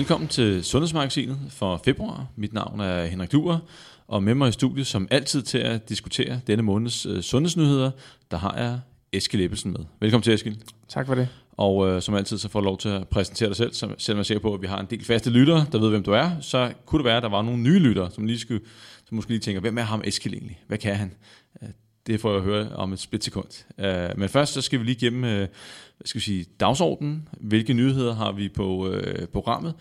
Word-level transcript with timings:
Velkommen 0.00 0.28
til 0.28 0.64
Sundhedsmagasinet 0.64 1.38
for 1.48 1.80
februar. 1.84 2.26
Mit 2.36 2.52
navn 2.52 2.80
er 2.80 3.04
Henrik 3.04 3.32
Duer, 3.32 3.58
og 4.08 4.22
med 4.22 4.34
mig 4.34 4.48
i 4.48 4.52
studiet 4.52 4.86
som 4.86 5.08
altid 5.10 5.42
til 5.42 5.58
at 5.58 5.88
diskutere 5.88 6.40
denne 6.46 6.62
måneds 6.62 7.06
øh, 7.06 7.22
sundhedsnyheder, 7.22 7.90
der 8.30 8.36
har 8.36 8.56
jeg 8.56 8.80
Eskild 9.12 9.42
Ebbelsen 9.42 9.72
med. 9.72 9.80
Velkommen 10.00 10.22
til, 10.22 10.34
Eskild. 10.34 10.56
Tak 10.88 11.06
for 11.06 11.14
det. 11.14 11.28
Og 11.52 11.88
øh, 11.88 12.02
som 12.02 12.14
altid, 12.14 12.38
så 12.38 12.48
får 12.48 12.60
du 12.60 12.64
lov 12.64 12.78
til 12.78 12.88
at 12.88 13.08
præsentere 13.08 13.48
dig 13.48 13.56
selv, 13.56 13.72
så, 13.72 13.94
selvom 13.98 14.16
jeg 14.16 14.20
er 14.20 14.24
sikker 14.24 14.40
på, 14.40 14.54
at 14.54 14.62
vi 14.62 14.66
har 14.66 14.80
en 14.80 14.86
del 14.90 15.04
faste 15.04 15.30
lyttere, 15.30 15.66
der 15.72 15.78
ved, 15.78 15.90
hvem 15.90 16.02
du 16.02 16.12
er, 16.12 16.30
så 16.40 16.72
kunne 16.86 16.98
det 16.98 17.04
være, 17.04 17.16
at 17.16 17.22
der 17.22 17.28
var 17.28 17.42
nogle 17.42 17.62
nye 17.62 17.78
lyttere, 17.78 18.10
som, 18.10 18.26
lige 18.26 18.38
skulle, 18.38 18.60
som 19.08 19.16
måske 19.16 19.30
lige 19.30 19.40
tænker, 19.40 19.60
hvem 19.60 19.78
er 19.78 19.82
ham 19.82 20.02
Eskild 20.04 20.34
egentlig? 20.34 20.60
Hvad 20.66 20.78
kan 20.78 20.96
han? 20.96 21.12
Det 22.10 22.20
får 22.20 22.28
jeg 22.28 22.38
at 22.38 22.44
høre 22.44 22.68
om 22.68 22.92
et 22.92 22.98
splitsekund. 22.98 23.64
Uh, 23.78 24.18
men 24.18 24.28
først 24.28 24.52
så 24.52 24.60
skal 24.60 24.78
vi 24.80 24.84
lige 24.84 25.06
gennem 25.06 25.22
uh, 25.24 25.30
øh, 25.30 25.38
hvad 25.38 26.06
skal 26.06 26.18
vi 26.18 26.24
sige, 26.24 26.46
dagsordenen. 26.60 27.28
Hvilke 27.40 27.74
nyheder 27.74 28.14
har 28.14 28.32
vi 28.32 28.48
på 28.48 28.88
uh, 28.88 28.94
programmet? 29.32 29.74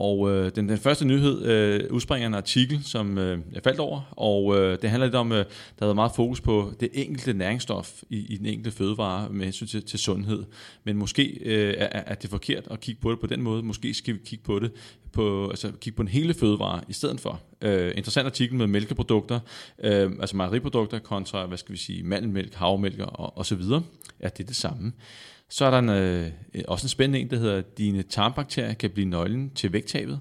Og 0.00 0.30
øh, 0.30 0.50
den, 0.56 0.68
den 0.68 0.78
første 0.78 1.04
nyhed 1.04 1.44
øh, 1.44 1.92
udspringer 1.92 2.26
en 2.26 2.34
artikel, 2.34 2.84
som 2.84 3.18
øh, 3.18 3.38
jeg 3.52 3.62
faldt 3.62 3.80
over, 3.80 4.00
og 4.10 4.56
øh, 4.56 4.78
det 4.82 4.90
handler 4.90 5.06
lidt 5.06 5.14
om, 5.14 5.32
øh, 5.32 5.38
der 5.38 5.44
har 5.78 5.86
været 5.86 5.94
meget 5.94 6.12
fokus 6.16 6.40
på 6.40 6.72
det 6.80 6.88
enkelte 6.92 7.32
næringsstof 7.32 8.02
i, 8.10 8.26
i 8.34 8.36
den 8.36 8.46
enkelte 8.46 8.70
fødevare 8.70 9.28
med 9.30 9.44
hensyn 9.44 9.66
til, 9.66 9.82
til 9.82 9.98
sundhed. 9.98 10.44
Men 10.84 10.96
måske 10.96 11.38
øh, 11.44 11.74
er, 11.78 12.02
er 12.06 12.14
det 12.14 12.30
forkert 12.30 12.68
at 12.70 12.80
kigge 12.80 13.00
på 13.00 13.10
det 13.10 13.20
på 13.20 13.26
den 13.26 13.42
måde. 13.42 13.62
Måske 13.62 13.94
skal 13.94 14.14
vi 14.14 14.20
kigge 14.24 14.44
på 14.44 14.58
det 14.58 14.72
på, 15.12 15.48
altså 15.48 15.72
kigge 15.80 15.96
på 15.96 16.02
en 16.02 16.08
hele 16.08 16.34
fødevare 16.34 16.80
i 16.88 16.92
stedet 16.92 17.20
for. 17.20 17.40
Øh, 17.62 17.92
interessant 17.96 18.26
artikel 18.26 18.56
med 18.56 18.66
mælkeprodukter, 18.66 19.40
øh, 19.84 20.12
altså 20.20 20.36
mejeriprodukter 20.36 20.98
kontra, 20.98 21.46
hvad 21.46 21.58
skal 21.58 21.72
vi 21.72 21.78
sige, 21.78 22.02
mandelmælk, 22.02 22.54
havmælk 22.54 22.98
og, 22.98 23.38
og 23.38 23.46
så 23.46 23.54
videre. 23.54 23.82
Er 24.20 24.28
det 24.28 24.48
det 24.48 24.56
samme? 24.56 24.92
Så 25.48 25.64
er 25.64 25.70
der 25.70 25.78
en, 25.78 25.88
øh, 25.88 26.30
også 26.68 26.84
en 26.84 26.88
spændende 26.88 27.18
en, 27.18 27.30
der 27.30 27.36
hedder, 27.36 27.60
dine 27.60 28.02
tarmbakterier 28.02 28.74
kan 28.74 28.90
blive 28.90 29.08
nøglen 29.08 29.50
til 29.50 29.72
vægttabet. 29.72 30.20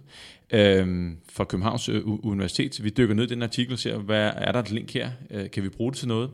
Øh, 0.54 1.12
fra 1.30 1.44
Københavns 1.44 1.90
øh, 1.90 2.02
Universitet. 2.06 2.84
Vi 2.84 2.90
dykker 2.90 3.16
ned 3.16 3.23
i 3.23 3.28
den 3.28 3.44
artikel 3.44 3.73
og 3.73 3.80
ser, 3.80 3.98
hvad 3.98 4.32
er 4.36 4.52
der 4.52 4.60
et 4.60 4.72
link 4.72 4.94
her? 4.94 5.12
Øh, 5.32 5.52
kan 5.52 5.64
vi 5.64 5.70
bruge 5.70 5.92
det 5.92 6.00
til 6.00 6.08
noget? 6.08 6.30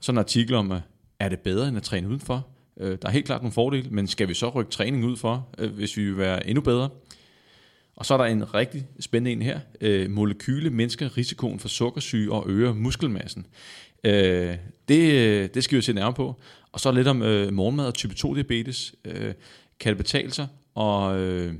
Så 0.00 0.12
en 0.12 0.18
artikel 0.18 0.54
om, 0.54 0.72
øh, 0.72 0.80
er 1.18 1.28
det 1.28 1.38
bedre 1.38 1.68
end 1.68 1.76
at 1.76 1.82
træne 1.82 2.08
udenfor? 2.08 2.46
Øh, 2.80 2.98
der 3.02 3.08
er 3.08 3.12
helt 3.12 3.26
klart 3.26 3.42
nogle 3.42 3.52
fordele, 3.52 3.90
men 3.90 4.06
skal 4.06 4.28
vi 4.28 4.34
så 4.34 4.48
rykke 4.48 4.70
træning 4.70 5.04
ud 5.04 5.16
for, 5.16 5.48
øh, 5.58 5.72
hvis 5.72 5.96
vi 5.96 6.04
vil 6.04 6.16
være 6.16 6.46
endnu 6.46 6.62
bedre? 6.62 6.88
Og 8.02 8.06
så 8.06 8.14
er 8.14 8.18
der 8.18 8.24
en 8.24 8.54
rigtig 8.54 8.86
spændende 9.00 9.32
en 9.32 9.42
her. 9.42 9.60
Øh, 9.80 10.10
molekyle 10.10 10.70
mindsker 10.70 11.16
risikoen 11.16 11.58
for 11.58 11.68
sukkersyge 11.68 12.32
og 12.32 12.44
øger 12.48 12.74
muskelmassen. 12.74 13.46
Øh, 14.04 14.56
det, 14.88 15.12
øh, 15.12 15.48
det 15.54 15.64
skal 15.64 15.76
vi 15.76 15.82
se 15.82 15.92
nærmere 15.92 16.14
på. 16.14 16.40
Og 16.72 16.80
så 16.80 16.92
lidt 16.92 17.08
om 17.08 17.22
øh, 17.22 17.52
morgenmad 17.52 17.86
og 17.86 17.94
type 17.94 18.14
2 18.14 18.34
diabetes. 18.34 18.94
Øh, 19.04 19.34
kan 19.80 19.90
det 19.90 19.96
betale 19.96 20.32
sig? 20.32 20.46
Og 20.74 21.20
øh, 21.20 21.54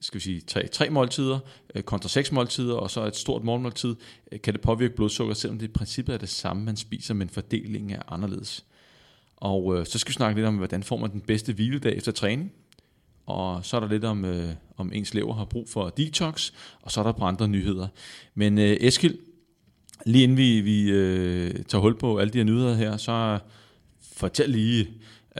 skal 0.00 0.18
vi 0.18 0.22
sige, 0.22 0.40
tre, 0.40 0.66
tre 0.66 0.90
måltider 0.90 1.38
øh, 1.74 1.82
kontra 1.82 2.08
seks 2.08 2.32
måltider, 2.32 2.74
og 2.74 2.90
så 2.90 3.06
et 3.06 3.16
stort 3.16 3.44
morgenmåltid, 3.44 3.96
øh, 4.32 4.40
kan 4.40 4.54
det 4.54 4.60
påvirke 4.60 4.96
blodsukker, 4.96 5.34
selvom 5.34 5.58
det 5.58 5.68
i 5.68 5.72
princippet 5.72 6.14
er 6.14 6.18
det 6.18 6.28
samme, 6.28 6.64
man 6.64 6.76
spiser, 6.76 7.14
men 7.14 7.28
fordelingen 7.28 7.90
er 7.90 8.12
anderledes. 8.12 8.64
Og 9.36 9.78
øh, 9.78 9.86
så 9.86 9.98
skal 9.98 10.08
vi 10.08 10.14
snakke 10.14 10.34
lidt 10.40 10.48
om, 10.48 10.56
hvordan 10.56 10.82
får 10.82 10.96
man 10.96 11.12
den 11.12 11.20
bedste 11.20 11.52
hviledag 11.52 11.96
efter 11.96 12.12
træning. 12.12 12.52
Og 13.26 13.64
så 13.64 13.76
er 13.76 13.80
der 13.80 13.88
lidt 13.88 14.04
om, 14.04 14.24
øh, 14.24 14.50
om 14.76 14.90
ens 14.94 15.14
lever 15.14 15.34
har 15.34 15.44
brug 15.44 15.68
for 15.68 15.88
detox, 15.88 16.52
og 16.82 16.90
så 16.90 17.00
er 17.00 17.04
der 17.04 17.12
på 17.12 17.24
andre 17.24 17.48
nyheder. 17.48 17.88
Men 18.34 18.58
øh, 18.58 18.76
Eskil, 18.80 19.18
lige 20.06 20.22
inden 20.22 20.38
vi, 20.38 20.60
vi 20.60 20.90
øh, 20.90 21.54
tager 21.68 21.82
hul 21.82 21.98
på 21.98 22.18
alle 22.18 22.32
de 22.32 22.38
her 22.38 22.44
nyheder 22.44 22.74
her, 22.74 22.96
så 22.96 23.38
fortæl 24.12 24.50
lige, 24.50 24.88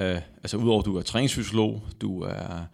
øh, 0.00 0.20
altså 0.42 0.56
udover 0.56 0.80
at 0.80 0.86
du 0.86 0.96
er 0.96 1.02
træningsfysiolog, 1.02 1.82
du 2.00 2.20
er 2.20 2.64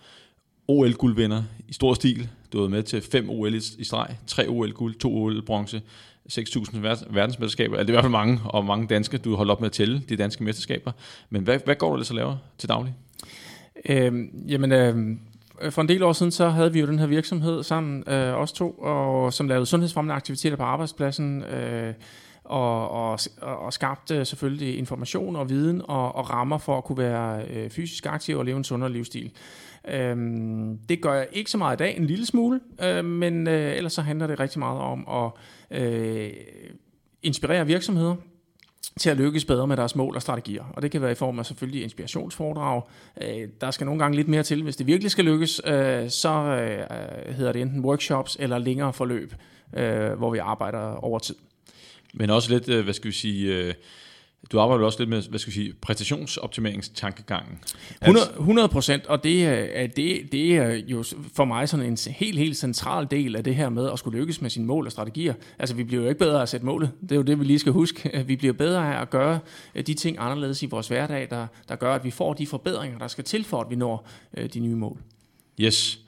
OL-guldvinder 0.69 1.43
i 1.69 1.73
stor 1.73 1.95
stil, 1.95 2.29
du 2.53 2.59
har 2.59 2.63
været 2.63 2.71
med 2.71 2.83
til 2.83 3.01
fem 3.01 3.31
OL 3.31 3.55
i, 3.55 3.61
i 3.79 3.85
streg, 3.85 4.17
tre 4.27 4.49
OL-guld, 4.49 4.95
to 4.95 5.15
OL-bronze, 5.15 5.83
6.000 6.33 6.79
verdensmesterskaber, 7.11 7.77
altså 7.77 7.87
det 7.87 7.91
er 7.91 7.93
i 7.93 7.97
hvert 7.97 8.05
fald 8.05 8.13
mange, 8.13 8.41
og 8.45 8.65
mange 8.65 8.87
danske, 8.87 9.19
du 9.19 9.31
har 9.31 9.37
holdt 9.37 9.51
op 9.51 9.61
med 9.61 9.67
at 9.67 9.73
tælle 9.73 10.03
de 10.09 10.17
danske 10.17 10.45
mesterskaber. 10.45 10.93
Men 11.31 11.43
hvad, 11.43 11.59
hvad 11.65 11.75
går 11.75 11.89
du 11.89 11.95
ellers 11.95 12.11
at 12.11 12.17
lave 12.17 12.39
til 12.59 12.69
daglig? 12.69 12.95
Øhm, 13.89 14.45
jamen, 14.49 14.73
øh, 14.73 15.17
Øh, 15.61 15.73
for 15.73 15.83
en 15.83 15.89
del 15.89 16.03
år 16.03 16.13
siden, 16.13 16.33
så 16.33 16.49
havde 16.49 16.73
vi 16.73 16.81
jo 16.81 16.87
den 16.87 16.99
her 16.99 17.07
virksomhed 17.07 17.63
sammen, 17.63 18.05
øh, 18.09 18.35
os 18.35 18.53
to, 18.53 18.71
og 18.71 19.33
som 19.33 19.49
lavede 19.49 19.67
sundhedsfremmende 19.67 20.15
aktiviteter 20.15 20.57
på 20.57 20.63
arbejdspladsen, 20.63 21.43
øh, 21.43 21.95
og, 22.45 22.91
og, 22.91 23.19
og 23.41 23.73
skabte 23.73 24.25
selvfølgelig 24.25 24.79
information 24.79 25.37
og 25.37 25.51
viden 25.51 25.83
og, 25.85 26.15
og 26.15 26.31
rammer 26.31 26.59
for 26.59 26.79
at 26.79 26.85
kunne 26.85 26.99
være 26.99 27.47
øh, 27.51 27.71
fysisk 27.71 28.07
aktiv 28.07 28.39
og 28.39 28.45
leve 28.45 28.57
en 28.57 28.65
sundere 28.65 28.93
livsstil. 28.93 29.31
Øhm, 29.89 30.79
det 30.89 31.03
gør 31.03 31.15
jeg 31.15 31.27
ikke 31.33 31.51
så 31.51 31.59
meget 31.59 31.77
i 31.77 31.79
dag, 31.79 31.97
en 31.97 32.07
lille 32.07 32.27
smule, 32.27 32.61
øh, 32.83 33.05
men 33.05 33.49
øh, 33.49 33.77
ellers 33.77 33.93
så 33.93 34.03
handler 34.03 34.27
det 34.27 34.41
rigtig 34.41 34.59
meget 34.59 34.81
om 34.81 35.09
at 35.09 35.31
øh, 35.83 36.31
inspirere 37.23 37.67
virksomheder 37.67 38.15
til 38.99 39.11
at 39.11 39.17
lykkes 39.17 39.45
bedre 39.45 39.67
med 39.67 39.77
deres 39.77 39.97
mål 39.97 40.17
og 40.17 40.23
strategier. 40.23 40.65
Og 40.73 40.83
det 40.83 40.91
kan 40.91 41.03
være 41.03 41.13
i 41.13 41.15
form 41.15 41.39
af 41.39 41.47
selvfølgelig 41.47 41.83
inspirationsforedrag. 41.83 42.83
Øh, 43.23 43.49
der 43.61 43.71
skal 43.71 43.85
nogle 43.85 44.03
gange 44.03 44.17
lidt 44.17 44.29
mere 44.29 44.43
til. 44.43 44.63
Hvis 44.63 44.77
det 44.77 44.87
virkelig 44.87 45.11
skal 45.11 45.25
lykkes, 45.25 45.61
øh, 45.65 46.11
så 46.11 46.31
øh, 46.31 47.35
hedder 47.35 47.53
det 47.53 47.63
enten 47.63 47.85
workshops 47.85 48.37
eller 48.41 48.59
længere 48.59 48.93
forløb, 48.93 49.35
øh, 49.77 50.13
hvor 50.13 50.31
vi 50.31 50.39
arbejder 50.39 50.79
over 50.79 51.19
tid. 51.19 51.35
Men 52.15 52.31
også 52.31 52.53
lidt, 52.53 52.69
øh, 52.69 52.85
hvad 52.85 52.95
skal 52.95 53.09
vi 53.09 53.15
sige, 53.15 53.55
øh, 53.55 53.75
du 54.53 54.61
arbejder 54.61 54.85
også 54.85 54.99
lidt 54.99 55.11
med, 55.11 55.23
hvad 55.23 55.39
skal 55.39 55.51
vi 55.51 55.55
sige, 55.55 55.75
præstationsoptimeringstankegangen. 55.81 57.59
100 58.39 58.69
procent, 58.69 59.07
og 59.07 59.25
det 59.25 59.47
er, 59.47 59.87
det, 59.87 60.33
det 60.33 60.57
er 60.57 60.81
jo 60.87 61.05
for 61.35 61.45
mig 61.45 61.69
sådan 61.69 61.87
en 61.87 61.99
helt, 62.11 62.39
helt 62.39 62.57
central 62.57 63.07
del 63.11 63.37
af 63.37 63.45
det 63.45 63.55
her 63.55 63.69
med 63.69 63.91
at 63.91 63.99
skulle 63.99 64.19
lykkes 64.19 64.41
med 64.41 64.51
sine 64.51 64.67
mål 64.67 64.87
og 64.87 64.93
strategier. 64.93 65.35
Altså, 65.59 65.75
vi 65.75 65.85
bliver 65.85 66.03
jo 66.03 66.09
ikke 66.09 66.19
bedre 66.19 66.43
at 66.43 66.49
sætte 66.49 66.67
målet. 66.67 66.91
Det 67.03 67.13
er 67.13 67.17
jo 67.17 67.23
det, 67.23 67.41
vi 67.41 67.45
lige 67.45 67.59
skal 67.59 67.73
huske. 67.73 68.25
Vi 68.27 68.37
bliver 68.37 68.53
bedre 68.53 68.97
af 68.97 69.01
at 69.01 69.11
gøre 69.11 69.39
de 69.87 69.95
ting 69.95 70.17
anderledes 70.21 70.63
i 70.63 70.67
vores 70.67 70.89
hverdag, 70.89 71.27
der, 71.31 71.47
der 71.69 71.77
gør, 71.77 71.95
at 71.95 72.05
vi 72.05 72.11
får 72.11 72.33
de 72.33 72.47
forbedringer, 72.47 72.99
der 72.99 73.09
skal 73.09 73.25
til 73.25 73.45
for, 73.45 73.61
at 73.61 73.71
vi 73.71 73.77
når 73.77 74.09
øh, 74.37 74.49
de 74.55 74.61
nye 74.61 74.75
mål. 74.75 74.99
Yes. 75.61 75.99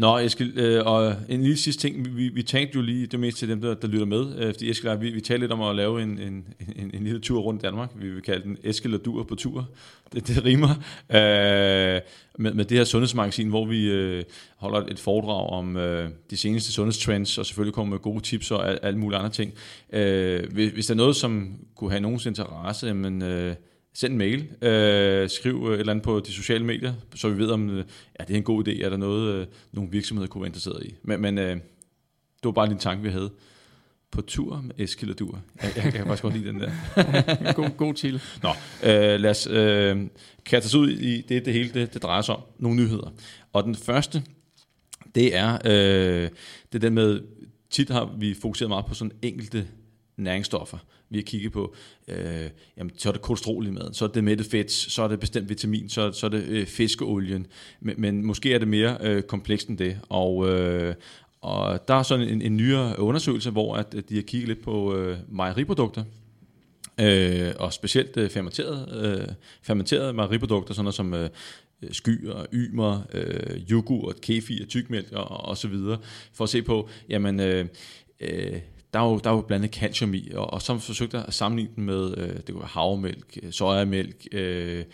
Nå, 0.00 0.18
Eskild, 0.18 0.58
øh, 0.58 0.86
og 0.86 1.14
en 1.28 1.42
lille 1.42 1.56
sidste 1.56 1.82
ting, 1.82 2.16
vi, 2.16 2.28
vi 2.28 2.42
tænkte 2.42 2.76
jo 2.76 2.82
lige, 2.82 3.06
det 3.06 3.20
mest 3.20 3.38
til 3.38 3.48
dem, 3.48 3.60
der, 3.60 3.74
der 3.74 3.88
lytter 3.88 4.06
med, 4.06 4.38
øh, 4.38 4.54
fordi 4.54 4.70
Eskild, 4.70 4.98
vi, 4.98 5.10
vi 5.10 5.20
talte 5.20 5.40
lidt 5.40 5.52
om 5.52 5.62
at 5.62 5.76
lave 5.76 6.02
en, 6.02 6.18
en, 6.18 6.44
en, 6.76 6.90
en 6.94 7.04
lille 7.04 7.20
tur 7.20 7.40
rundt 7.40 7.62
i 7.62 7.64
Danmark, 7.64 7.90
vi 7.94 8.10
vil 8.10 8.22
kalde 8.22 8.42
den 8.42 8.56
Eskild 8.64 8.94
og 8.94 9.04
Dur 9.04 9.22
på 9.22 9.34
tur, 9.34 9.68
det, 10.12 10.28
det 10.28 10.44
rimer, 10.44 10.68
øh, 11.10 12.00
med, 12.38 12.54
med 12.54 12.64
det 12.64 12.78
her 12.78 12.84
sundhedsmagasin, 12.84 13.48
hvor 13.48 13.66
vi 13.66 13.90
øh, 13.90 14.24
holder 14.56 14.86
et 14.88 14.98
foredrag 14.98 15.50
om 15.50 15.76
øh, 15.76 16.10
de 16.30 16.36
seneste 16.36 16.72
sundhedstrends, 16.72 17.38
og 17.38 17.46
selvfølgelig 17.46 17.74
kommer 17.74 17.90
med 17.90 17.98
gode 17.98 18.20
tips 18.20 18.50
og 18.50 18.84
alle 18.84 18.98
mulige 18.98 19.18
andre 19.18 19.30
ting. 19.30 19.54
Øh, 19.92 20.52
hvis, 20.52 20.72
hvis 20.72 20.86
der 20.86 20.94
er 20.94 20.96
noget, 20.96 21.16
som 21.16 21.58
kunne 21.76 21.90
have 21.90 22.00
nogens 22.00 22.26
interesse, 22.26 22.94
men... 22.94 23.22
Øh, 23.22 23.54
send 23.94 24.12
en 24.12 24.18
mail, 24.18 24.48
øh, 24.62 25.30
skriv 25.30 25.66
et 25.66 25.80
eller 25.80 25.92
andet 25.92 26.04
på 26.04 26.20
de 26.20 26.32
sociale 26.32 26.64
medier, 26.64 26.94
så 27.14 27.28
vi 27.28 27.38
ved, 27.38 27.50
om 27.50 27.70
øh, 27.70 27.84
ja, 28.18 28.24
det 28.24 28.34
er 28.34 28.36
en 28.36 28.42
god 28.42 28.68
idé, 28.68 28.84
er 28.84 28.88
der 28.90 28.96
noget, 28.96 29.34
øh, 29.34 29.46
nogle 29.72 29.90
virksomheder 29.90 30.28
kunne 30.28 30.42
være 30.42 30.48
interesseret 30.48 30.86
i. 30.86 30.94
Men, 31.02 31.20
men 31.20 31.38
øh, 31.38 31.54
det 31.54 32.44
var 32.44 32.50
bare 32.50 32.70
en 32.70 32.78
tanke, 32.78 33.02
vi 33.02 33.10
havde. 33.10 33.30
På 34.10 34.20
tur 34.20 34.60
med 34.60 34.74
Eskild 34.78 35.10
og 35.10 35.18
Dur. 35.18 35.40
Jeg, 35.62 35.72
jeg, 35.76 35.84
jeg 35.84 35.92
kan 35.92 36.06
faktisk 36.06 36.22
godt 36.22 36.34
lide 36.34 36.48
den 36.48 36.60
der. 36.60 36.72
god, 37.62 37.76
god 37.76 37.94
til. 37.94 38.22
Nå, 38.42 38.48
øh, 38.82 39.20
lad 39.20 39.30
os 39.30 39.46
øh, 39.46 40.06
kaste 40.44 40.66
os 40.66 40.74
ud 40.74 40.90
i 40.90 41.20
det, 41.20 41.44
det 41.44 41.52
hele 41.52 41.70
det, 41.74 41.94
det 41.94 42.02
drejer 42.02 42.22
sig 42.22 42.36
om. 42.36 42.42
Nogle 42.58 42.76
nyheder. 42.76 43.12
Og 43.52 43.64
den 43.64 43.74
første, 43.74 44.22
det 45.14 45.36
er, 45.36 45.58
øh, 45.64 46.30
det 46.72 46.74
er 46.74 46.78
den 46.78 46.94
med, 46.94 47.20
tit 47.70 47.90
har 47.90 48.14
vi 48.18 48.34
fokuseret 48.34 48.68
meget 48.68 48.86
på 48.86 48.94
sådan 48.94 49.12
enkelte 49.22 49.66
næringsstoffer. 50.20 50.78
Vi 51.10 51.18
har 51.18 51.22
kigget 51.22 51.52
på, 51.52 51.74
øh, 52.08 52.50
jamen, 52.76 52.92
så 52.98 53.08
er 53.08 53.12
det 53.12 53.22
kolesterol 53.22 53.66
i 53.66 53.70
maden, 53.70 53.94
så 53.94 54.04
er 54.04 54.08
det 54.08 54.24
mættet 54.24 54.46
fedt, 54.46 54.72
så 54.72 55.02
er 55.02 55.08
det 55.08 55.20
bestemt 55.20 55.48
vitamin, 55.48 55.88
så, 55.88 56.12
så 56.12 56.26
er 56.26 56.30
det 56.30 56.44
øh, 56.48 56.66
fiskeolien. 56.66 57.46
Men, 57.80 57.94
men 57.98 58.26
måske 58.26 58.54
er 58.54 58.58
det 58.58 58.68
mere 58.68 58.98
øh, 59.00 59.22
komplekst 59.22 59.68
end 59.68 59.78
det. 59.78 59.98
Og, 60.08 60.48
øh, 60.48 60.94
og 61.40 61.88
der 61.88 61.94
er 61.94 62.02
sådan 62.02 62.28
en, 62.28 62.42
en 62.42 62.56
nyere 62.56 62.98
undersøgelse, 62.98 63.50
hvor 63.50 63.74
at, 63.74 63.94
at 63.94 64.08
de 64.08 64.14
har 64.14 64.22
kigget 64.22 64.48
lidt 64.48 64.62
på 64.62 64.96
øh, 64.96 65.18
mejeriprodukter, 65.28 66.04
øh, 67.00 67.52
og 67.58 67.72
specielt 67.72 68.16
øh, 68.16 68.30
fermenterede, 68.30 68.88
øh, 69.28 69.34
fermenterede 69.62 70.12
mejeriprodukter, 70.12 70.74
sådan 70.74 70.84
noget 70.84 70.94
som 70.94 71.14
øh, 71.14 71.30
skyer, 71.92 72.46
ymer, 72.54 73.02
øh, 73.12 73.60
yoghurt, 73.70 74.20
kefir, 74.20 74.66
tykmælk 74.66 75.12
og, 75.12 75.30
og 75.30 75.56
så 75.56 75.68
videre, 75.68 75.98
for 76.32 76.44
at 76.44 76.50
se 76.50 76.62
på, 76.62 76.88
jamen, 77.08 77.40
øh, 77.40 77.66
øh, 78.20 78.60
der 78.94 79.00
er 79.00 79.04
jo, 79.04 79.18
der 79.24 79.30
er 79.30 79.34
jo 79.34 79.46
andet 79.50 79.74
calcium 79.74 80.14
i, 80.14 80.30
og, 80.34 80.52
og 80.52 80.62
så 80.62 80.78
forsøgte 80.78 81.16
jeg 81.16 81.26
at 81.26 81.34
sammenligne 81.34 81.72
den 81.76 81.84
med 81.84 82.18
øh, 82.18 82.36
det 82.46 82.54
kunne 82.54 82.66
havremælk, 82.66 83.38
øh, 83.42 83.52
sojamælk, 83.52 84.26
øh, 84.32 84.84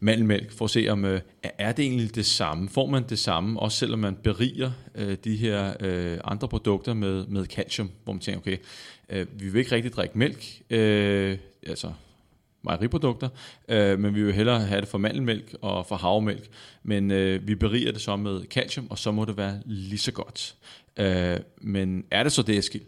mandelmælk, 0.00 0.52
for 0.52 0.64
at 0.64 0.70
se 0.70 0.88
om, 0.88 1.04
øh, 1.04 1.20
er 1.42 1.72
det 1.72 1.84
egentlig 1.84 2.14
det 2.14 2.26
samme? 2.26 2.68
Får 2.68 2.86
man 2.86 3.04
det 3.08 3.18
samme, 3.18 3.60
også 3.60 3.78
selvom 3.78 3.98
man 3.98 4.14
beriger 4.14 4.70
øh, 4.94 5.16
de 5.24 5.36
her 5.36 5.74
øh, 5.80 6.18
andre 6.24 6.48
produkter 6.48 6.94
med, 6.94 7.26
med 7.26 7.46
calcium, 7.46 7.90
hvor 8.04 8.12
man 8.12 8.20
tænker, 8.20 8.40
okay, 8.40 8.56
øh, 9.08 9.26
vi 9.40 9.48
vil 9.48 9.58
ikke 9.58 9.72
rigtig 9.74 9.92
drikke 9.92 10.18
mælk, 10.18 10.62
øh, 10.70 11.38
altså 11.66 11.92
mejeriprodukter, 12.62 13.28
øh, 13.68 13.98
men 13.98 14.14
vi 14.14 14.22
vil 14.24 14.34
hellere 14.34 14.60
have 14.60 14.80
det 14.80 14.88
for 14.88 14.98
mandelmælk 14.98 15.54
og 15.60 15.86
for 15.86 15.96
havmælk, 15.96 16.48
men 16.82 17.10
øh, 17.10 17.48
vi 17.48 17.54
beriger 17.54 17.92
det 17.92 18.00
så 18.00 18.16
med 18.16 18.44
calcium, 18.44 18.86
og 18.90 18.98
så 18.98 19.12
må 19.12 19.24
det 19.24 19.36
være 19.36 19.60
lige 19.66 19.98
så 19.98 20.12
godt. 20.12 20.54
Øh, 20.96 21.36
men 21.60 22.04
er 22.10 22.22
det 22.22 22.32
så 22.32 22.42
det, 22.42 22.58
Eskild? 22.58 22.82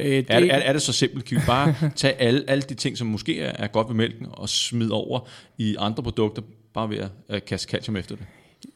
Øh, 0.00 0.16
det... 0.16 0.26
Er, 0.28 0.38
er, 0.38 0.58
er 0.58 0.72
det 0.72 0.82
så 0.82 0.92
simpelt? 0.92 1.24
Kan 1.24 1.36
vi 1.36 1.42
bare 1.46 1.74
tage 1.96 2.14
alle, 2.14 2.44
alle 2.48 2.62
de 2.62 2.74
ting, 2.74 2.98
som 2.98 3.06
måske 3.06 3.40
er, 3.40 3.52
er 3.64 3.66
godt 3.66 3.88
ved 3.88 3.94
mælken, 3.94 4.26
og 4.30 4.48
smide 4.48 4.92
over 4.92 5.20
i 5.58 5.76
andre 5.78 6.02
produkter, 6.02 6.42
bare 6.74 6.90
ved 6.90 6.98
at 6.98 7.08
uh, 7.28 7.38
kaste 7.46 7.70
calcium 7.70 7.96
efter 7.96 8.16
det? 8.16 8.24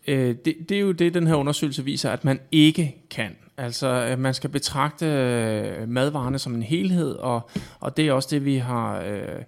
Øh, 0.06 0.34
det? 0.44 0.56
Det 0.68 0.76
er 0.76 0.80
jo 0.80 0.92
det, 0.92 1.14
den 1.14 1.26
her 1.26 1.34
undersøgelse 1.34 1.84
viser, 1.84 2.10
at 2.10 2.24
man 2.24 2.40
ikke 2.52 2.96
kan. 3.10 3.36
Altså, 3.56 4.14
man 4.18 4.34
skal 4.34 4.50
betragte 4.50 5.06
øh, 5.06 5.88
madvarerne 5.88 6.38
som 6.38 6.54
en 6.54 6.62
helhed, 6.62 7.12
og, 7.12 7.50
og 7.80 7.96
det 7.96 8.08
er 8.08 8.12
også 8.12 8.28
det, 8.30 8.44
vi 8.44 8.56
har 8.56 9.00
øh, 9.00 9.42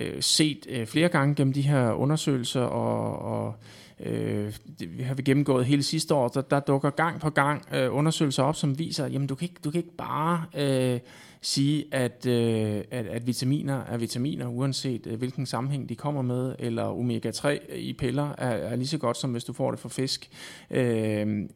øh, 0.00 0.22
set 0.22 0.66
øh, 0.68 0.86
flere 0.86 1.08
gange 1.08 1.34
gennem 1.34 1.52
de 1.52 1.62
her 1.62 1.92
undersøgelser, 1.92 2.60
og, 2.60 3.18
og 3.18 3.54
øh, 4.02 4.52
det, 4.78 4.98
vi 4.98 5.02
har 5.02 5.14
vi 5.14 5.22
gennemgået 5.22 5.66
hele 5.66 5.82
sidste 5.82 6.14
år, 6.14 6.28
der, 6.28 6.40
der 6.40 6.60
dukker 6.60 6.90
gang 6.90 7.20
på 7.20 7.30
gang 7.30 7.64
øh, 7.74 7.94
undersøgelser 7.96 8.42
op, 8.42 8.56
som 8.56 8.78
viser, 8.78 9.04
at 9.04 9.12
jamen, 9.12 9.28
du, 9.28 9.34
kan 9.34 9.48
ikke, 9.48 9.60
du 9.64 9.70
kan 9.70 9.78
ikke 9.78 9.96
bare 9.96 10.44
øh, 10.54 11.00
sige, 11.40 11.84
at, 11.92 12.26
øh, 12.26 12.84
at, 12.90 13.06
at 13.06 13.26
vitaminer 13.26 13.80
er 13.84 13.96
vitaminer, 13.96 14.48
uanset 14.48 15.06
øh, 15.06 15.18
hvilken 15.18 15.46
sammenhæng 15.46 15.88
de 15.88 15.94
kommer 15.94 16.22
med, 16.22 16.54
eller 16.58 16.84
omega-3 16.84 17.74
i 17.74 17.92
piller 17.92 18.34
er, 18.38 18.50
er 18.50 18.76
lige 18.76 18.88
så 18.88 18.98
godt, 18.98 19.16
som 19.16 19.30
hvis 19.30 19.44
du 19.44 19.52
får 19.52 19.70
det 19.70 19.80
fra 19.80 19.88
fisk. 19.88 20.30
Øh, 20.70 21.48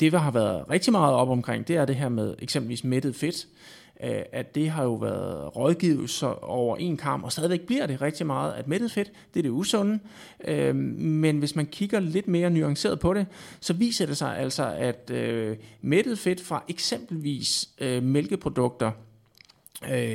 det, 0.00 0.12
der 0.12 0.18
har 0.18 0.30
været 0.30 0.70
rigtig 0.70 0.92
meget 0.92 1.14
op 1.14 1.28
omkring, 1.28 1.68
det 1.68 1.76
er 1.76 1.84
det 1.84 1.96
her 1.96 2.08
med 2.08 2.34
eksempelvis 2.38 2.84
mættet 2.84 3.16
fedt, 3.16 3.46
øh, 3.46 3.75
Øh, 4.02 4.22
at 4.32 4.54
det 4.54 4.70
har 4.70 4.82
jo 4.82 4.94
været 4.94 5.56
rådgivelse 5.56 6.26
over 6.26 6.76
en 6.76 6.96
kamp, 6.96 7.24
og 7.24 7.32
stadigvæk 7.32 7.60
bliver 7.60 7.86
det 7.86 8.02
rigtig 8.02 8.26
meget, 8.26 8.52
at 8.52 8.68
mættet 8.68 8.92
fedt, 8.92 9.12
det 9.34 9.40
er 9.40 9.42
det 9.42 9.50
usunde. 9.50 9.98
Øhm, 10.44 10.76
men 10.98 11.38
hvis 11.38 11.56
man 11.56 11.66
kigger 11.66 12.00
lidt 12.00 12.28
mere 12.28 12.50
nuanceret 12.50 13.00
på 13.00 13.14
det, 13.14 13.26
så 13.60 13.72
viser 13.72 14.06
det 14.06 14.16
sig 14.16 14.38
altså, 14.38 14.74
at 14.78 15.10
øh, 15.10 15.56
mættet 15.82 16.18
fedt 16.18 16.40
fra 16.40 16.64
eksempelvis 16.68 17.68
øh, 17.80 18.02
mælkeprodukter, 18.02 18.90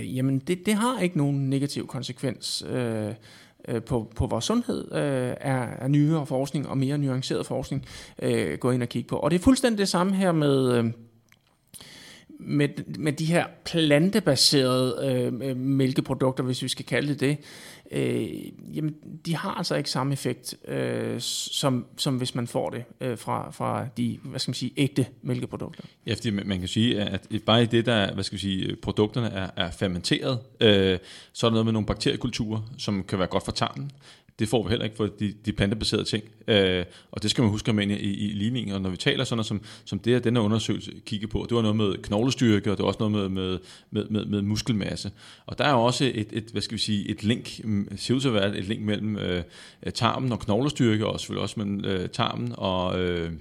jamen 0.04 0.39
det, 0.39 0.66
det 0.66 0.74
har 0.74 1.00
ikke 1.00 1.18
nogen 1.18 1.50
negativ 1.50 1.88
konsekvens 1.88 2.66
øh, 2.69 3.81
på, 3.81 4.12
på 4.16 4.27
vores 4.27 4.45
sundhed, 4.45 4.92
øh, 4.92 5.34
er, 5.42 5.68
er 5.80 5.88
nyere 5.88 6.25
forskning 6.25 6.69
og 6.69 6.77
mere 6.77 6.98
nuanceret 6.98 7.45
forskning 7.45 7.86
øh, 8.22 8.57
gå 8.57 8.72
ind 8.72 8.84
og 8.84 8.89
kigge 8.89 9.07
på. 9.07 9.16
Og 9.16 9.31
det 9.31 9.39
er 9.39 9.44
fuldstændig 9.44 9.77
det 9.77 9.89
samme 9.89 10.16
her 10.16 10.31
med... 10.31 10.74
Øh, 10.74 10.86
med, 12.45 12.69
med 12.97 13.13
de 13.13 13.25
her 13.25 13.45
plantebaserede 13.65 14.95
øh, 15.03 15.49
øh, 15.49 15.57
mælkeprodukter, 15.57 16.43
hvis 16.43 16.63
vi 16.63 16.67
skal 16.67 16.85
kalde 16.85 17.07
det 17.07 17.19
det, 17.19 17.38
øh, 17.91 18.75
jamen, 18.77 18.95
de 19.25 19.35
har 19.35 19.51
altså 19.51 19.75
ikke 19.75 19.89
samme 19.89 20.13
effekt, 20.13 20.55
øh, 20.67 21.15
som, 21.19 21.85
som 21.97 22.17
hvis 22.17 22.35
man 22.35 22.47
får 22.47 22.69
det 22.69 22.83
øh, 23.01 23.17
fra, 23.17 23.51
fra 23.51 23.88
de, 23.97 24.19
hvad 24.23 24.39
skal 24.39 24.49
man 24.49 24.55
sige, 24.55 24.71
ægte 24.77 25.05
mælkeprodukter. 25.21 25.83
Ja, 26.07 26.13
fordi 26.13 26.29
man 26.29 26.59
kan 26.59 26.67
sige, 26.67 27.01
at 27.01 27.27
bare 27.45 27.63
i 27.63 27.65
det, 27.65 27.85
der, 27.85 28.13
hvad 28.13 28.23
skal 28.23 28.35
vi 28.35 28.41
sige, 28.41 28.65
øh, 28.65 28.77
produkterne 28.77 29.29
er, 29.29 29.49
er 29.55 29.71
fermenteret, 29.71 30.39
øh, 30.59 30.99
så 31.33 31.45
er 31.45 31.49
der 31.49 31.53
noget 31.53 31.65
med 31.65 31.73
nogle 31.73 31.85
bakteriekulturer, 31.85 32.61
som 32.77 33.03
kan 33.03 33.19
være 33.19 33.27
godt 33.27 33.45
for 33.45 33.51
tarmen. 33.51 33.91
Det 34.39 34.48
får 34.50 34.63
vi 34.63 34.69
heller 34.69 34.86
ikke 34.86 34.98
for 34.98 35.06
de, 35.06 35.33
de 35.45 35.54
plantebaserede 35.54 36.06
ting. 36.06 36.24
Øh, 36.48 36.86
og 37.12 37.24
det 37.24 37.31
skal 37.31 37.42
man 37.42 37.51
huske 37.51 37.69
at 37.69 37.75
med 37.75 37.88
i, 37.88 37.94
i, 37.94 38.31
i 38.31 38.33
ligningen. 38.33 38.75
Og 38.75 38.81
når 38.81 38.89
vi 38.89 38.98
taler 38.98 39.24
sådan 39.24 39.38
noget, 39.38 39.45
som, 39.45 39.62
som 39.86 40.00
det, 40.00 40.13
den 40.13 40.24
denne 40.24 40.42
undersøgelse 40.42 40.92
kigger 41.06 41.28
på, 41.28 41.45
det 41.50 41.56
var 41.56 41.62
noget 41.62 41.78
med 41.78 42.04
knoglestyrke, 42.04 42.72
og 42.72 42.78
det 42.78 42.83
var 42.83 42.88
også 42.88 43.10
noget 43.10 43.12
med, 43.12 43.30
med, 43.30 43.60
med, 43.92 44.06
med, 44.10 44.25
med 44.25 44.42
muskelmasse. 44.42 45.12
Og 45.45 45.57
der 45.57 45.63
er 45.63 45.72
jo 45.72 45.81
også 45.83 46.12
et, 46.13 46.28
et, 46.31 46.44
hvad 46.51 46.62
skal 46.62 46.75
vi 46.75 46.81
sige, 46.81 47.10
et 47.10 47.24
link, 47.24 47.63
mm, 47.63 47.98
ser 47.98 48.16
ud 48.16 48.19
til 48.19 48.28
at 48.28 48.33
være 48.33 48.57
et 48.57 48.68
link 48.68 48.81
mellem 48.81 49.18
øh, 49.18 49.44
tarmen 49.94 50.31
og 50.31 50.39
knoglestyrke, 50.39 51.07
og 51.07 51.19
selvfølgelig 51.19 51.42
også 51.42 51.56
mellem 51.57 51.86
øh, 51.86 52.10
tarmen 52.10 52.54
og... 52.57 53.00
Øh, 53.00 53.31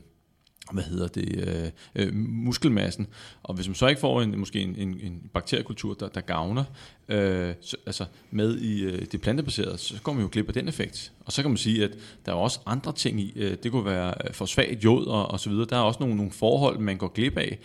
hvad 0.73 0.83
hedder 0.83 1.09
det, 1.09 1.49
øh, 1.49 1.71
øh, 1.95 2.15
muskelmassen. 2.15 3.07
Og 3.43 3.55
hvis 3.55 3.69
man 3.69 3.75
så 3.75 3.87
ikke 3.87 4.01
får 4.01 4.23
en, 4.23 4.39
måske 4.39 4.61
en, 4.61 4.75
en, 4.77 5.01
en 5.03 5.31
bakteriekultur, 5.35 5.95
der, 5.95 6.09
der 6.09 6.21
gavner 6.21 6.65
øh, 7.09 7.55
så, 7.61 7.77
altså 7.87 8.05
med 8.31 8.59
i 8.59 8.83
øh, 8.83 9.07
det 9.13 9.21
plantebaserede, 9.21 9.79
så 9.79 10.03
går 10.03 10.13
man 10.13 10.23
jo 10.23 10.29
glip 10.33 10.49
af 10.49 10.55
den 10.55 10.69
effekt. 10.69 11.13
Og 11.27 11.33
så 11.33 11.43
kan 11.43 11.51
man 11.51 11.59
sige, 11.59 11.85
at 11.85 11.91
der 12.27 12.33
er 12.33 12.37
også 12.37 12.61
andre 12.67 12.93
ting 12.93 13.21
i. 13.21 13.33
Øh, 13.37 13.57
det 13.63 13.73
kunne 13.73 13.85
være 13.85 14.15
øh, 14.25 14.35
for 14.35 14.47
svagt 14.47 14.85
jod 14.85 15.07
og, 15.07 15.31
og 15.31 15.41
så 15.41 15.51
videre. 15.51 15.67
Der 15.71 15.77
er 15.77 15.81
også 15.81 16.01
nogle, 16.01 16.17
nogle 16.17 16.33
forhold, 16.33 16.79
man 16.79 16.97
går 16.97 17.09
glip 17.09 17.37
af. 17.37 17.59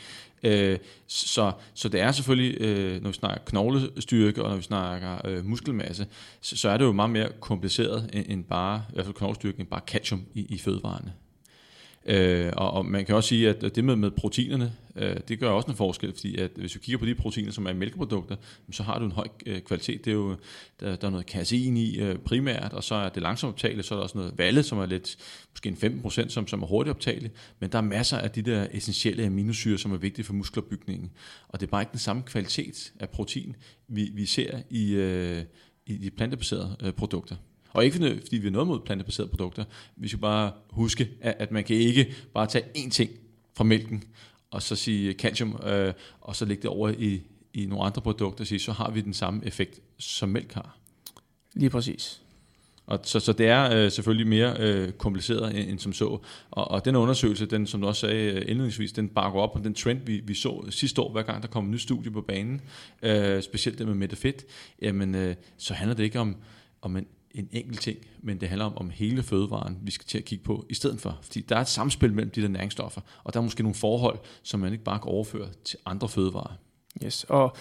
Øh, 0.44 0.78
så, 1.08 1.52
så 1.74 1.90
det 1.90 2.02
er 2.02 2.12
selvfølgelig, 2.12 2.62
øh, 2.62 3.02
når 3.02 3.10
vi 3.10 3.16
snakker 3.16 3.42
knoglestyrke 3.46 4.44
og 4.44 4.50
når 4.50 4.58
vi 4.58 4.64
snakker 4.64 5.28
øh, 5.28 5.46
muskelmasse, 5.46 6.08
så, 6.42 6.58
så 6.58 6.70
er 6.70 6.78
det 6.78 6.86
jo 6.86 6.92
meget 6.92 7.12
mere 7.12 7.30
kompliceret 7.40 8.10
end, 8.14 8.26
end 8.30 8.44
bare, 8.44 8.84
i 8.90 8.94
hvert 8.94 9.06
fald 9.06 9.16
knoglestyrke, 9.16 9.60
end 9.60 9.68
bare 9.68 9.82
calcium 9.88 10.26
i, 10.34 10.46
i 10.50 10.58
fødevarene. 10.58 11.14
Øh, 12.06 12.52
og, 12.58 12.72
og 12.72 12.86
man 12.86 13.06
kan 13.06 13.16
også 13.16 13.30
sige, 13.30 13.50
at 13.50 13.76
det 13.76 13.84
med, 13.84 13.96
med 13.96 14.12
proteinerne, 14.12 14.74
øh, 14.96 15.18
det 15.28 15.40
gør 15.40 15.50
også 15.50 15.72
en 15.72 15.78
forskel, 15.78 16.14
fordi 16.14 16.38
at 16.38 16.52
hvis 16.56 16.72
du 16.72 16.80
kigger 16.80 17.00
på 17.00 17.06
de 17.06 17.16
proteiner, 17.16 17.52
som 17.52 17.68
er 17.68 17.74
mælkeprodukter, 17.74 18.36
så 18.72 18.84
har 18.84 19.00
du 19.00 19.06
en 19.06 19.12
høj 19.12 19.28
øh, 19.46 19.62
kvalitet. 19.62 20.06
Det 20.06 20.12
er 20.12 20.16
jo, 20.16 20.36
der, 20.80 20.96
der 20.96 21.08
er 21.08 21.12
noget 21.12 21.26
kasein 21.26 21.78
i 21.78 21.98
øh, 22.00 22.18
primært, 22.18 22.74
og 22.74 22.84
så 22.84 22.96
er 22.96 23.10
det 23.10 23.22
langsomt 23.24 23.54
optageligt, 23.54 23.88
så 23.88 23.94
er 23.94 23.98
der 23.98 24.04
også 24.04 24.18
noget 24.18 24.38
valle, 24.38 24.64
som 24.64 24.78
er 24.78 24.86
lidt, 24.86 25.18
måske 25.52 25.70
en 25.70 26.02
15%, 26.06 26.30
som, 26.30 26.48
som 26.48 26.64
er 26.64 26.68
hurtigt 26.68 26.96
optageligt, 26.96 27.34
men 27.60 27.72
der 27.72 27.78
er 27.78 27.82
masser 27.82 28.18
af 28.18 28.32
de 28.32 28.42
der 28.42 28.68
essentielle 28.72 29.26
aminosyre, 29.26 29.78
som 29.78 29.92
er 29.92 29.98
vigtige 29.98 30.26
for 30.26 30.34
muskelopbygningen. 30.34 31.12
Og 31.48 31.60
det 31.60 31.68
er 31.68 31.72
bare 31.72 31.82
ikke 31.82 31.92
den 31.92 32.00
samme 32.00 32.22
kvalitet 32.22 32.94
af 33.00 33.10
protein, 33.10 33.56
vi, 33.88 34.12
vi 34.14 34.26
ser 34.26 34.60
i, 34.70 34.94
øh, 34.94 35.44
i 35.86 35.98
de 35.98 36.12
plantebaserede 36.12 36.76
øh, 36.84 36.94
produkter. 36.94 37.36
Og 37.76 37.86
ikke 37.86 37.98
fordi 37.98 38.38
vi 38.38 38.48
er 38.48 38.52
noget 38.52 38.68
mod 38.68 38.80
plantebaserede 38.80 39.30
produkter. 39.30 39.64
Vi 39.96 40.08
skal 40.08 40.20
bare 40.20 40.52
huske, 40.70 41.10
at 41.22 41.52
man 41.52 41.64
kan 41.64 41.76
ikke 41.76 42.16
bare 42.34 42.48
tage 42.48 42.66
én 42.78 42.90
ting 42.90 43.10
fra 43.54 43.64
mælken, 43.64 44.04
og 44.52 44.62
så 44.62 44.76
sige 44.76 45.14
calcium, 45.14 45.60
øh, 45.68 45.94
og 46.22 46.36
så 46.36 46.46
lægge 46.46 46.62
det 46.62 46.70
over 46.70 46.90
i, 46.90 47.22
i 47.54 47.66
nogle 47.66 47.86
andre 47.86 48.02
produkter, 48.02 48.44
og 48.44 48.48
sige, 48.48 48.60
så 48.60 48.72
har 48.72 48.92
vi 48.92 49.02
den 49.02 49.14
samme 49.14 49.46
effekt, 49.46 49.80
som 49.98 50.30
mælk 50.30 50.54
har. 50.54 50.78
Lige 51.54 51.70
præcis. 51.70 52.22
Og 52.86 53.00
så, 53.04 53.20
så 53.20 53.34
det 53.34 53.48
er 53.48 53.72
øh, 53.72 53.92
selvfølgelig 53.92 54.28
mere 54.28 54.56
øh, 54.60 54.92
kompliceret 54.92 55.56
end, 55.60 55.70
end 55.70 55.80
som 55.80 55.94
så. 55.94 56.20
Og, 56.52 56.72
og 56.72 56.86
den 56.86 56.96
undersøgelse, 56.96 57.46
den, 57.46 57.68
som 57.68 57.82
du 57.82 57.88
også 57.88 58.02
sagde 58.02 58.32
øh, 58.32 58.42
indledningsvis, 58.42 58.92
den 58.92 59.10
bakker 59.10 59.40
op 59.40 59.54
på 59.54 59.60
den 59.64 59.74
trend, 59.74 60.00
vi, 60.06 60.22
vi 60.24 60.34
så 60.34 60.66
sidste 60.70 61.02
år, 61.02 61.12
hver 61.12 61.22
gang 61.24 61.42
der 61.42 61.48
kom 61.48 61.66
en 61.66 61.72
ny 61.72 61.78
studie 61.78 62.12
på 62.12 62.22
banen, 62.22 62.62
øh, 63.02 63.44
specielt 63.44 63.80
det 63.80 63.88
med 63.88 63.96
metafedt, 63.96 64.46
jamen 64.82 65.16
øh, 65.16 65.36
så 65.58 65.74
handler 65.74 65.96
det 65.96 66.04
ikke 66.04 66.20
om, 66.20 66.36
om 66.82 66.98
en 66.98 67.08
en 67.36 67.50
enkelt 67.52 67.82
ting, 67.82 67.98
men 68.22 68.42
det 68.42 68.50
handler 68.50 68.66
om, 68.66 68.78
om 68.78 68.90
hele 68.90 69.24
fødevaren, 69.24 69.78
vi 69.82 69.92
skal 69.92 70.08
til 70.08 70.18
at 70.18 70.26
kigge 70.26 70.44
på 70.44 70.66
i 70.70 70.74
stedet 70.74 71.02
for. 71.02 71.20
Fordi 71.22 71.42
der 71.42 71.56
er 71.56 71.62
et 71.62 71.68
samspil 71.68 72.14
mellem 72.14 72.32
de 72.32 72.42
der 72.42 72.48
næringsstoffer, 72.48 73.02
og 73.24 73.34
der 73.34 73.40
er 73.40 73.44
måske 73.44 73.64
nogle 73.64 73.76
forhold, 73.76 74.20
som 74.44 74.60
man 74.60 74.72
ikke 74.72 74.84
bare 74.84 75.00
kan 75.00 75.12
overføre 75.12 75.48
til 75.64 75.80
andre 75.86 76.10
fødevarer. 76.10 76.54
Yes, 77.06 77.26
og 77.30 77.56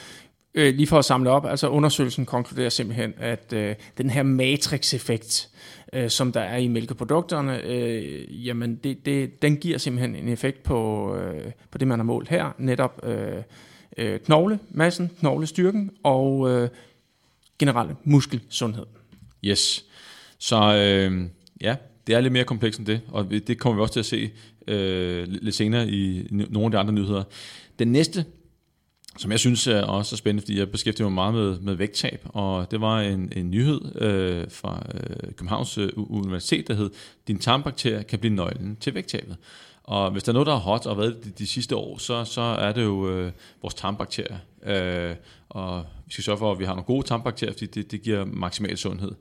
øh, 0.54 0.74
lige 0.74 0.86
for 0.86 0.98
at 0.98 1.04
samle 1.04 1.30
op, 1.30 1.46
altså 1.46 1.68
undersøgelsen 1.68 2.26
konkluderer 2.26 2.68
simpelthen, 2.68 3.14
at 3.16 3.52
øh, 3.52 3.74
den 3.98 4.10
her 4.10 4.22
matrix-effekt, 4.22 5.50
øh, 5.92 6.10
som 6.10 6.32
der 6.32 6.40
er 6.40 6.56
i 6.56 6.68
mælkeprodukterne, 6.68 7.62
øh, 7.62 8.46
jamen 8.46 8.76
det, 8.76 9.06
det, 9.06 9.42
den 9.42 9.56
giver 9.56 9.78
simpelthen 9.78 10.16
en 10.16 10.28
effekt 10.28 10.62
på, 10.62 11.14
øh, 11.16 11.52
på 11.70 11.78
det, 11.78 11.88
man 11.88 11.98
har 11.98 12.04
målt 12.04 12.28
her, 12.28 12.50
netop 12.58 13.00
øh, 13.02 13.42
øh, 13.96 14.20
knoglemassen, 14.20 15.10
knoglestyrken 15.18 15.90
og 16.02 16.50
øh, 16.50 16.68
generelle 17.58 17.96
muskelsundhed. 18.04 18.86
Yes. 19.44 19.84
Så 20.38 20.56
øh, 20.56 21.22
ja, 21.60 21.76
det 22.06 22.14
er 22.14 22.20
lidt 22.20 22.32
mere 22.32 22.44
komplekst 22.44 22.78
end 22.78 22.86
det, 22.86 23.00
og 23.08 23.30
det 23.30 23.58
kommer 23.58 23.76
vi 23.76 23.82
også 23.82 23.92
til 23.92 24.00
at 24.00 24.06
se 24.06 24.30
øh, 24.68 25.26
lidt 25.28 25.54
senere 25.54 25.88
i 25.88 26.26
nogle 26.30 26.64
af 26.64 26.70
de 26.70 26.78
andre 26.78 26.92
nyheder. 26.92 27.22
Den 27.78 27.92
næste, 27.92 28.24
som 29.18 29.30
jeg 29.30 29.40
synes 29.40 29.66
er 29.66 29.82
også 29.82 30.14
er 30.14 30.16
spændende, 30.16 30.42
fordi 30.42 30.58
jeg 30.58 30.70
beskæftiger 30.70 31.08
mig 31.08 31.14
meget 31.14 31.34
med, 31.34 31.58
med 31.58 31.74
vægttab, 31.74 32.20
og 32.24 32.70
det 32.70 32.80
var 32.80 33.00
en, 33.00 33.32
en 33.36 33.50
nyhed 33.50 34.02
øh, 34.02 34.50
fra 34.50 34.86
øh, 34.94 35.32
Københavns 35.36 35.78
øh, 35.78 35.90
Universitet, 35.96 36.68
der 36.68 36.74
hed, 36.74 36.90
din 37.28 37.38
tarmbakterie 37.38 38.02
kan 38.02 38.18
blive 38.18 38.34
nøglen 38.34 38.76
til 38.76 38.94
vægttabet. 38.94 39.36
Og 39.84 40.10
hvis 40.10 40.22
der 40.22 40.32
er 40.32 40.34
noget, 40.34 40.46
der 40.46 40.54
er 40.54 40.58
hot 40.58 40.86
og 40.86 40.98
været 40.98 41.24
de, 41.24 41.30
de 41.30 41.46
sidste 41.46 41.76
år, 41.76 41.98
så, 41.98 42.24
så 42.24 42.40
er 42.40 42.72
det 42.72 42.82
jo 42.82 43.10
øh, 43.10 43.32
vores 43.62 43.74
tarmbakterier. 43.74 44.36
Øh, 44.64 45.14
og 45.48 45.84
vi 46.06 46.12
skal 46.12 46.24
sørge 46.24 46.38
for, 46.38 46.52
at 46.52 46.58
vi 46.58 46.64
har 46.64 46.72
nogle 46.72 46.84
gode 46.84 47.06
tarmbakterier, 47.06 47.52
fordi 47.52 47.66
det, 47.66 47.90
det 47.90 48.02
giver 48.02 48.24
maksimal 48.24 48.76
sundhed. 48.76 49.12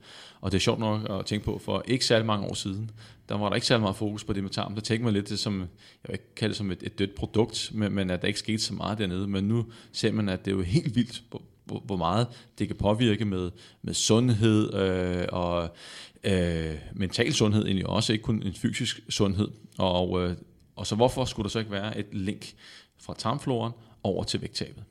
Og 0.42 0.52
det 0.52 0.58
er 0.58 0.62
sjovt 0.62 0.80
nok 0.80 1.02
at 1.10 1.26
tænke 1.26 1.46
på, 1.46 1.62
for 1.66 1.84
ikke 1.88 2.06
særlig 2.06 2.26
mange 2.26 2.48
år 2.48 2.54
siden, 2.54 2.92
der 3.30 3.38
var 3.38 3.50
der 3.50 3.56
ikke 3.56 3.68
særlig 3.68 3.82
meget 3.82 3.96
fokus 3.96 4.24
på 4.24 4.34
det 4.34 4.44
med 4.44 4.52
tarm. 4.52 4.74
Der 4.74 4.82
tænkte 4.82 5.06
man 5.06 5.14
lidt 5.14 5.30
det 5.30 5.40
som, 5.40 5.60
jeg 5.60 5.68
vil 6.08 6.14
ikke 6.14 6.36
kalde 6.36 6.52
det 6.52 6.58
som 6.58 6.72
et, 6.72 6.84
et 6.84 7.00
dødt 7.00 7.16
produkt, 7.16 7.72
men, 7.74 7.92
men 7.94 8.10
at 8.10 8.22
der 8.22 8.28
ikke 8.28 8.40
skete 8.40 8.60
så 8.60 8.74
meget 8.74 8.98
dernede. 8.98 9.28
Men 9.28 9.44
nu 9.44 9.66
ser 9.92 10.12
man, 10.12 10.30
at 10.30 10.46
det 10.46 10.52
er 10.52 10.56
jo 10.56 10.62
helt 10.62 10.96
vildt, 10.96 11.24
hvor, 11.66 11.80
hvor 11.80 11.98
meget 11.98 12.28
det 12.60 12.68
kan 12.68 12.76
påvirke 12.76 13.26
med, 13.26 13.52
med 13.82 13.94
sundhed 13.94 14.74
øh, 14.74 15.26
og 15.32 15.76
øh, 16.24 16.76
mental 16.94 17.34
sundhed 17.34 17.66
egentlig 17.66 17.88
også, 17.88 18.14
ikke 18.14 18.24
kun 18.24 18.44
en 18.44 18.54
fysisk 18.54 19.00
sundhed. 19.10 19.48
Og, 19.78 20.24
øh, 20.24 20.36
og 20.76 20.88
så 20.88 20.96
hvorfor 20.96 21.26
skulle 21.26 21.44
der 21.44 21.50
så 21.50 21.60
ikke 21.60 21.72
være 21.72 22.00
et 22.00 22.08
link 22.12 22.54
fra 23.02 23.16
tarmfloren 23.18 23.74
over 24.04 24.24
til 24.24 24.42
vægttabet? 24.42 24.84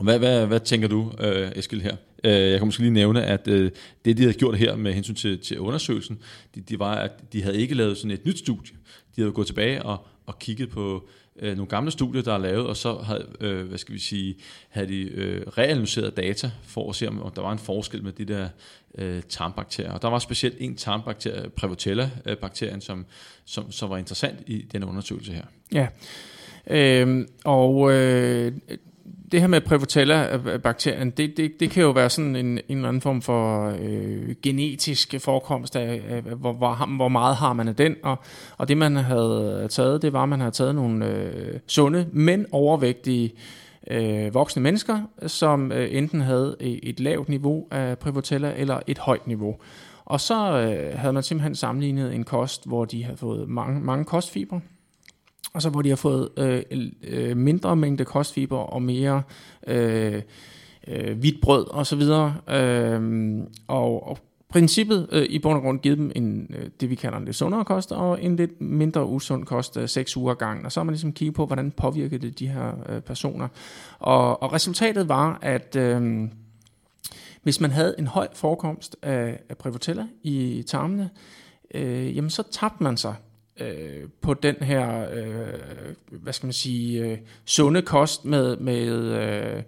Hvad, 0.00 0.18
hvad, 0.18 0.46
hvad 0.46 0.60
tænker 0.60 0.88
du, 0.88 1.12
øh, 1.18 1.52
Eskild, 1.56 1.80
her? 1.80 1.96
Øh, 2.24 2.50
jeg 2.50 2.58
kan 2.58 2.66
måske 2.66 2.82
lige 2.82 2.92
nævne, 2.92 3.24
at 3.24 3.48
øh, 3.48 3.70
det, 4.04 4.16
de 4.16 4.22
havde 4.22 4.38
gjort 4.38 4.58
her 4.58 4.76
med 4.76 4.92
hensyn 4.92 5.14
til, 5.14 5.38
til 5.38 5.58
undersøgelsen, 5.58 6.18
det 6.54 6.68
de 6.68 6.78
var, 6.78 6.94
at 6.94 7.32
de 7.32 7.42
havde 7.42 7.60
ikke 7.60 7.74
lavet 7.74 7.96
sådan 7.96 8.10
et 8.10 8.26
nyt 8.26 8.38
studie. 8.38 8.76
De 9.16 9.20
havde 9.20 9.32
gået 9.32 9.46
tilbage 9.46 9.82
og, 9.82 10.06
og 10.26 10.38
kigget 10.38 10.70
på 10.70 11.08
øh, 11.38 11.56
nogle 11.56 11.68
gamle 11.68 11.90
studier, 11.90 12.22
der 12.22 12.32
er 12.34 12.38
lavet, 12.38 12.66
og 12.66 12.76
så 12.76 12.94
havde, 12.94 13.26
øh, 13.40 13.66
hvad 13.68 13.78
skal 13.78 13.94
vi 13.94 13.98
sige, 13.98 14.34
havde 14.68 14.88
de 14.88 15.00
øh, 15.02 15.42
reanalyseret 15.46 16.16
data 16.16 16.50
for 16.62 16.88
at 16.88 16.94
se, 16.96 17.08
om, 17.08 17.22
om 17.22 17.32
der 17.32 17.42
var 17.42 17.52
en 17.52 17.58
forskel 17.58 18.02
med 18.02 18.12
de 18.12 18.24
der 18.24 18.48
øh, 18.98 19.22
tarmbakterier. 19.28 19.92
Og 19.92 20.02
der 20.02 20.08
var 20.08 20.18
specielt 20.18 20.56
en 20.60 20.76
tarmbakterie, 20.76 21.50
Prevotella-bakterien, 21.56 22.80
som, 22.80 23.06
som, 23.44 23.72
som 23.72 23.90
var 23.90 23.96
interessant 23.96 24.38
i 24.46 24.62
den 24.72 24.84
undersøgelse 24.84 25.32
her. 25.32 25.44
Ja, 25.72 25.86
øh, 26.66 27.26
og 27.44 27.92
øh, 27.92 28.52
det 29.32 29.40
her 29.40 29.46
med 29.46 29.60
Prevotella-bakterien, 29.60 31.00
øh, 31.00 31.06
øh, 31.06 31.16
det, 31.16 31.36
det, 31.36 31.60
det 31.60 31.70
kan 31.70 31.82
jo 31.82 31.90
være 31.90 32.10
sådan 32.10 32.36
en, 32.36 32.46
en 32.46 32.76
eller 32.76 32.88
anden 32.88 33.00
form 33.00 33.22
for 33.22 33.74
øh, 33.80 34.34
genetisk 34.42 35.14
forekomst 35.18 35.76
af, 35.76 36.02
af 36.08 36.22
hvor, 36.22 36.52
hvor, 36.52 36.96
hvor 36.96 37.08
meget 37.08 37.36
har 37.36 37.52
man 37.52 37.68
af 37.68 37.76
den, 37.76 37.96
og, 38.02 38.18
og 38.58 38.68
det 38.68 38.76
man 38.76 38.96
havde 38.96 39.66
taget, 39.70 40.02
det 40.02 40.12
var, 40.12 40.22
at 40.22 40.28
man 40.28 40.40
havde 40.40 40.52
taget 40.52 40.74
nogle 40.74 41.06
øh, 41.06 41.60
sunde, 41.66 42.06
men 42.12 42.46
overvægtige 42.52 43.32
øh, 43.90 44.34
voksne 44.34 44.62
mennesker, 44.62 45.00
som 45.26 45.72
øh, 45.72 45.88
enten 45.90 46.20
havde 46.20 46.56
e, 46.60 46.84
et 46.84 47.00
lavt 47.00 47.28
niveau 47.28 47.66
af 47.70 47.98
Prevotella 47.98 48.52
eller 48.56 48.80
et 48.86 48.98
højt 48.98 49.26
niveau. 49.26 49.56
Og 50.04 50.20
så 50.20 50.58
øh, 50.58 50.98
havde 50.98 51.12
man 51.12 51.22
simpelthen 51.22 51.54
sammenlignet 51.54 52.14
en 52.14 52.24
kost, 52.24 52.66
hvor 52.66 52.84
de 52.84 53.04
havde 53.04 53.16
fået 53.16 53.48
mange, 53.48 53.80
mange 53.80 54.04
kostfibre, 54.04 54.60
og 55.52 55.62
så 55.62 55.70
hvor 55.70 55.82
de 55.82 55.88
har 55.88 55.96
fået 55.96 56.28
øh, 56.36 56.62
øh, 57.02 57.36
mindre 57.36 57.76
mængde 57.76 58.04
kostfiber 58.04 58.58
og 58.58 58.82
mere 58.82 59.22
øh, 59.66 60.22
øh, 60.88 61.18
hvidt 61.18 61.40
brød 61.40 61.70
og 61.70 61.86
så 61.86 61.96
videre. 61.96 62.34
Øh, 62.48 63.38
og, 63.68 64.08
og 64.08 64.18
princippet 64.48 65.08
øh, 65.12 65.22
i 65.22 65.38
bund 65.38 65.56
og 65.56 65.62
grund 65.62 65.80
givet 65.80 65.98
dem 65.98 66.12
en, 66.14 66.54
øh, 66.58 66.68
det, 66.80 66.90
vi 66.90 66.94
kalder 66.94 67.18
en 67.18 67.24
lidt 67.24 67.36
sundere 67.36 67.64
kost, 67.64 67.92
og 67.92 68.22
en 68.22 68.36
lidt 68.36 68.60
mindre 68.60 69.06
usund 69.06 69.44
kost, 69.44 69.76
øh, 69.76 69.88
6 69.88 70.16
uger 70.16 70.34
gang. 70.34 70.64
Og 70.64 70.72
så 70.72 70.80
har 70.80 70.84
man 70.84 70.92
ligesom 70.92 71.12
kigget 71.12 71.34
på, 71.34 71.46
hvordan 71.46 71.70
påvirkede 71.70 72.26
det 72.26 72.38
de 72.38 72.48
her 72.48 72.72
øh, 72.88 73.00
personer. 73.00 73.48
Og, 73.98 74.42
og 74.42 74.52
resultatet 74.52 75.08
var, 75.08 75.38
at 75.42 75.76
øh, 75.76 76.28
hvis 77.42 77.60
man 77.60 77.70
havde 77.70 77.94
en 77.98 78.06
høj 78.06 78.28
forekomst 78.34 78.96
af, 79.02 79.40
af 79.48 79.56
Prevotella 79.56 80.06
i 80.22 80.64
tarmene, 80.66 81.10
øh, 81.74 82.16
jamen 82.16 82.30
så 82.30 82.42
tabte 82.50 82.82
man 82.82 82.96
sig 82.96 83.14
øh, 83.60 84.08
på 84.20 84.34
den 84.34 84.56
her, 84.60 85.10
øh, 85.12 85.60
hvad 86.10 86.32
skal 86.32 86.46
man 86.46 86.52
sige, 86.52 87.04
øh, 87.04 87.18
sunde 87.44 87.82
kost 87.82 88.24
med, 88.24 88.56
med 88.56 88.88
øh, 88.88 89.62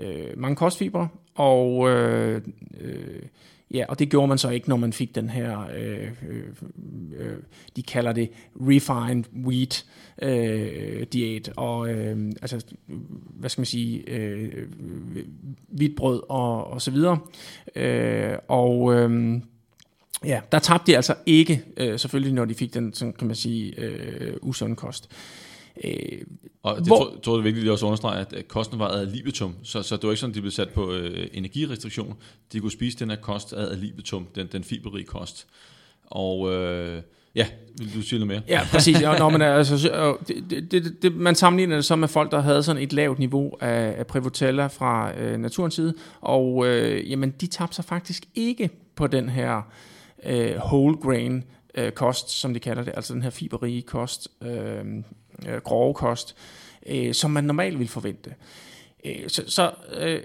øh, 0.00 0.38
mange 0.38 0.56
kostfibre, 0.56 1.08
og 1.34 1.90
øh, 1.90 2.42
øh, 2.80 3.22
ja, 3.70 3.84
og 3.88 3.98
det 3.98 4.10
gjorde 4.10 4.28
man 4.28 4.38
så 4.38 4.50
ikke, 4.50 4.68
når 4.68 4.76
man 4.76 4.92
fik 4.92 5.14
den 5.14 5.28
her, 5.28 5.66
øh, 5.76 6.10
øh, 6.28 6.44
øh 7.18 7.36
de 7.76 7.82
kalder 7.82 8.12
det 8.12 8.30
refined 8.56 9.24
wheat 9.46 9.84
øh, 10.22 11.06
diæt, 11.12 11.52
og 11.56 11.90
øh, 11.90 12.32
altså, 12.42 12.64
hvad 13.34 13.50
skal 13.50 13.60
man 13.60 13.66
sige, 13.66 14.10
øh, 14.10 14.68
hvidt 15.68 15.96
brød 15.96 16.22
og, 16.28 16.66
og 16.66 16.82
så 16.82 16.90
videre, 16.90 17.18
øh, 17.76 18.38
og 18.48 18.94
øh, 18.94 19.40
Ja, 20.26 20.40
der 20.52 20.58
tabte 20.58 20.92
de 20.92 20.96
altså 20.96 21.14
ikke, 21.26 21.62
øh, 21.76 21.98
selvfølgelig, 21.98 22.32
når 22.32 22.44
de 22.44 22.54
fik 22.54 22.74
den, 22.74 22.92
sådan 22.92 23.12
kan 23.12 23.26
man 23.26 23.36
sige, 23.36 23.80
øh, 23.80 24.34
usund 24.42 24.76
kost. 24.76 25.10
Øh, 25.84 25.92
og 26.62 26.76
det 26.76 26.86
hvor, 26.86 26.96
tror, 26.96 27.20
tror 27.22 27.32
jeg 27.32 27.38
er 27.38 27.42
vigtigt 27.42 27.66
at 27.66 27.72
også 27.72 27.86
understrege, 27.86 28.26
at 28.36 28.48
kosten 28.48 28.78
var 28.78 28.88
ad 28.88 29.06
libitum, 29.06 29.54
så, 29.62 29.82
så 29.82 29.96
det 29.96 30.02
var 30.02 30.10
ikke 30.10 30.20
sådan, 30.20 30.30
at 30.30 30.34
de 30.34 30.40
blev 30.40 30.50
sat 30.50 30.68
på 30.68 30.92
øh, 30.92 31.26
energirestriktion. 31.32 32.14
De 32.52 32.60
kunne 32.60 32.72
spise 32.72 32.98
den 32.98 33.10
her 33.10 33.16
kost 33.16 33.52
ad 33.52 33.76
libitum, 33.76 34.26
den, 34.34 34.48
den 34.52 34.64
fiberrige 34.64 35.04
kost. 35.04 35.46
Og 36.06 36.52
øh, 36.52 37.02
ja, 37.34 37.46
vil 37.78 37.94
du 37.94 38.02
sige 38.02 38.18
noget 38.18 38.28
mere? 38.28 38.42
Ja, 38.48 38.66
præcis. 38.70 39.00
Ja, 39.00 39.18
når 39.18 39.30
man, 39.30 39.42
er, 39.42 39.54
altså, 39.54 40.16
det, 40.28 40.70
det, 40.70 41.02
det, 41.02 41.16
man 41.16 41.34
sammenligner 41.34 41.76
det 41.76 41.84
så 41.84 41.96
med 41.96 42.08
folk, 42.08 42.30
der 42.30 42.40
havde 42.40 42.62
sådan 42.62 42.82
et 42.82 42.92
lavt 42.92 43.18
niveau 43.18 43.56
af, 43.60 43.94
af 43.98 44.06
Prevotella 44.06 44.66
fra 44.66 45.18
øh, 45.18 45.38
naturens 45.38 45.74
side, 45.74 45.94
og 46.20 46.66
øh, 46.66 47.10
jamen, 47.10 47.30
de 47.30 47.46
tabte 47.46 47.76
sig 47.76 47.84
faktisk 47.84 48.24
ikke 48.34 48.70
på 48.96 49.06
den 49.06 49.28
her 49.28 49.62
øh, 50.26 50.56
whole 50.56 50.96
grain 50.96 51.44
øh, 51.74 51.92
kost, 51.92 52.30
som 52.30 52.54
de 52.54 52.60
kalder 52.60 52.84
det, 52.84 52.92
altså 52.96 53.14
den 53.14 53.22
her 53.22 53.30
fiberrige 53.30 53.82
kost, 53.82 54.28
øh, 54.42 54.84
øh, 55.48 55.60
grove 55.64 55.94
kost, 55.94 56.36
øh, 56.86 57.14
som 57.14 57.30
man 57.30 57.44
normalt 57.44 57.78
vil 57.78 57.88
forvente. 57.88 58.34
Øh, 59.04 59.28
så, 59.28 59.42
så, 59.46 59.70
øh, 60.00 60.22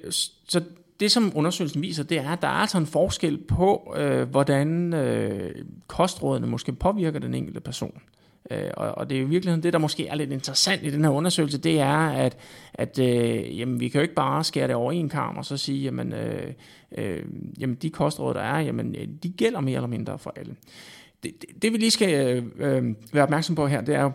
så 0.47 0.63
det, 0.99 1.11
som 1.11 1.31
undersøgelsen 1.35 1.81
viser, 1.81 2.03
det 2.03 2.17
er, 2.17 2.29
at 2.29 2.41
der 2.41 2.47
er 2.47 2.51
altså 2.51 2.77
en 2.77 2.85
forskel 2.85 3.37
på, 3.37 3.95
øh, 3.97 4.29
hvordan 4.29 4.93
øh, 4.93 5.65
kostrådene 5.87 6.47
måske 6.47 6.73
påvirker 6.73 7.19
den 7.19 7.33
enkelte 7.33 7.59
person. 7.59 7.93
Øh, 7.95 8.18
Øh, 8.51 8.69
og, 8.77 8.97
og 8.97 9.09
det 9.09 9.17
er 9.17 9.21
i 9.21 9.25
virkeligheden 9.25 9.63
det, 9.63 9.73
der 9.73 9.79
måske 9.79 10.07
er 10.07 10.15
lidt 10.15 10.31
interessant 10.31 10.83
i 10.83 10.89
den 10.89 11.03
her 11.03 11.11
undersøgelse, 11.11 11.57
det 11.57 11.79
er, 11.79 12.09
at, 12.09 12.37
at 12.73 12.99
øh, 12.99 13.59
jamen, 13.59 13.79
vi 13.79 13.89
kan 13.89 13.99
jo 13.99 14.01
ikke 14.01 14.15
bare 14.15 14.43
skære 14.43 14.67
det 14.67 14.75
over 14.75 14.91
en 14.91 15.09
kamp 15.09 15.37
og 15.37 15.45
så 15.45 15.57
sige, 15.57 15.83
jamen, 15.83 16.13
øh, 16.13 16.53
øh, 16.97 17.23
jamen 17.59 17.75
de 17.75 17.89
kostråd, 17.89 18.33
der 18.33 18.41
er, 18.41 18.59
jamen, 18.59 18.95
øh, 18.95 19.07
de 19.23 19.29
gælder 19.29 19.59
mere 19.59 19.75
eller 19.75 19.87
mindre 19.87 20.19
for 20.19 20.33
alle. 20.35 20.55
Det, 21.23 21.31
det, 21.41 21.61
det 21.61 21.73
vi 21.73 21.77
lige 21.77 21.91
skal 21.91 22.43
øh, 22.59 22.75
øh, 22.77 22.95
være 23.13 23.23
opmærksom 23.23 23.55
på 23.55 23.67
her, 23.67 23.81
det 23.81 23.95
er 23.95 24.01
jo, 24.01 24.11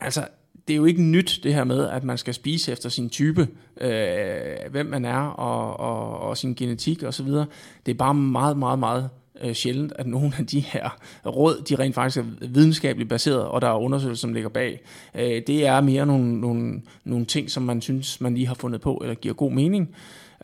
altså, 0.00 0.26
det 0.68 0.74
er 0.74 0.76
jo 0.76 0.84
ikke 0.84 1.02
nyt 1.02 1.40
det 1.42 1.54
her 1.54 1.64
med, 1.64 1.88
at 1.88 2.04
man 2.04 2.18
skal 2.18 2.34
spise 2.34 2.72
efter 2.72 2.88
sin 2.88 3.10
type, 3.10 3.48
øh, 3.80 4.70
hvem 4.70 4.86
man 4.86 5.04
er 5.04 5.20
og, 5.20 5.80
og, 5.80 6.18
og 6.18 6.36
sin 6.36 6.54
genetik 6.54 7.02
osv. 7.02 7.26
Det 7.26 7.48
er 7.86 7.94
bare 7.94 8.14
meget, 8.14 8.58
meget, 8.58 8.78
meget 8.78 9.10
øh, 9.40 9.54
sjældent, 9.54 9.92
at 9.96 10.06
nogle 10.06 10.32
af 10.38 10.46
de 10.46 10.60
her 10.60 10.98
råd, 11.26 11.62
de 11.68 11.74
rent 11.74 11.94
faktisk 11.94 12.18
er 12.18 12.46
videnskabeligt 12.48 13.08
baseret, 13.08 13.44
og 13.44 13.62
der 13.62 13.68
er 13.68 13.78
undersøgelser, 13.78 14.20
som 14.20 14.32
ligger 14.32 14.48
bag. 14.48 14.80
Øh, 15.14 15.42
det 15.46 15.66
er 15.66 15.80
mere 15.80 16.06
nogle, 16.06 16.40
nogle, 16.40 16.82
nogle 17.04 17.24
ting, 17.24 17.50
som 17.50 17.62
man 17.62 17.80
synes, 17.80 18.20
man 18.20 18.34
lige 18.34 18.46
har 18.46 18.54
fundet 18.54 18.80
på, 18.80 18.98
eller 19.02 19.14
giver 19.14 19.34
god 19.34 19.52
mening. 19.52 19.94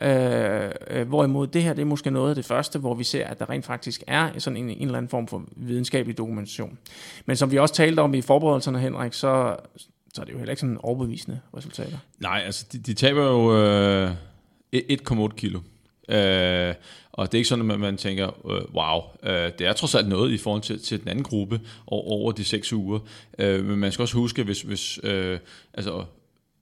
Øh, 0.01 0.71
øh, 0.89 1.07
hvorimod 1.07 1.47
det 1.47 1.63
her, 1.63 1.73
det 1.73 1.81
er 1.81 1.85
måske 1.85 2.11
noget 2.11 2.29
af 2.29 2.35
det 2.35 2.45
første, 2.45 2.79
hvor 2.79 2.93
vi 2.93 3.03
ser, 3.03 3.27
at 3.27 3.39
der 3.39 3.49
rent 3.49 3.65
faktisk 3.65 4.03
er 4.07 4.29
sådan 4.37 4.57
en, 4.57 4.69
en 4.69 4.81
eller 4.81 4.97
anden 4.97 5.09
form 5.09 5.27
for 5.27 5.43
videnskabelig 5.55 6.17
dokumentation. 6.17 6.77
Men 7.25 7.35
som 7.35 7.51
vi 7.51 7.57
også 7.57 7.73
talte 7.73 7.99
om 7.99 8.13
i 8.13 8.21
forberedelserne, 8.21 8.79
Henrik, 8.79 9.13
så, 9.13 9.55
så 10.13 10.21
er 10.21 10.25
det 10.25 10.33
jo 10.33 10.37
heller 10.37 10.51
ikke 10.51 10.61
sådan 10.61 10.77
overbevisende 10.79 11.39
resultater. 11.57 11.97
Nej, 12.19 12.41
altså 12.45 12.65
de, 12.71 12.77
de 12.77 12.93
taber 12.93 13.23
jo 13.23 13.57
øh, 13.57 14.11
1,8 14.75 15.35
kilo. 15.35 15.59
Øh, 16.09 16.73
og 17.11 17.27
det 17.27 17.33
er 17.33 17.39
ikke 17.39 17.49
sådan, 17.49 17.71
at 17.71 17.79
man 17.79 17.97
tænker, 17.97 18.51
øh, 18.51 18.75
wow, 18.75 19.01
øh, 19.23 19.51
det 19.59 19.67
er 19.67 19.73
trods 19.73 19.95
alt 19.95 20.07
noget 20.07 20.31
i 20.31 20.37
forhold 20.37 20.61
til, 20.61 20.81
til 20.81 20.99
den 20.99 21.07
anden 21.07 21.23
gruppe 21.23 21.61
over, 21.87 22.11
over 22.11 22.31
de 22.31 22.43
seks 22.43 22.73
uger. 22.73 22.99
Øh, 23.39 23.65
men 23.65 23.79
man 23.79 23.91
skal 23.91 24.03
også 24.03 24.15
huske, 24.15 24.43
hvis, 24.43 24.61
hvis, 24.61 24.99
øh, 25.03 25.39
altså, 25.73 26.03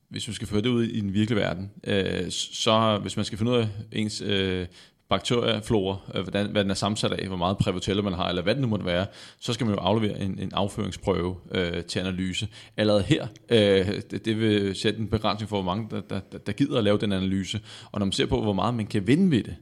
hvis 0.09 0.27
man 0.27 0.33
skal 0.35 0.47
føre 0.47 0.61
det 0.61 0.69
ud 0.69 0.83
i 0.83 1.01
den 1.01 1.13
virkelige 1.13 1.39
verden, 1.39 1.71
øh, 1.83 2.31
så 2.31 2.99
hvis 3.01 3.15
man 3.15 3.25
skal 3.25 3.37
finde 3.37 3.51
ud 3.51 3.57
af 3.57 3.67
ens 3.91 4.21
øh, 4.21 4.67
bakterieflora, 5.09 5.97
øh, 6.15 6.21
hvordan, 6.21 6.51
hvad 6.51 6.63
den 6.63 6.71
er 6.71 6.75
sammensat 6.75 7.11
af, 7.11 7.27
hvor 7.27 7.37
meget 7.37 7.57
prævotella 7.57 8.01
man 8.01 8.13
har, 8.13 8.29
eller 8.29 8.41
hvad 8.41 8.55
det 8.55 8.61
nu 8.61 8.67
måtte 8.67 8.85
være, 8.85 9.05
så 9.39 9.53
skal 9.53 9.65
man 9.65 9.75
jo 9.75 9.81
aflevere 9.81 10.19
en, 10.19 10.39
en 10.39 10.51
afføringsprøve 10.53 11.35
øh, 11.51 11.83
til 11.83 11.99
analyse. 11.99 12.47
Allerede 12.77 13.03
her, 13.03 13.27
øh, 13.49 14.01
det, 14.11 14.25
det 14.25 14.39
vil 14.39 14.75
sætte 14.75 14.99
en 14.99 15.07
begrænsning 15.07 15.49
for, 15.49 15.61
hvor 15.61 15.75
mange 15.75 15.87
der, 16.09 16.19
der, 16.31 16.37
der, 16.37 16.51
gider 16.51 16.77
at 16.77 16.83
lave 16.83 16.97
den 16.97 17.11
analyse. 17.11 17.59
Og 17.91 17.99
når 17.99 18.05
man 18.05 18.11
ser 18.11 18.25
på, 18.25 18.41
hvor 18.41 18.53
meget 18.53 18.73
man 18.73 18.87
kan 18.87 19.07
vinde 19.07 19.31
ved 19.31 19.43
det, 19.43 19.55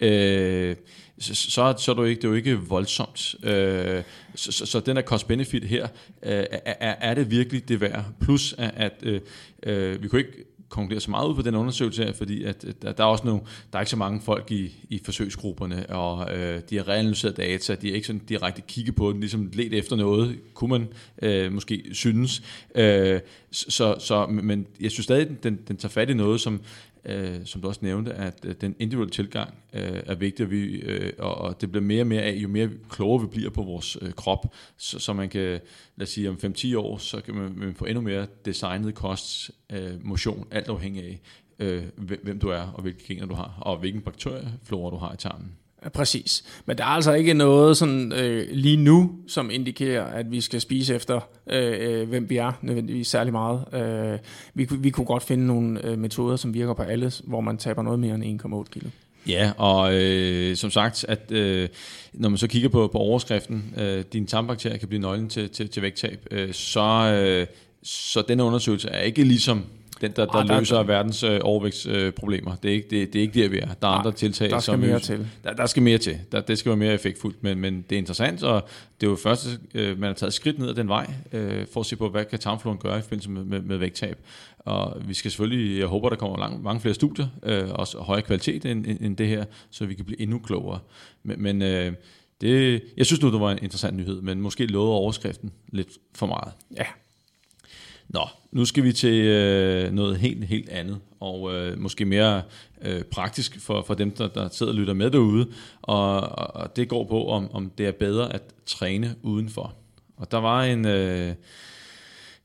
øh, 0.00 0.76
så, 1.18 1.34
så, 1.34 1.74
så 1.78 1.90
er 1.90 1.94
det 1.94 2.02
jo 2.02 2.04
ikke, 2.04 2.20
det 2.20 2.24
er 2.24 2.28
jo 2.28 2.34
ikke 2.34 2.54
voldsomt. 2.54 3.34
Øh, 3.42 4.02
så, 4.34 4.52
så, 4.52 4.66
så 4.66 4.80
den 4.80 4.96
her 4.96 5.04
cost-benefit 5.04 5.64
her, 5.64 5.88
øh, 6.22 6.44
er, 6.52 6.94
er 7.00 7.14
det 7.14 7.30
virkelig 7.30 7.68
det 7.68 7.80
værd? 7.80 8.04
Plus 8.20 8.54
at, 8.58 8.72
at 8.76 8.92
øh, 9.02 9.20
øh, 9.62 10.02
vi 10.02 10.08
kunne 10.08 10.20
ikke 10.20 10.44
konkludere 10.70 11.00
så 11.00 11.10
meget 11.10 11.28
ud 11.28 11.34
på 11.34 11.42
den 11.42 11.54
undersøgelse 11.54 12.04
her, 12.04 12.12
fordi 12.12 12.44
at, 12.44 12.64
at 12.64 12.98
der 12.98 13.04
er 13.04 13.08
også 13.08 13.24
nogle, 13.26 13.40
der 13.72 13.78
er 13.78 13.80
ikke 13.80 13.90
så 13.90 13.96
mange 13.96 14.20
folk 14.20 14.50
i, 14.50 14.86
i 14.88 15.00
forsøgsgrupperne, 15.04 15.90
og 15.90 16.36
øh, 16.36 16.60
de 16.70 16.76
har 16.76 16.88
reanalyseret 16.88 17.36
data, 17.36 17.74
de 17.74 17.88
har 17.88 17.94
ikke 17.94 18.06
sådan 18.06 18.22
direkte 18.28 18.62
kigget 18.68 18.94
på 18.94 19.12
den, 19.12 19.20
ligesom 19.20 19.50
let 19.52 19.74
efter 19.74 19.96
noget, 19.96 20.38
kunne 20.54 20.70
man 20.70 20.88
øh, 21.22 21.52
måske 21.52 21.84
synes. 21.92 22.42
Øh, 22.74 23.20
så, 23.50 23.94
så, 23.98 24.26
men 24.26 24.66
jeg 24.80 24.90
synes 24.90 25.04
stadig, 25.04 25.42
den, 25.42 25.58
den 25.68 25.76
tager 25.76 25.90
fat 25.90 26.10
i 26.10 26.14
noget, 26.14 26.40
som 26.40 26.60
øh, 27.04 27.44
som 27.44 27.60
du 27.60 27.68
også 27.68 27.80
nævnte, 27.82 28.12
at 28.12 28.44
øh, 28.44 28.54
den 28.60 28.76
individuelle 28.78 29.10
tilgang 29.10 29.54
øh, 29.72 30.02
er 30.06 30.14
vigtig, 30.14 30.44
og, 30.46 30.50
vi, 30.50 30.64
øh, 30.64 31.12
og, 31.18 31.34
og 31.34 31.60
det 31.60 31.70
bliver 31.70 31.84
mere 31.84 32.02
og 32.02 32.06
mere 32.06 32.22
af, 32.22 32.32
jo 32.32 32.48
mere 32.48 32.70
klogere 32.90 33.22
vi 33.22 33.26
bliver 33.26 33.50
på 33.50 33.62
vores 33.62 33.98
øh, 34.02 34.12
krop, 34.12 34.54
så, 34.76 34.98
så 34.98 35.12
man 35.12 35.28
kan, 35.28 35.60
lad 35.96 36.02
os 36.02 36.08
sige, 36.08 36.28
om 36.28 36.38
5-10 36.44 36.76
år, 36.76 36.98
så 36.98 37.20
kan 37.20 37.34
man, 37.34 37.52
man 37.56 37.74
få 37.74 37.84
endnu 37.84 38.00
mere 38.00 38.26
designet 38.44 38.94
kost, 38.94 39.50
øh, 39.72 40.06
motion, 40.06 40.46
alt 40.50 40.68
afhængig 40.68 41.04
af, 41.04 41.20
øh, 41.58 41.84
hvem 41.96 42.38
du 42.38 42.48
er, 42.48 42.62
og 42.62 42.82
hvilke 42.82 43.04
gener 43.06 43.26
du 43.26 43.34
har, 43.34 43.58
og 43.60 43.78
hvilken 43.78 44.00
bakterieflora 44.00 44.90
du 44.90 44.96
har 44.96 45.14
i 45.14 45.16
tarmen. 45.16 45.59
Ja, 45.84 45.88
præcis. 45.88 46.44
Men 46.66 46.78
der 46.78 46.84
er 46.84 46.88
altså 46.88 47.12
ikke 47.12 47.34
noget 47.34 47.76
sådan 47.76 48.12
øh, 48.12 48.48
lige 48.52 48.76
nu, 48.76 49.10
som 49.28 49.50
indikerer, 49.50 50.04
at 50.04 50.30
vi 50.30 50.40
skal 50.40 50.60
spise 50.60 50.94
efter, 50.94 51.20
øh, 51.50 52.00
øh 52.00 52.08
hvem 52.08 52.30
vi 52.30 52.36
er, 52.36 52.52
nødvendigvis 52.62 53.08
særlig 53.08 53.32
meget. 53.32 53.64
Øh, 53.74 54.18
vi, 54.54 54.68
vi 54.78 54.90
kunne 54.90 55.06
godt 55.06 55.22
finde 55.22 55.46
nogle 55.46 55.86
øh, 55.86 55.98
metoder, 55.98 56.36
som 56.36 56.54
virker 56.54 56.74
på 56.74 56.82
alle, 56.82 57.12
hvor 57.24 57.40
man 57.40 57.56
taber 57.56 57.82
noget 57.82 57.98
mere 57.98 58.14
end 58.14 58.42
1,8 58.44 58.64
kilo. 58.70 58.88
Ja, 59.26 59.52
og 59.56 59.94
øh, 59.94 60.56
som 60.56 60.70
sagt, 60.70 61.04
at 61.08 61.32
øh, 61.32 61.68
når 62.12 62.28
man 62.28 62.38
så 62.38 62.46
kigger 62.46 62.68
på, 62.68 62.88
på 62.92 62.98
overskriften, 62.98 63.74
øh, 63.76 64.04
din 64.12 64.26
tarmbakterier 64.26 64.78
kan 64.78 64.88
blive 64.88 65.00
nøglen 65.00 65.28
til, 65.28 65.48
til, 65.48 65.68
til 65.68 65.82
vægttab, 65.82 66.26
øh, 66.30 66.52
så, 66.52 66.80
øh, 66.80 67.46
så 67.82 68.22
den 68.28 68.40
undersøgelse 68.40 68.88
er 68.88 69.02
ikke 69.02 69.24
ligesom 69.24 69.64
den, 70.00 70.10
der, 70.10 70.26
der, 70.26 70.42
der 70.42 70.58
løser 70.58 70.76
der, 70.76 70.82
verdens 70.82 71.22
øh, 71.22 71.40
overvægtsproblemer. 71.42 72.52
Øh, 72.52 72.58
det, 72.62 72.68
er 72.68 72.74
ikke, 72.74 72.88
det, 72.90 73.12
det 73.12 73.18
er 73.18 73.22
ikke 73.22 73.42
der, 73.42 73.48
vi 73.48 73.58
er. 73.58 73.68
Der 73.82 73.88
er 73.88 73.92
andre 73.92 74.12
tiltag. 74.12 74.50
Der 74.50 74.58
skal 74.58 74.72
som, 74.72 74.80
mere 74.80 75.00
til. 75.00 75.26
Der, 75.44 75.52
der 75.52 75.66
skal 75.66 75.82
mere 75.82 75.98
til. 75.98 76.18
Der, 76.32 76.40
det 76.40 76.58
skal 76.58 76.70
være 76.70 76.76
mere 76.76 76.94
effektfuldt, 76.94 77.42
men, 77.42 77.58
men 77.58 77.84
det 77.90 77.96
er 77.96 77.98
interessant, 77.98 78.42
og 78.42 78.68
det 79.00 79.06
er 79.06 79.10
jo 79.10 79.16
først, 79.16 79.60
øh, 79.74 79.98
man 79.98 80.08
har 80.08 80.14
taget 80.14 80.34
skridt 80.34 80.58
ned 80.58 80.68
ad 80.68 80.74
den 80.74 80.88
vej, 80.88 81.10
øh, 81.32 81.66
for 81.72 81.80
at 81.80 81.86
se 81.86 81.96
på, 81.96 82.08
hvad 82.08 82.24
kan 82.24 82.38
tarmfloren 82.38 82.78
gøre 82.78 82.98
i 82.98 83.02
forbindelse 83.02 83.30
med, 83.30 83.44
med, 83.44 83.60
med 83.60 83.76
vægttab. 83.76 84.18
Og 84.58 84.96
vi 85.08 85.14
skal 85.14 85.30
selvfølgelig, 85.30 85.78
jeg 85.78 85.86
håber, 85.86 86.08
der 86.08 86.16
kommer 86.16 86.38
lang, 86.38 86.62
mange 86.62 86.80
flere 86.80 86.94
studier, 86.94 87.26
øh, 87.42 87.70
også 87.70 87.98
højere 87.98 88.22
kvalitet 88.22 88.64
end, 88.64 88.86
end, 88.86 88.98
end 89.00 89.16
det 89.16 89.28
her, 89.28 89.44
så 89.70 89.86
vi 89.86 89.94
kan 89.94 90.04
blive 90.04 90.20
endnu 90.20 90.38
klogere. 90.38 90.78
Men, 91.22 91.42
men 91.42 91.62
øh, 91.62 91.92
det, 92.40 92.82
jeg 92.96 93.06
synes 93.06 93.22
nu, 93.22 93.32
det 93.32 93.40
var 93.40 93.50
en 93.52 93.58
interessant 93.62 93.96
nyhed, 93.96 94.20
men 94.20 94.40
måske 94.40 94.66
lovede 94.66 94.92
overskriften 94.92 95.52
lidt 95.72 95.88
for 96.14 96.26
meget. 96.26 96.52
Ja, 96.76 96.84
Nå, 98.14 98.28
nu 98.52 98.64
skal 98.64 98.84
vi 98.84 98.92
til 98.92 99.14
øh, 99.14 99.92
noget 99.92 100.18
helt, 100.18 100.44
helt 100.44 100.68
andet, 100.68 100.98
og 101.20 101.54
øh, 101.54 101.78
måske 101.78 102.04
mere 102.04 102.42
øh, 102.82 103.02
praktisk 103.02 103.60
for, 103.60 103.82
for 103.82 103.94
dem, 103.94 104.10
der, 104.10 104.28
der 104.28 104.48
sidder 104.48 104.72
og 104.72 104.78
lytter 104.78 104.94
med 104.94 105.10
derude, 105.10 105.48
og, 105.82 106.20
og 106.20 106.76
det 106.76 106.88
går 106.88 107.04
på, 107.04 107.28
om, 107.28 107.50
om 107.52 107.70
det 107.78 107.86
er 107.86 107.92
bedre 107.92 108.34
at 108.34 108.42
træne 108.66 109.14
udenfor. 109.22 109.74
Og 110.16 110.30
der 110.30 110.38
var 110.38 110.62
en, 110.64 110.86
øh, 110.86 111.34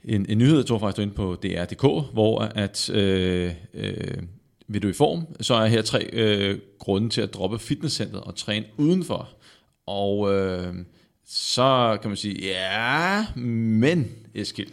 en, 0.03 0.25
en 0.29 0.37
nyhed, 0.37 0.57
jeg 0.57 0.65
tror 0.65 0.79
faktisk, 0.79 0.97
du 0.97 1.01
inde 1.01 1.13
på 1.13 1.37
DR.dk, 1.43 2.13
hvor 2.13 2.39
at 2.39 2.89
øh, 2.89 3.51
øh, 3.73 4.17
vil 4.67 4.83
du 4.83 4.87
i 4.87 4.93
form, 4.93 5.27
så 5.41 5.53
er 5.53 5.65
her 5.65 5.81
tre 5.81 6.09
øh, 6.13 6.59
grunde 6.79 7.09
til 7.09 7.21
at 7.21 7.33
droppe 7.33 7.59
fitnesscenteret 7.59 8.23
og 8.23 8.35
træne 8.35 8.65
udenfor. 8.77 9.29
Og 9.85 10.33
øh, 10.33 10.73
så 11.27 11.97
kan 12.01 12.09
man 12.09 12.17
sige, 12.17 12.47
ja, 12.47 13.25
men 13.39 14.11
Eskild, 14.35 14.71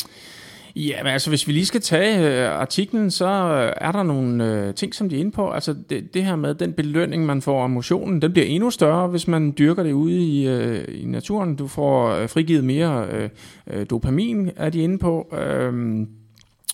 Ja, 0.77 1.03
men 1.03 1.13
altså 1.13 1.31
hvis 1.31 1.47
vi 1.47 1.53
lige 1.53 1.67
skal 1.67 1.81
tage 1.81 2.29
øh, 2.29 2.61
artiklen, 2.61 3.11
så 3.11 3.27
øh, 3.27 3.73
er 3.77 3.93
der 3.93 4.03
nogle 4.03 4.45
øh, 4.45 4.75
ting, 4.75 4.95
som 4.95 5.09
de 5.09 5.17
er 5.17 5.21
inde 5.21 5.31
på. 5.31 5.51
Altså 5.51 5.75
det, 5.91 6.15
det 6.15 6.25
her 6.25 6.37
med 6.37 6.55
den 6.55 6.73
belønning, 6.73 7.27
man 7.27 7.43
får 7.43 7.63
af 7.63 7.71
motionen, 7.71 8.23
den 8.23 8.33
bliver 8.33 8.47
endnu 8.47 8.71
større, 8.71 9.09
hvis 9.09 9.29
man 9.29 9.55
dyrker 9.59 9.83
det 9.83 9.93
ude 9.93 10.19
i, 10.19 10.49
øh, 10.49 10.85
i 10.89 11.05
naturen. 11.05 11.57
Du 11.57 11.67
får 11.67 12.09
øh, 12.09 12.29
frigivet 12.29 12.65
mere 12.65 13.07
øh, 13.13 13.29
øh 13.67 13.87
dopamin, 13.91 14.51
er 14.57 14.71
de 14.71 14.83
inde 14.83 14.99
på. 14.99 15.35
Øh, 15.39 16.07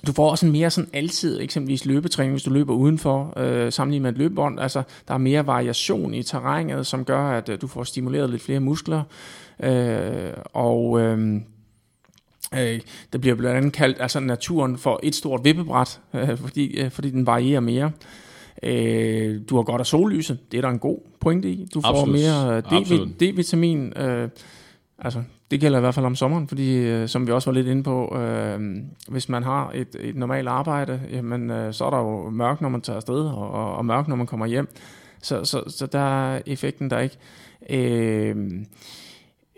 du 0.06 0.12
får 0.12 0.30
også 0.30 0.46
en 0.46 0.52
mere 0.52 0.70
sådan 0.70 0.90
altid, 0.92 1.40
eksempelvis 1.40 1.86
løbetræning, 1.86 2.32
hvis 2.32 2.42
du 2.42 2.50
løber 2.50 2.74
udenfor, 2.74 3.32
øh, 3.36 3.72
sammenlignet 3.72 4.02
med 4.02 4.12
et 4.12 4.18
løbebånd. 4.18 4.60
Altså, 4.60 4.82
der 5.08 5.14
er 5.14 5.18
mere 5.18 5.46
variation 5.46 6.14
i 6.14 6.22
terrænet, 6.22 6.86
som 6.86 7.04
gør, 7.04 7.30
at 7.30 7.48
øh, 7.48 7.60
du 7.60 7.66
får 7.66 7.84
stimuleret 7.84 8.30
lidt 8.30 8.42
flere 8.42 8.60
muskler. 8.60 9.02
Øh, 9.62 10.32
og 10.52 11.00
øh, 11.00 11.40
Øh, 12.54 12.80
der 13.12 13.18
bliver 13.18 13.36
blandt 13.36 13.56
andet 13.56 13.72
kaldt 13.72 13.96
altså 14.00 14.20
naturen 14.20 14.78
for 14.78 15.00
et 15.02 15.14
stort 15.14 15.44
vippebræt, 15.44 16.00
øh, 16.14 16.38
fordi, 16.38 16.80
øh, 16.80 16.90
fordi 16.90 17.10
den 17.10 17.26
varierer 17.26 17.60
mere. 17.60 17.90
Øh, 18.62 19.40
du 19.48 19.56
har 19.56 19.62
godt 19.62 19.80
af 19.80 19.86
sollyset, 19.86 20.38
det 20.52 20.58
er 20.58 20.62
der 20.62 20.68
en 20.68 20.78
god 20.78 20.98
pointe 21.20 21.50
i. 21.50 21.68
Du 21.74 21.80
får 21.80 21.88
Absolut. 21.88 22.14
mere 22.14 22.60
D-vitamin. 23.20 23.98
Øh, 24.02 24.28
altså, 24.98 25.22
det 25.50 25.60
gælder 25.60 25.78
i 25.78 25.80
hvert 25.80 25.94
fald 25.94 26.06
om 26.06 26.14
sommeren, 26.14 26.48
fordi 26.48 26.76
øh, 26.76 27.08
som 27.08 27.26
vi 27.26 27.32
også 27.32 27.50
var 27.50 27.54
lidt 27.54 27.66
inde 27.66 27.82
på, 27.82 28.16
øh, 28.18 28.60
hvis 29.08 29.28
man 29.28 29.42
har 29.42 29.70
et, 29.74 29.96
et 30.00 30.16
normalt 30.16 30.48
arbejde, 30.48 31.00
jamen, 31.12 31.50
øh, 31.50 31.72
så 31.74 31.84
er 31.84 31.90
der 31.90 31.98
jo 31.98 32.30
mørkt, 32.30 32.60
når 32.60 32.68
man 32.68 32.80
tager 32.80 32.96
afsted, 32.96 33.20
og, 33.20 33.50
og, 33.50 33.76
og 33.76 33.84
mørkt, 33.84 34.08
når 34.08 34.16
man 34.16 34.26
kommer 34.26 34.46
hjem. 34.46 34.68
Så, 35.22 35.44
så, 35.44 35.62
så 35.68 35.86
der 35.86 36.34
er 36.34 36.42
effekten 36.46 36.90
der 36.90 36.98
ikke. 36.98 37.16
Øh, 37.70 38.36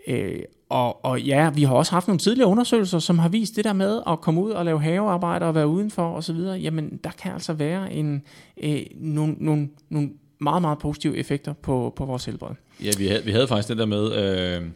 øh, 0.07 0.39
og, 0.71 1.05
og 1.05 1.21
ja, 1.21 1.49
vi 1.49 1.63
har 1.63 1.75
også 1.75 1.91
haft 1.91 2.07
nogle 2.07 2.19
tidligere 2.19 2.49
undersøgelser, 2.49 2.99
som 2.99 3.19
har 3.19 3.29
vist 3.29 3.55
det 3.55 3.63
der 3.63 3.73
med 3.73 4.01
at 4.07 4.21
komme 4.21 4.41
ud 4.41 4.51
og 4.51 4.65
lave 4.65 4.81
havearbejde 4.81 5.45
og 5.45 5.55
være 5.55 5.67
udenfor 5.67 6.15
osv. 6.15 6.35
Jamen, 6.35 6.99
der 7.03 7.09
kan 7.09 7.31
altså 7.31 7.53
være 7.53 7.93
en, 7.93 8.21
øh, 8.63 8.81
nogle, 8.95 9.35
nogle, 9.39 9.69
nogle 9.89 10.09
meget, 10.41 10.61
meget 10.61 10.79
positive 10.79 11.17
effekter 11.17 11.53
på, 11.53 11.93
på 11.95 12.05
vores 12.05 12.25
helbred. 12.25 12.55
Ja, 12.83 12.91
vi 12.97 13.07
havde, 13.07 13.23
vi 13.23 13.31
havde 13.31 13.47
faktisk 13.47 13.69
det 13.69 13.77
der 13.77 13.85
med... 13.85 14.13
Øh, 14.13 14.61
øh 14.61 14.69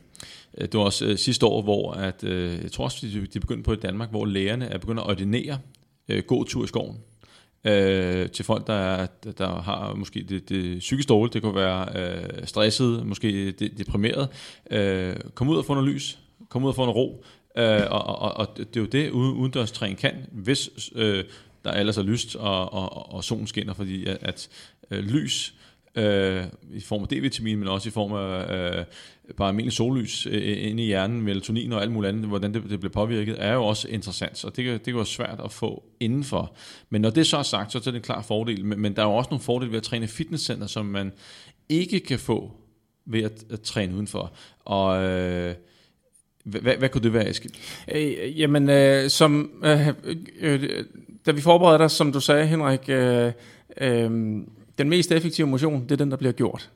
det 0.62 0.73
var 0.73 0.79
også 0.79 1.05
øh, 1.05 1.17
sidste 1.17 1.45
år, 1.45 1.62
hvor 1.62 1.91
at, 1.91 2.23
øh, 2.23 2.63
jeg 2.63 2.71
tror 2.71 2.84
også, 2.84 3.08
de, 3.08 3.27
de 3.34 3.39
begyndte 3.39 3.63
på 3.63 3.73
i 3.73 3.75
Danmark, 3.75 4.10
hvor 4.10 4.25
lægerne 4.25 4.65
er 4.65 4.77
begyndt 4.77 4.99
at 4.99 5.08
ordinere 5.08 5.58
øh, 6.10 6.23
tur 6.47 6.63
i 6.63 6.67
skoven 6.67 6.97
øh, 7.65 8.30
til 8.30 8.45
folk, 8.45 8.67
der, 8.67 9.06
der 9.38 9.62
har 9.62 9.93
måske 9.93 10.25
det, 10.30 10.49
det 10.49 10.80
psykisk 10.80 11.10
dårligt, 11.10 11.34
det 11.34 11.41
kunne 11.41 11.56
være 11.56 11.88
øh, 11.95 12.47
stresset, 12.47 13.06
måske 13.06 13.51
deprimeret. 13.51 14.30
Øh, 14.71 15.15
kom 15.34 15.49
ud 15.49 15.58
og 15.58 15.65
få 15.65 15.73
noget 15.73 15.89
lys, 15.89 16.19
kom 16.49 16.63
ud 16.63 16.69
og 16.69 16.75
få 16.75 16.82
noget 16.82 16.95
ro, 16.95 17.23
øh, 17.58 17.82
og, 17.89 18.06
og, 18.06 18.38
og 18.38 18.58
det 18.58 18.78
er 18.78 18.82
jo 18.82 18.86
det, 18.86 19.10
udendørstræning 19.12 19.99
kan, 19.99 20.13
hvis 20.32 20.69
øh, 20.95 21.23
der 21.65 21.71
ellers 21.71 21.97
er 21.97 22.04
lyst, 22.04 22.36
og, 22.36 22.73
og, 22.73 23.13
og 23.13 23.23
solen 23.23 23.47
skinner, 23.47 23.73
fordi 23.73 24.06
at, 24.06 24.17
at 24.21 24.49
øh, 24.91 24.99
lys 24.99 25.54
øh, 25.95 26.43
i 26.71 26.81
form 26.81 27.01
af 27.01 27.08
D-vitamin, 27.08 27.55
men 27.55 27.67
også 27.67 27.89
i 27.89 27.91
form 27.91 28.13
af 28.13 28.55
øh, 28.77 28.86
bare 29.38 29.47
almindelig 29.47 29.73
sollys 29.73 30.25
øh, 30.25 30.34
øh 30.34 30.69
inde 30.69 30.84
i 30.84 30.86
hjernen, 30.86 31.21
melatonin 31.21 31.73
og 31.73 31.81
alt 31.81 31.91
muligt 31.91 32.10
andet, 32.10 32.27
hvordan 32.27 32.53
det, 32.53 32.63
det 32.69 32.79
bliver 32.79 32.93
påvirket, 32.93 33.36
er 33.39 33.53
jo 33.53 33.65
også 33.65 33.88
interessant, 33.88 34.45
og 34.45 34.55
det, 34.55 34.65
det 34.65 34.84
kan 34.84 34.95
være 34.95 35.05
svært 35.05 35.41
at 35.43 35.51
få 35.51 35.84
indenfor. 35.99 36.55
Men 36.89 37.01
når 37.01 37.10
det 37.10 37.27
så 37.27 37.38
er 37.38 37.43
sagt, 37.43 37.71
så 37.71 37.77
er 37.77 37.81
det 37.81 37.95
en 37.95 38.01
klar 38.01 38.21
fordel, 38.21 38.65
men, 38.65 38.79
men 38.79 38.95
der 38.95 39.01
er 39.01 39.08
jo 39.08 39.15
også 39.15 39.29
nogle 39.29 39.43
fordele 39.43 39.71
ved 39.71 39.77
at 39.77 39.84
træne 39.84 40.08
fitnesscenter, 40.08 40.67
som 40.67 40.86
man 40.86 41.12
ikke 41.69 41.99
kan 41.99 42.19
få 42.19 42.51
ved 43.05 43.23
at, 43.23 43.43
at 43.51 43.62
træne 43.62 43.93
udenfor. 43.93 44.34
Og 44.65 45.03
øh, 45.03 45.55
hvad, 46.43 46.77
hvad 46.77 46.89
kunne 46.89 47.03
det 47.03 47.13
være, 47.13 47.29
Eskild? 47.29 47.53
Øh, 47.91 48.39
jamen, 48.39 48.69
øh, 48.69 49.10
som, 49.10 49.51
øh, 49.65 49.88
øh, 49.88 50.63
øh 50.63 50.84
da 51.25 51.31
vi 51.31 51.41
forberedte 51.41 51.84
os, 51.84 51.91
som 51.91 52.12
du 52.12 52.19
sagde, 52.19 52.47
Henrik, 52.47 52.89
øh, 52.89 53.31
øh, 53.81 54.12
den 54.77 54.89
mest 54.89 55.11
effektive 55.11 55.47
motion, 55.47 55.83
det 55.83 55.91
er 55.91 55.95
den, 55.95 56.11
der 56.11 56.17
bliver 56.17 56.33
gjort. 56.33 56.71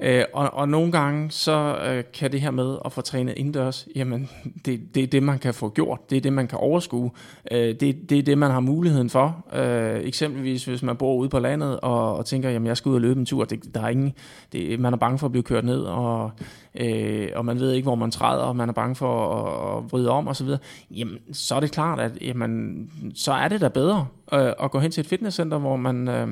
Øh, 0.00 0.24
og, 0.32 0.54
og 0.54 0.68
nogle 0.68 0.92
gange, 0.92 1.30
så 1.30 1.78
øh, 1.88 2.04
kan 2.14 2.32
det 2.32 2.40
her 2.40 2.50
med 2.50 2.76
at 2.84 2.92
få 2.92 3.00
trænet 3.00 3.34
indendørs, 3.36 3.88
jamen, 3.96 4.28
det, 4.64 4.94
det 4.94 5.02
er 5.02 5.06
det, 5.06 5.22
man 5.22 5.38
kan 5.38 5.54
få 5.54 5.68
gjort. 5.68 6.10
Det 6.10 6.16
er 6.16 6.20
det, 6.20 6.32
man 6.32 6.46
kan 6.46 6.58
overskue. 6.58 7.10
Øh, 7.50 7.58
det, 7.80 8.10
det 8.10 8.18
er 8.18 8.22
det, 8.22 8.38
man 8.38 8.50
har 8.50 8.60
muligheden 8.60 9.10
for. 9.10 9.44
Øh, 9.54 10.00
eksempelvis, 10.00 10.64
hvis 10.64 10.82
man 10.82 10.96
bor 10.96 11.14
ude 11.14 11.28
på 11.28 11.38
landet 11.38 11.80
og, 11.80 12.16
og 12.16 12.26
tænker, 12.26 12.50
jamen, 12.50 12.66
jeg 12.66 12.76
skal 12.76 12.88
ud 12.88 12.94
og 12.94 13.00
løbe 13.00 13.20
en 13.20 13.26
tur. 13.26 13.44
Det, 13.44 13.74
der 13.74 13.82
er 13.82 13.88
ingen, 13.88 14.12
det, 14.52 14.80
man 14.80 14.92
er 14.92 14.96
bange 14.96 15.18
for 15.18 15.26
at 15.26 15.32
blive 15.32 15.42
kørt 15.42 15.64
ned, 15.64 15.80
og, 15.80 16.30
øh, 16.74 17.28
og 17.34 17.44
man 17.44 17.60
ved 17.60 17.72
ikke, 17.72 17.86
hvor 17.86 17.94
man 17.94 18.10
træder, 18.10 18.42
og 18.42 18.56
man 18.56 18.68
er 18.68 18.72
bange 18.72 18.94
for 18.94 19.34
at, 19.34 19.78
at 19.78 19.92
vride 19.92 20.10
om 20.10 20.28
osv. 20.28 20.48
Jamen, 20.90 21.18
så 21.32 21.54
er 21.54 21.60
det 21.60 21.72
klart, 21.72 22.00
at 22.00 22.12
jamen, 22.20 22.90
så 23.14 23.32
er 23.32 23.48
det 23.48 23.60
da 23.60 23.68
bedre 23.68 24.06
øh, 24.32 24.52
at 24.62 24.70
gå 24.70 24.78
hen 24.78 24.90
til 24.90 25.00
et 25.00 25.06
fitnesscenter, 25.06 25.58
hvor 25.58 25.76
man... 25.76 26.08
Øh, 26.08 26.28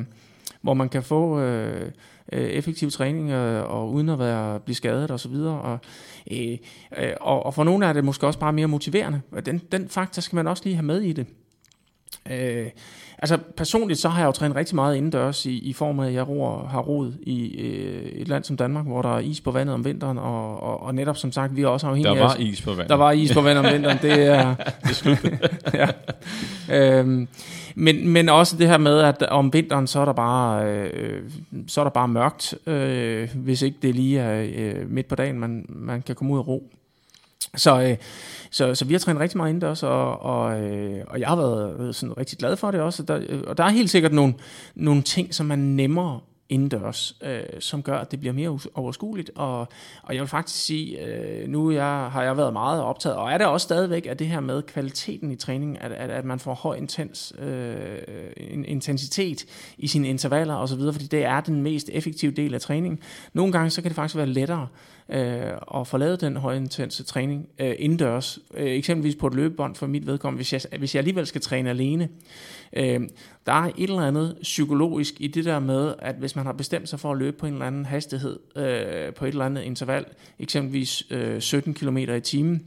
hvor 0.67 0.75
man 0.75 0.89
kan 0.89 1.03
få 1.03 1.41
øh, 1.41 1.91
øh, 2.33 2.49
effektiv 2.49 2.91
træning 2.91 3.31
øh, 3.31 3.71
og 3.71 3.93
uden 3.93 4.09
at 4.09 4.19
være 4.19 4.61
blive 4.61 4.77
skadet 4.77 5.11
og 5.11 5.21
så 5.21 5.29
videre. 5.29 5.61
Og, 5.61 5.79
øh, 6.31 6.59
øh, 6.99 7.13
og, 7.21 7.47
og 7.47 7.55
for 7.55 7.65
nogle 7.65 7.87
er 7.87 7.93
det 7.93 8.05
måske 8.05 8.27
også 8.27 8.39
bare 8.39 8.53
mere 8.53 8.67
motiverende. 8.67 9.21
Den, 9.47 9.63
den 9.73 9.89
faktor 9.89 10.21
skal 10.21 10.37
man 10.37 10.47
også 10.47 10.63
lige 10.65 10.77
have 10.77 10.87
med 10.87 11.01
i 11.01 11.13
det. 11.13 11.27
Øh, 12.31 12.71
altså 13.19 13.39
personligt 13.57 14.01
så 14.01 14.09
har 14.09 14.21
jeg 14.21 14.27
jo 14.27 14.33
trænet 14.33 14.57
rigtig 14.57 14.75
meget 14.75 14.97
indendørs 14.97 15.47
i, 15.47 15.59
i 15.59 15.73
form 15.73 16.01
af, 16.01 16.07
at 16.07 16.15
jeg 16.15 16.29
roer, 16.29 16.69
har 16.69 16.81
roet 16.81 17.17
i 17.23 17.61
øh, 17.61 18.03
et 18.03 18.29
land 18.29 18.45
som 18.45 18.57
Danmark, 18.57 18.87
hvor 18.87 19.03
der 19.03 19.17
er 19.17 19.19
is 19.19 19.41
på 19.41 19.51
vandet 19.51 19.75
om 19.75 19.85
vinteren, 19.85 20.19
og, 20.19 20.63
og, 20.63 20.83
og 20.83 20.95
netop 20.95 21.17
som 21.17 21.33
sagt, 21.33 21.57
vi 21.57 21.63
er 21.63 21.69
også 21.69 21.87
afhængige 21.87 22.11
af... 22.11 22.17
Der 22.17 22.23
var 22.23 22.37
is 22.39 22.63
på 22.63 22.71
vandet. 22.71 22.89
Der 22.89 22.95
var 22.95 23.13
is 23.13 23.35
på 23.35 23.41
vandet 23.41 23.67
om 23.67 23.73
vinteren, 23.73 23.99
det 24.03 24.27
er... 24.27 24.55
det 25.05 25.41
er 25.73 25.89
ja. 26.69 26.99
øhm, 26.99 27.29
men, 27.75 28.09
men 28.09 28.29
også 28.29 28.57
det 28.57 28.69
her 28.69 28.79
med, 28.79 28.99
at 28.99 29.23
om 29.23 29.53
vinteren, 29.53 29.87
så 29.87 30.01
er 30.01 30.05
der 30.05 30.13
bare, 30.13 30.67
øh, 30.67 31.23
så 31.67 31.81
er 31.81 31.85
der 31.85 31.91
bare 31.91 32.09
mørkt, 32.09 32.55
øh, 32.67 33.29
hvis 33.35 33.63
ikke 33.63 33.79
det 33.83 33.95
lige 33.95 34.21
er 34.21 34.47
øh, 34.57 34.91
midt 34.91 35.09
på 35.09 35.15
dagen, 35.15 35.41
man, 35.41 35.67
man 35.69 36.03
kan 36.03 36.15
komme 36.15 36.35
ud 36.35 36.39
og 36.39 36.49
ro. 36.49 36.71
Så, 37.57 37.81
øh, 37.81 37.97
så, 38.51 38.75
så 38.75 38.85
vi 38.85 38.95
har 38.95 38.99
trænet 38.99 39.21
rigtig 39.21 39.37
meget 39.37 39.51
indendørs, 39.51 39.83
og, 39.83 40.23
og, 40.23 40.61
øh, 40.61 41.05
og 41.09 41.21
jeg 41.21 41.29
har 41.29 41.37
været 41.37 41.81
øh, 41.81 41.95
sådan 41.95 42.19
rigtig 42.19 42.39
glad 42.39 42.57
for 42.57 42.71
det 42.71 42.81
også. 42.81 43.03
Der, 43.03 43.21
øh, 43.29 43.43
og 43.47 43.59
der 43.59 43.65
er 43.65 43.69
helt 43.69 43.91
sikkert 43.91 44.13
nogle, 44.13 44.35
nogle 44.75 45.03
ting, 45.03 45.35
som 45.35 45.51
er 45.51 45.57
nemmere 45.57 46.21
indendørs, 46.49 47.17
øh, 47.23 47.61
som 47.61 47.83
gør, 47.83 47.99
at 47.99 48.11
det 48.11 48.21
bliver 48.21 48.33
mere 48.33 48.59
overskueligt. 48.75 49.31
Og, 49.35 49.69
og 50.03 50.15
jeg 50.15 50.21
vil 50.21 50.29
faktisk 50.29 50.65
sige, 50.65 51.05
øh, 51.05 51.49
nu 51.49 51.71
jeg, 51.71 52.09
har 52.13 52.23
jeg 52.23 52.37
været 52.37 52.53
meget 52.53 52.83
optaget, 52.83 53.17
og 53.17 53.33
er 53.33 53.39
det 53.39 53.47
også 53.47 53.65
stadigvæk 53.65 54.07
at 54.07 54.19
det 54.19 54.27
her 54.27 54.41
med 54.41 54.63
kvaliteten 54.63 55.31
i 55.31 55.37
træningen, 55.37 55.77
at, 55.81 55.93
at, 55.93 56.11
at 56.11 56.25
man 56.25 56.39
får 56.39 56.55
høj 56.55 56.77
intens, 56.77 57.33
øh, 57.39 57.99
intensitet 58.65 59.45
i 59.79 59.87
sine 59.87 60.09
intervaller 60.09 60.55
osv., 60.55 60.81
fordi 60.93 61.07
det 61.07 61.25
er 61.25 61.41
den 61.41 61.63
mest 61.63 61.91
effektive 61.93 62.33
del 62.33 62.55
af 62.55 62.61
træningen. 62.61 62.99
Nogle 63.33 63.53
gange 63.53 63.71
så 63.71 63.83
kan 63.83 63.89
det 63.89 63.97
faktisk 63.97 64.17
være 64.17 64.27
lettere 64.27 64.69
øh, 65.09 65.53
og 65.61 65.87
få 65.87 65.97
lavet 65.97 66.21
den 66.21 66.37
højintense 66.37 67.05
træning 67.05 67.49
øh, 67.59 67.75
indendørs, 67.79 68.39
øh, 68.55 68.67
eksempelvis 68.67 69.17
på 69.17 69.27
et 69.27 69.35
løbebånd 69.35 69.75
for 69.75 69.87
mit 69.87 70.07
vedkommende, 70.07 70.39
hvis 70.39 70.53
jeg, 70.53 70.61
hvis 70.79 70.95
jeg 70.95 71.01
alligevel 71.01 71.27
skal 71.27 71.41
træne 71.41 71.71
alene. 71.71 72.09
Øh, 72.73 73.01
der 73.47 73.53
er 73.53 73.71
et 73.79 73.91
eller 73.91 74.03
andet 74.03 74.39
psykologisk 74.43 75.15
i 75.21 75.27
det 75.27 75.45
der 75.45 75.59
med, 75.59 75.95
at 75.99 76.15
hvis 76.15 76.37
man 76.37 76.47
har 76.47 76.53
bestemt 76.53 76.89
sig 76.89 77.01
for 77.01 77.13
at 77.13 77.19
løbe 77.19 77.37
på 77.37 77.47
en 77.47 77.53
eller 77.53 77.67
anden 77.67 77.85
hastighed, 77.85 78.39
øh, 78.57 79.15
på 79.15 79.25
et 79.25 79.29
eller 79.29 79.45
andet 79.45 79.63
interval, 79.63 80.05
eksempelvis 80.39 81.05
øh, 81.11 81.41
17 81.41 81.75
km 81.75 81.97
i 81.97 82.21
timen, 82.21 82.63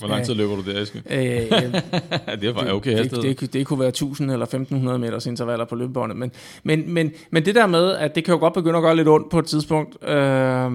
hvor 0.00 0.08
lang 0.08 0.24
tid 0.24 0.34
løber 0.34 0.56
du 0.56 0.62
der, 0.62 0.80
Eske? 0.80 1.02
Øh, 1.10 1.16
det 2.40 2.48
er 2.48 2.52
bare 2.52 2.72
okay 2.72 2.98
det, 2.98 3.10
det, 3.10 3.40
det, 3.40 3.52
det 3.52 3.66
kunne 3.66 3.80
være 3.80 3.88
1000 3.88 4.30
eller 4.30 4.46
1500 4.46 4.98
meters 4.98 5.26
intervaller 5.26 5.64
på 5.64 5.74
løbebåndet. 5.74 6.18
Men, 6.18 6.32
men, 6.62 6.94
men, 6.94 7.12
men 7.30 7.44
det 7.44 7.54
der 7.54 7.66
med, 7.66 7.92
at 7.92 8.14
det 8.14 8.24
kan 8.24 8.34
jo 8.34 8.38
godt 8.38 8.54
begynde 8.54 8.76
at 8.76 8.82
gøre 8.82 8.96
lidt 8.96 9.08
ondt 9.08 9.30
på 9.30 9.38
et 9.38 9.46
tidspunkt, 9.46 10.08
øh, 10.08 10.70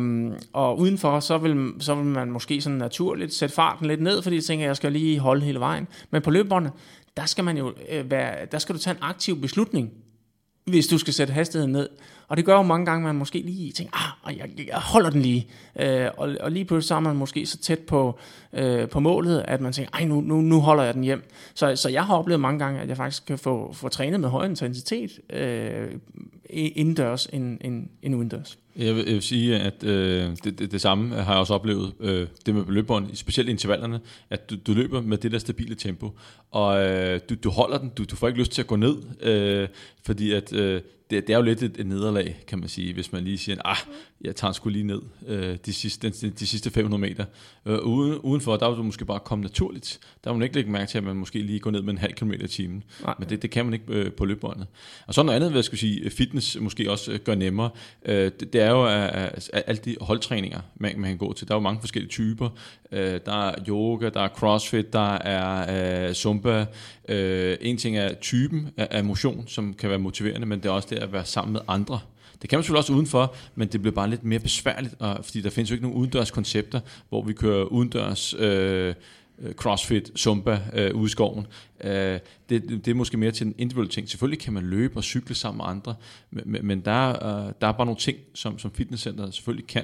og 0.54 0.80
udenfor, 0.80 1.20
så 1.20 1.38
vil, 1.38 1.74
så 1.80 1.96
vil 1.96 2.06
man 2.06 2.32
måske 2.32 2.62
sådan 2.62 2.78
naturligt 2.78 3.34
sætte 3.34 3.56
farten 3.56 3.88
lidt 3.88 4.02
ned, 4.02 4.22
fordi 4.22 4.36
jeg 4.36 4.44
tænker, 4.44 4.66
at 4.66 4.68
jeg 4.68 4.76
skal 4.76 4.92
lige 4.92 5.20
holde 5.20 5.42
hele 5.42 5.60
vejen. 5.60 5.88
Men 6.12 6.22
på 6.22 6.32
løbebåndet, 6.32 6.72
der 7.18 7.26
skal 7.26 7.44
man 7.44 7.58
jo 7.58 7.74
øh, 7.92 8.12
være, 8.12 8.36
der 8.52 8.58
skal 8.58 8.76
du 8.76 8.80
tage 8.80 8.92
en 8.92 9.02
aktiv 9.02 9.42
beslutning, 9.42 9.92
hvis 10.66 10.88
du 10.88 10.98
skal 10.98 11.14
sætte 11.14 11.34
hastigheden 11.34 11.72
ned. 11.72 11.90
Og 12.28 12.38
det 12.38 12.46
gør 12.46 12.56
jo 12.56 12.62
mange 12.62 12.86
gange, 12.86 13.04
at 13.04 13.06
man 13.06 13.16
måske 13.16 13.40
lige 13.40 13.72
tænker, 13.72 14.28
ah, 14.28 14.38
jeg, 14.38 14.50
jeg 14.68 14.78
holder 14.78 15.10
den 15.10 15.22
lige. 15.22 15.48
Øh, 15.80 16.08
og, 16.18 16.36
og 16.40 16.52
lige 16.52 16.66
pludselig 16.66 16.88
så 16.88 16.96
er 16.96 17.00
man 17.00 17.16
måske 17.16 17.46
så 17.46 17.58
tæt 17.58 17.80
på, 17.80 18.20
øh, 18.54 18.90
på 18.90 19.00
målet, 19.00 19.46
at 19.48 19.62
man 19.62 19.74
tænker, 19.74 19.92
ej, 19.94 20.06
nu, 20.06 20.22
nu, 20.22 20.42
nu 20.42 20.60
holder 20.60 20.84
jeg 20.84 20.94
den 20.94 21.04
hjem. 21.04 21.24
Så, 21.54 21.76
så 21.76 21.90
jeg 21.90 22.06
har 22.06 22.16
oplevet 22.16 22.40
mange 22.40 22.60
gange, 22.60 22.80
at 22.80 22.90
jeg 22.90 22.98
faktisk 22.98 23.26
kan 23.26 23.38
få, 23.38 23.74
få 23.74 23.90
trænet 23.90 24.20
med 24.20 24.30
høj 24.30 24.46
intensitet 24.46 25.20
øh, 25.30 25.88
indendørs 26.56 27.26
end, 27.34 27.58
end, 27.62 27.88
end 28.02 28.16
udendørs. 28.16 28.58
Jeg 28.78 28.96
vil, 28.96 29.04
jeg 29.06 29.14
vil 29.14 29.22
sige, 29.22 29.60
at 29.60 29.84
øh, 29.84 30.30
det, 30.44 30.60
det, 30.60 30.72
det 30.72 30.82
samme 30.82 31.16
har 31.16 31.34
jeg 31.34 31.40
også 31.40 31.54
oplevet, 31.54 31.94
øh, 32.00 32.28
det 32.46 32.56
med 32.56 32.64
løbebånd, 32.68 33.16
specielt 33.16 33.50
intervallerne, 33.50 34.00
at 34.30 34.50
du, 34.50 34.56
du 34.68 34.74
løber 34.74 35.02
med 35.02 35.18
det 35.18 35.32
der 35.32 35.38
stabile 35.38 35.76
tempo, 35.76 36.12
og 36.52 36.88
øh, 36.88 37.20
du, 37.30 37.36
du 37.44 37.50
holder 37.50 37.78
den, 37.78 37.90
du, 37.90 38.04
du 38.04 38.16
får 38.16 38.28
ikke 38.28 38.40
lyst 38.40 38.52
til 38.52 38.62
at 38.62 38.68
gå 38.68 38.76
ned, 38.76 38.96
øh, 39.22 39.68
fordi 40.04 40.32
at 40.32 40.54
øh, 40.54 40.82
det, 41.10 41.28
det 41.28 41.34
er 41.34 41.38
jo 41.38 41.44
lidt 41.44 41.64
et, 41.64 41.78
et 41.80 41.88
nederlag, 41.88 42.44
kan 42.48 42.60
man 42.60 42.70
sige, 42.70 42.94
hvis 42.94 43.12
man 43.12 43.24
lige 43.24 43.38
siger, 43.38 43.58
ah, 43.66 43.78
jeg 44.22 44.36
tager 44.36 44.52
sgu 44.52 44.70
lige 44.70 44.84
ned 44.84 45.02
øh, 45.28 45.58
de, 45.66 45.74
sidste, 45.74 46.10
de, 46.10 46.30
de 46.30 46.48
sidste 46.48 46.72
500 46.72 47.02
meter. 47.02 47.26
Øh, 47.66 47.80
uden, 47.80 48.18
udenfor, 48.18 48.58
der 48.58 48.70
vil 48.70 48.78
du 48.78 48.84
måske 48.84 49.06
bare 49.06 49.20
komme 49.20 49.42
naturligt. 49.42 50.00
Der 50.24 50.30
vil 50.30 50.38
man 50.38 50.44
ikke 50.44 50.56
lægge 50.56 50.72
mærke 50.72 50.90
til, 50.90 50.98
at 50.98 51.04
man 51.04 51.16
måske 51.16 51.40
lige 51.40 51.60
går 51.60 51.72
ned 51.72 51.82
med 51.82 51.94
en 51.94 51.98
halv 51.98 52.14
kilometer 52.14 52.46
i 52.46 52.48
timen. 52.48 52.84
Nej. 53.04 53.16
Men 53.20 53.30
det, 53.30 53.42
det 53.42 53.52
kan 53.52 53.66
man 53.66 53.74
ikke 53.74 53.86
øh, 53.90 54.12
på 54.12 54.26
løbbåndet. 54.26 54.68
Og 55.08 55.14
så 55.14 55.24
noget 55.24 55.36
andet, 55.36 55.50
hvad 55.50 55.58
jeg 55.58 55.66
skulle 55.66 55.80
sige, 55.80 56.10
fitness 56.10 56.58
måske 56.60 56.92
også 56.92 57.12
øh, 57.12 57.20
gør 57.20 57.36
nemmere. 57.36 57.70
Øh, 58.06 58.32
det, 58.40 58.54
det 58.54 58.62
er 58.62 58.70
jo 58.70 58.86
at, 58.86 59.50
at 59.54 59.64
alle 59.68 59.82
de 59.86 59.96
holdtræninger, 60.02 60.62
man, 60.76 61.00
man 61.00 61.10
kan 61.10 61.18
gå 61.18 61.34
til. 61.34 61.48
Der 61.48 61.54
er 61.54 61.58
jo 61.58 61.62
mange 61.62 61.80
forskellige 61.80 62.12
typer. 62.12 62.50
Øh, 62.92 63.20
der 63.26 63.48
er 63.48 63.56
yoga, 63.68 64.10
der 64.10 64.22
er 64.22 64.28
crossfit, 64.28 64.94
der 64.94 65.14
er 65.14 66.08
øh, 66.08 66.14
zumba. 66.14 66.66
Øh, 67.10 67.58
en 67.62 67.78
ting 67.78 67.98
er 67.98 68.14
typen 68.14 68.70
af, 68.78 68.88
af 68.92 69.04
motion, 69.04 69.48
som 69.48 69.74
kan 69.74 69.90
være 69.90 70.00
motiverende, 70.00 70.48
men 70.48 70.60
det 70.60 70.66
er 70.66 70.74
også 70.74 70.88
det 70.92 70.98
at 70.98 71.14
være 71.14 71.26
sammen 71.26 71.54
med 71.54 71.62
andre. 71.68 72.00
Det 72.42 72.50
kan 72.50 72.58
man 72.58 72.64
selvfølgelig 72.64 72.80
også 72.80 72.94
udenfor, 72.94 73.36
men 73.56 73.68
det 73.68 73.82
bliver 73.82 73.96
bare 73.96 74.10
lidt 74.10 74.24
mere 74.24 74.40
besværligt, 74.40 74.96
og, 75.00 75.26
fordi 75.26 75.42
der 75.42 75.50
findes 75.50 75.72
jo 75.72 75.74
ikke 75.74 75.88
nogen 75.88 76.02
udendørs 76.02 76.32
koncepter, 76.32 76.80
hvor 77.10 77.24
vi 77.24 77.34
kører 77.34 77.64
udendørs 77.64 78.34
øh, 78.34 78.96
øh, 79.40 79.54
crossfit, 79.54 80.12
zumba 80.18 80.62
øh, 80.74 80.96
ude 80.96 81.06
i 81.06 81.10
skoven. 81.10 81.48
Øh, 81.84 82.20
det, 82.50 82.70
det 82.70 82.88
er 82.88 82.94
måske 82.94 83.18
mere 83.18 83.32
til 83.32 83.48
en 83.48 83.56
individuel 83.58 83.90
ting. 83.90 84.10
Selvfølgelig 84.10 84.40
kan 84.40 84.54
man 84.54 84.64
løbe 84.64 84.98
og 84.98 85.04
cykle 85.04 85.36
sammen 85.36 85.58
med 85.58 85.66
andre, 85.66 85.96
men, 86.32 86.66
men 86.68 86.82
der, 86.82 87.10
øh, 87.10 87.54
der 87.62 87.68
er 87.68 87.72
bare 87.72 87.86
nogle 87.86 88.00
ting, 88.00 88.18
som, 88.34 88.60
som 88.60 88.72
fitnesscenteret 88.72 89.34
selvfølgelig 89.34 89.68
kan, 89.68 89.84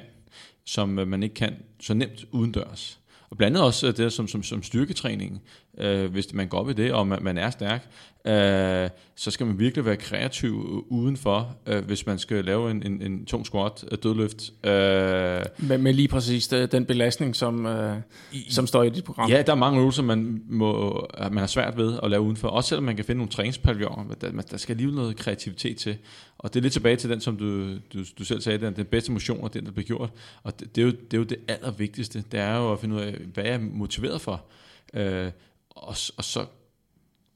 som 0.64 0.98
øh, 0.98 1.08
man 1.08 1.22
ikke 1.22 1.34
kan 1.34 1.56
så 1.80 1.94
nemt 1.94 2.24
udendørs. 2.30 2.98
Og 3.30 3.36
blandt 3.38 3.56
andet 3.56 3.66
også 3.66 3.88
øh, 3.88 3.96
det 3.96 4.12
som, 4.12 4.28
som, 4.28 4.42
som 4.42 4.62
styrketræning, 4.62 5.42
øh, 5.78 6.10
hvis 6.12 6.34
man 6.34 6.48
går 6.48 6.58
op 6.58 6.70
i 6.70 6.72
det, 6.72 6.92
og 6.92 7.06
man, 7.06 7.18
man 7.22 7.38
er 7.38 7.50
stærk, 7.50 7.88
øh, 8.26 8.90
så 9.16 9.30
skal 9.30 9.46
man 9.46 9.58
virkelig 9.58 9.84
være 9.84 9.96
kreativ 9.96 10.84
udenfor, 10.88 11.56
øh, 11.66 11.84
hvis 11.84 12.06
man 12.06 12.18
skal 12.18 12.44
lave 12.44 12.70
en, 12.70 12.82
en, 12.86 13.02
en 13.02 13.26
tung 13.26 13.46
squat, 13.46 13.84
et 13.92 14.02
dødløft. 14.02 14.52
Øh, 14.64 14.72
med, 15.58 15.78
med 15.78 15.92
lige 15.92 16.08
præcis 16.08 16.48
det, 16.48 16.72
den 16.72 16.84
belastning, 16.84 17.36
som, 17.36 17.66
øh, 17.66 17.96
i, 18.32 18.46
som 18.50 18.66
står 18.66 18.82
i 18.82 18.90
dit 18.90 19.04
program. 19.04 19.30
Ja, 19.30 19.42
der 19.42 19.52
er 19.52 19.56
mange 19.56 19.80
øvelser, 19.80 20.02
man, 20.02 20.42
må, 20.48 21.06
man 21.18 21.38
har 21.38 21.46
svært 21.46 21.76
ved 21.76 21.98
at 22.02 22.10
lave 22.10 22.22
udenfor. 22.22 22.48
Også 22.48 22.68
selvom 22.68 22.84
man 22.84 22.96
kan 22.96 23.04
finde 23.04 23.18
nogle 23.18 23.30
træningspavilloner, 23.30 24.14
der, 24.20 24.30
der 24.30 24.56
skal 24.56 24.72
alligevel 24.72 24.94
noget 24.96 25.16
kreativitet 25.16 25.76
til. 25.76 25.96
Og 26.38 26.54
det 26.54 26.60
er 26.60 26.62
lidt 26.62 26.72
tilbage 26.72 26.96
til 26.96 27.10
den, 27.10 27.20
som 27.20 27.36
du, 27.36 27.74
du, 27.74 28.04
du 28.18 28.24
selv 28.24 28.40
sagde, 28.40 28.66
den, 28.66 28.76
den 28.76 28.86
bedste 28.86 29.12
motion 29.12 29.44
og 29.44 29.54
den, 29.54 29.66
der 29.66 29.72
bliver 29.72 29.86
gjort. 29.86 30.10
Og 30.42 30.60
det, 30.60 30.76
det, 30.76 30.82
er 30.82 30.86
jo, 30.86 30.90
det 30.90 31.14
er 31.14 31.18
jo 31.18 31.24
det 31.24 31.38
allervigtigste. 31.48 32.24
Det 32.32 32.40
er 32.40 32.56
jo 32.56 32.72
at 32.72 32.78
finde 32.78 32.94
ud 32.94 33.00
af, 33.00 33.14
hvad 33.34 33.44
jeg 33.44 33.54
er 33.54 33.58
motiveret 33.58 34.20
for. 34.20 34.44
Øh, 34.94 35.30
og, 35.76 35.96
og 36.16 36.24
så 36.24 36.46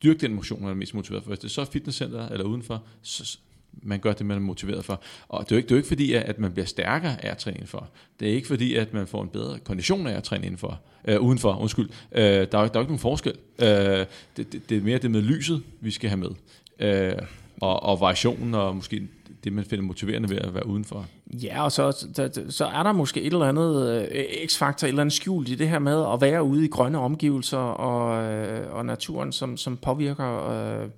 dyrke 0.02 0.20
den 0.20 0.34
motion, 0.34 0.62
man 0.62 0.70
er 0.70 0.74
mest 0.74 0.94
motiveret 0.94 1.24
for. 1.24 1.28
Hvis 1.28 1.38
det 1.38 1.44
er 1.44 1.52
så 1.52 1.64
fitnesscenter 1.64 2.28
eller 2.28 2.44
udenfor, 2.44 2.82
så, 3.02 3.38
man 3.82 4.00
gør 4.00 4.12
det, 4.12 4.26
man 4.26 4.36
er 4.36 4.40
motiveret 4.40 4.84
for. 4.84 5.02
Og 5.28 5.44
det 5.44 5.52
er 5.52 5.56
jo 5.56 5.58
ikke, 5.58 5.66
det 5.66 5.72
er 5.72 5.76
jo 5.76 5.78
ikke 5.78 5.88
fordi, 5.88 6.12
at 6.12 6.38
man 6.38 6.52
bliver 6.52 6.66
stærkere 6.66 7.24
af 7.24 7.30
at 7.30 7.38
træne 7.38 7.56
indenfor. 7.56 7.88
Det 8.20 8.30
er 8.30 8.32
ikke 8.32 8.48
fordi, 8.48 8.74
at 8.74 8.92
man 8.92 9.06
får 9.06 9.22
en 9.22 9.28
bedre 9.28 9.58
kondition 9.58 10.06
af 10.06 10.16
at 10.16 10.22
træne 10.22 10.44
indenfor. 10.44 10.80
Øh, 11.04 11.20
udenfor, 11.20 11.56
undskyld. 11.56 11.88
Øh, 12.12 12.22
der, 12.22 12.34
er, 12.34 12.46
der 12.46 12.58
er 12.58 12.64
ikke 12.64 12.74
nogen 12.74 12.98
forskel. 12.98 13.34
Øh, 13.58 13.66
det, 13.66 14.06
det, 14.36 14.68
det 14.68 14.76
er 14.76 14.80
mere 14.80 14.98
det 14.98 15.10
med 15.10 15.22
lyset, 15.22 15.62
vi 15.80 15.90
skal 15.90 16.10
have 16.10 16.18
med. 16.18 16.30
Øh, 16.78 17.22
og, 17.60 17.82
og 17.82 18.00
variationen, 18.00 18.54
og 18.54 18.76
måske 18.76 19.08
det, 19.44 19.52
man 19.52 19.64
finder 19.64 19.84
motiverende 19.84 20.28
ved 20.30 20.38
at 20.38 20.54
være 20.54 20.66
udenfor. 20.66 21.06
Ja, 21.32 21.64
og 21.64 21.72
så, 21.72 22.06
der, 22.16 22.50
så 22.50 22.64
er 22.66 22.82
der 22.82 22.92
måske 22.92 23.20
et 23.20 23.32
eller 23.32 23.46
andet 23.46 24.08
øh, 24.12 24.48
x-faktor, 24.48 24.86
et 24.86 24.88
eller 24.88 25.00
andet 25.00 25.12
skjult 25.12 25.48
i 25.48 25.54
det 25.54 25.68
her 25.68 25.78
med 25.78 26.04
at 26.12 26.20
være 26.20 26.42
ude 26.42 26.64
i 26.64 26.68
grønne 26.68 26.98
omgivelser 26.98 27.58
og, 27.58 28.24
øh, 28.24 28.74
og 28.74 28.86
naturen, 28.86 29.32
som, 29.32 29.56
som 29.56 29.76
påvirker 29.76 30.50
øh, 30.50 30.88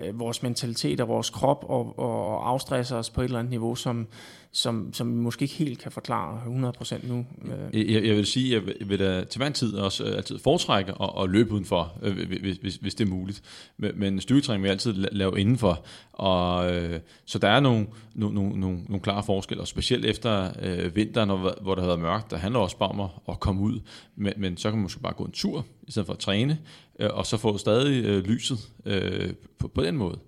øh, 0.00 0.18
vores 0.18 0.42
mentalitet 0.42 1.00
og 1.00 1.08
vores 1.08 1.30
krop 1.30 1.64
og, 1.68 1.98
og 1.98 2.22
og 2.32 2.48
afstresser 2.48 2.96
os 2.96 3.10
på 3.10 3.20
et 3.20 3.24
eller 3.24 3.38
andet 3.38 3.50
niveau, 3.50 3.74
som, 3.74 4.06
som, 4.52 4.92
som 4.92 5.12
vi 5.12 5.16
måske 5.16 5.42
ikke 5.42 5.54
helt 5.54 5.78
kan 5.78 5.92
forklare 5.92 6.40
100% 6.80 7.08
nu. 7.08 7.26
Øh. 7.44 7.92
Jeg, 7.92 8.04
jeg 8.04 8.16
vil 8.16 8.26
sige, 8.26 8.56
at 8.56 8.62
jeg 8.80 8.88
vil 8.88 8.98
da 8.98 9.24
til 9.24 9.38
hver 9.38 9.50
tid 9.50 9.74
også 9.74 10.04
øh, 10.04 10.16
altid 10.16 10.38
foretrække 10.38 10.92
at, 11.02 11.10
at 11.22 11.30
løbe 11.30 11.52
udenfor, 11.52 11.92
øh, 12.02 12.28
hvis, 12.40 12.56
hvis, 12.56 12.76
hvis 12.76 12.94
det 12.94 13.04
er 13.04 13.10
muligt. 13.10 13.42
Men, 13.76 14.20
styrketræning 14.20 14.62
vil 14.62 14.68
jeg 14.68 14.72
altid 14.72 14.92
lave 14.92 15.40
indenfor. 15.40 15.84
Og, 16.12 16.74
øh, 16.74 17.00
så 17.24 17.38
der 17.38 17.48
er 17.48 17.60
nogle, 17.60 17.86
nogle, 18.14 18.34
nogle, 18.34 18.60
nogle, 18.60 18.82
nogle 18.88 19.00
klare 19.00 19.22
forskelle, 19.22 19.60
og 19.60 19.68
specielt 19.68 20.04
efter 20.04 20.50
øh, 20.62 20.96
vinteren, 20.96 21.28
hvor 21.62 21.74
der 21.74 21.82
har 21.82 21.88
været 21.88 22.00
mørkt, 22.00 22.30
der 22.30 22.36
handler 22.36 22.60
også 22.60 22.76
bare 22.76 22.88
om 22.88 23.00
at, 23.00 23.10
at 23.28 23.40
komme 23.40 23.62
ud. 23.62 23.80
Men, 24.16 24.32
men 24.36 24.56
så 24.56 24.70
kan 24.70 24.78
man 24.78 24.82
måske 24.82 25.00
bare 25.00 25.12
gå 25.12 25.24
en 25.24 25.32
tur, 25.32 25.66
i 25.82 25.90
stedet 25.90 26.06
for 26.06 26.12
at 26.12 26.18
træne, 26.18 26.58
øh, 27.02 27.10
og 27.12 27.26
så 27.26 27.36
få 27.36 27.58
stadig 27.58 28.04
øh, 28.04 28.24
lyset 28.24 28.58
øh, 28.84 29.32
på, 29.58 29.68
på 29.68 29.82
den 29.82 29.96
måde. 29.96 30.18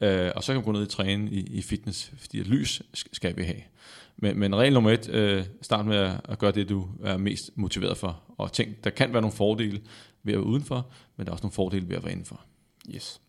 Øh, 0.00 0.30
og 0.36 0.44
så 0.44 0.52
kan 0.52 0.56
man 0.56 0.64
gå 0.64 0.72
ned 0.72 0.82
i 0.82 0.90
træne 0.90 1.30
i, 1.30 1.40
i 1.40 1.62
fitness, 1.62 2.12
fordi 2.18 2.38
lys 2.38 2.82
skal 3.12 3.36
vi 3.36 3.42
have. 3.42 3.60
Men, 4.16 4.38
men 4.38 4.56
regel 4.56 4.72
nummer 4.72 4.90
et, 4.90 5.08
øh, 5.08 5.44
start 5.62 5.86
med 5.86 5.96
at, 5.96 6.20
at 6.24 6.38
gøre 6.38 6.52
det, 6.52 6.68
du 6.68 6.88
er 7.04 7.16
mest 7.16 7.50
motiveret 7.56 7.96
for. 7.96 8.20
Og 8.38 8.52
tænk, 8.52 8.84
der 8.84 8.90
kan 8.90 9.12
være 9.12 9.22
nogle 9.22 9.36
fordele 9.36 9.80
ved 10.22 10.32
at 10.32 10.38
være 10.38 10.46
udenfor, 10.46 10.90
men 11.16 11.26
der 11.26 11.30
er 11.30 11.34
også 11.34 11.42
nogle 11.42 11.54
fordele 11.54 11.88
ved 11.88 11.96
at 11.96 12.04
være 12.04 12.12
indenfor. 12.12 12.40
Yes. 12.94 13.20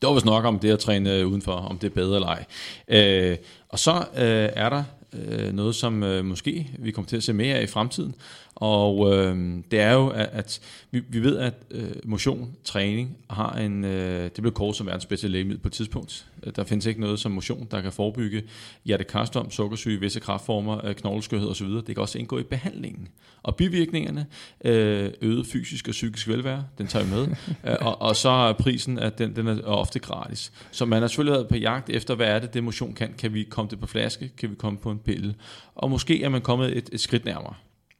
Det 0.00 0.08
var 0.08 0.14
vist 0.14 0.26
nok 0.26 0.44
om 0.44 0.58
det 0.58 0.70
at 0.70 0.78
træne 0.78 1.14
øh, 1.14 1.26
udenfor, 1.26 1.52
om 1.52 1.78
det 1.78 1.90
er 1.90 1.94
bedre 1.94 2.14
eller 2.14 2.28
ej. 2.28 2.44
Øh, 2.88 3.36
og 3.68 3.78
så 3.78 3.92
øh, 4.16 4.50
er 4.52 4.68
der 4.68 4.84
øh, 5.12 5.52
noget, 5.52 5.74
som 5.74 6.02
øh, 6.02 6.24
måske 6.24 6.70
vi 6.78 6.90
kommer 6.90 7.08
til 7.08 7.16
at 7.16 7.22
se 7.22 7.32
mere 7.32 7.56
af 7.56 7.62
i 7.62 7.66
fremtiden, 7.66 8.14
og 8.54 9.14
øh, 9.14 9.58
det 9.70 9.80
er 9.80 9.92
jo, 9.92 10.08
at, 10.08 10.28
at 10.32 10.60
vi, 10.90 11.02
vi 11.08 11.22
ved, 11.22 11.38
at 11.38 11.54
øh, 11.70 11.90
motion, 12.04 12.56
træning 12.64 13.16
har 13.30 13.52
en, 13.52 13.84
øh, 13.84 14.24
det 14.24 14.40
blev 14.40 14.52
kort 14.52 14.76
som 14.76 14.86
verdens 14.86 15.06
bedste 15.06 15.28
lægemiddel 15.28 15.62
på 15.62 15.68
et 15.68 15.72
tidspunkt. 15.72 16.26
Der 16.56 16.64
findes 16.64 16.86
ikke 16.86 17.00
noget 17.00 17.18
som 17.18 17.32
motion, 17.32 17.68
der 17.70 17.80
kan 17.80 17.92
forebygge 17.92 18.42
hjertekarstom, 18.84 19.50
sukkersyge, 19.50 20.00
visse 20.00 20.20
kraftformer, 20.20 20.86
øh, 20.86 20.94
knogleskørhed 20.94 21.48
osv. 21.48 21.66
Det 21.66 21.86
kan 21.86 21.98
også 21.98 22.18
indgå 22.18 22.38
i 22.38 22.42
behandlingen. 22.42 23.08
Og 23.42 23.56
bivirkningerne, 23.56 24.26
øh, 24.64 25.10
øget 25.20 25.46
fysisk 25.46 25.88
og 25.88 25.92
psykisk 25.92 26.28
velvære, 26.28 26.64
den 26.78 26.86
tager 26.86 27.04
vi 27.04 27.10
med. 27.10 27.28
øh, 27.70 27.76
og, 27.80 28.02
og 28.02 28.16
så 28.16 28.28
er 28.28 28.52
prisen, 28.52 28.98
at 28.98 29.18
den, 29.18 29.36
den 29.36 29.46
er 29.46 29.62
ofte 29.62 29.98
gratis. 29.98 30.52
Så 30.70 30.84
man 30.84 31.00
har 31.00 31.08
selvfølgelig 31.08 31.34
været 31.34 31.48
på 31.48 31.56
jagt 31.56 31.90
efter, 31.90 32.14
hvad 32.14 32.26
er 32.26 32.38
det, 32.38 32.54
det 32.54 32.64
motion 32.64 32.94
kan. 32.94 33.14
Kan 33.18 33.34
vi 33.34 33.42
komme 33.42 33.70
det 33.70 33.80
på 33.80 33.86
flaske? 33.86 34.30
Kan 34.38 34.50
vi 34.50 34.54
komme 34.54 34.78
på 34.78 34.90
en 34.90 34.98
pille? 34.98 35.34
Og 35.74 35.90
måske 35.90 36.22
er 36.22 36.28
man 36.28 36.40
kommet 36.40 36.76
et, 36.76 36.88
et 36.92 37.00
skridt 37.00 37.24
nærmere 37.24 37.54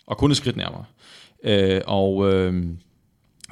og 0.06 0.18
kun 0.18 0.30
et 0.30 0.36
skridt 0.36 0.56
nærmere. 0.56 0.84
Øh, 1.44 1.80
og 1.86 2.32
øh, 2.32 2.66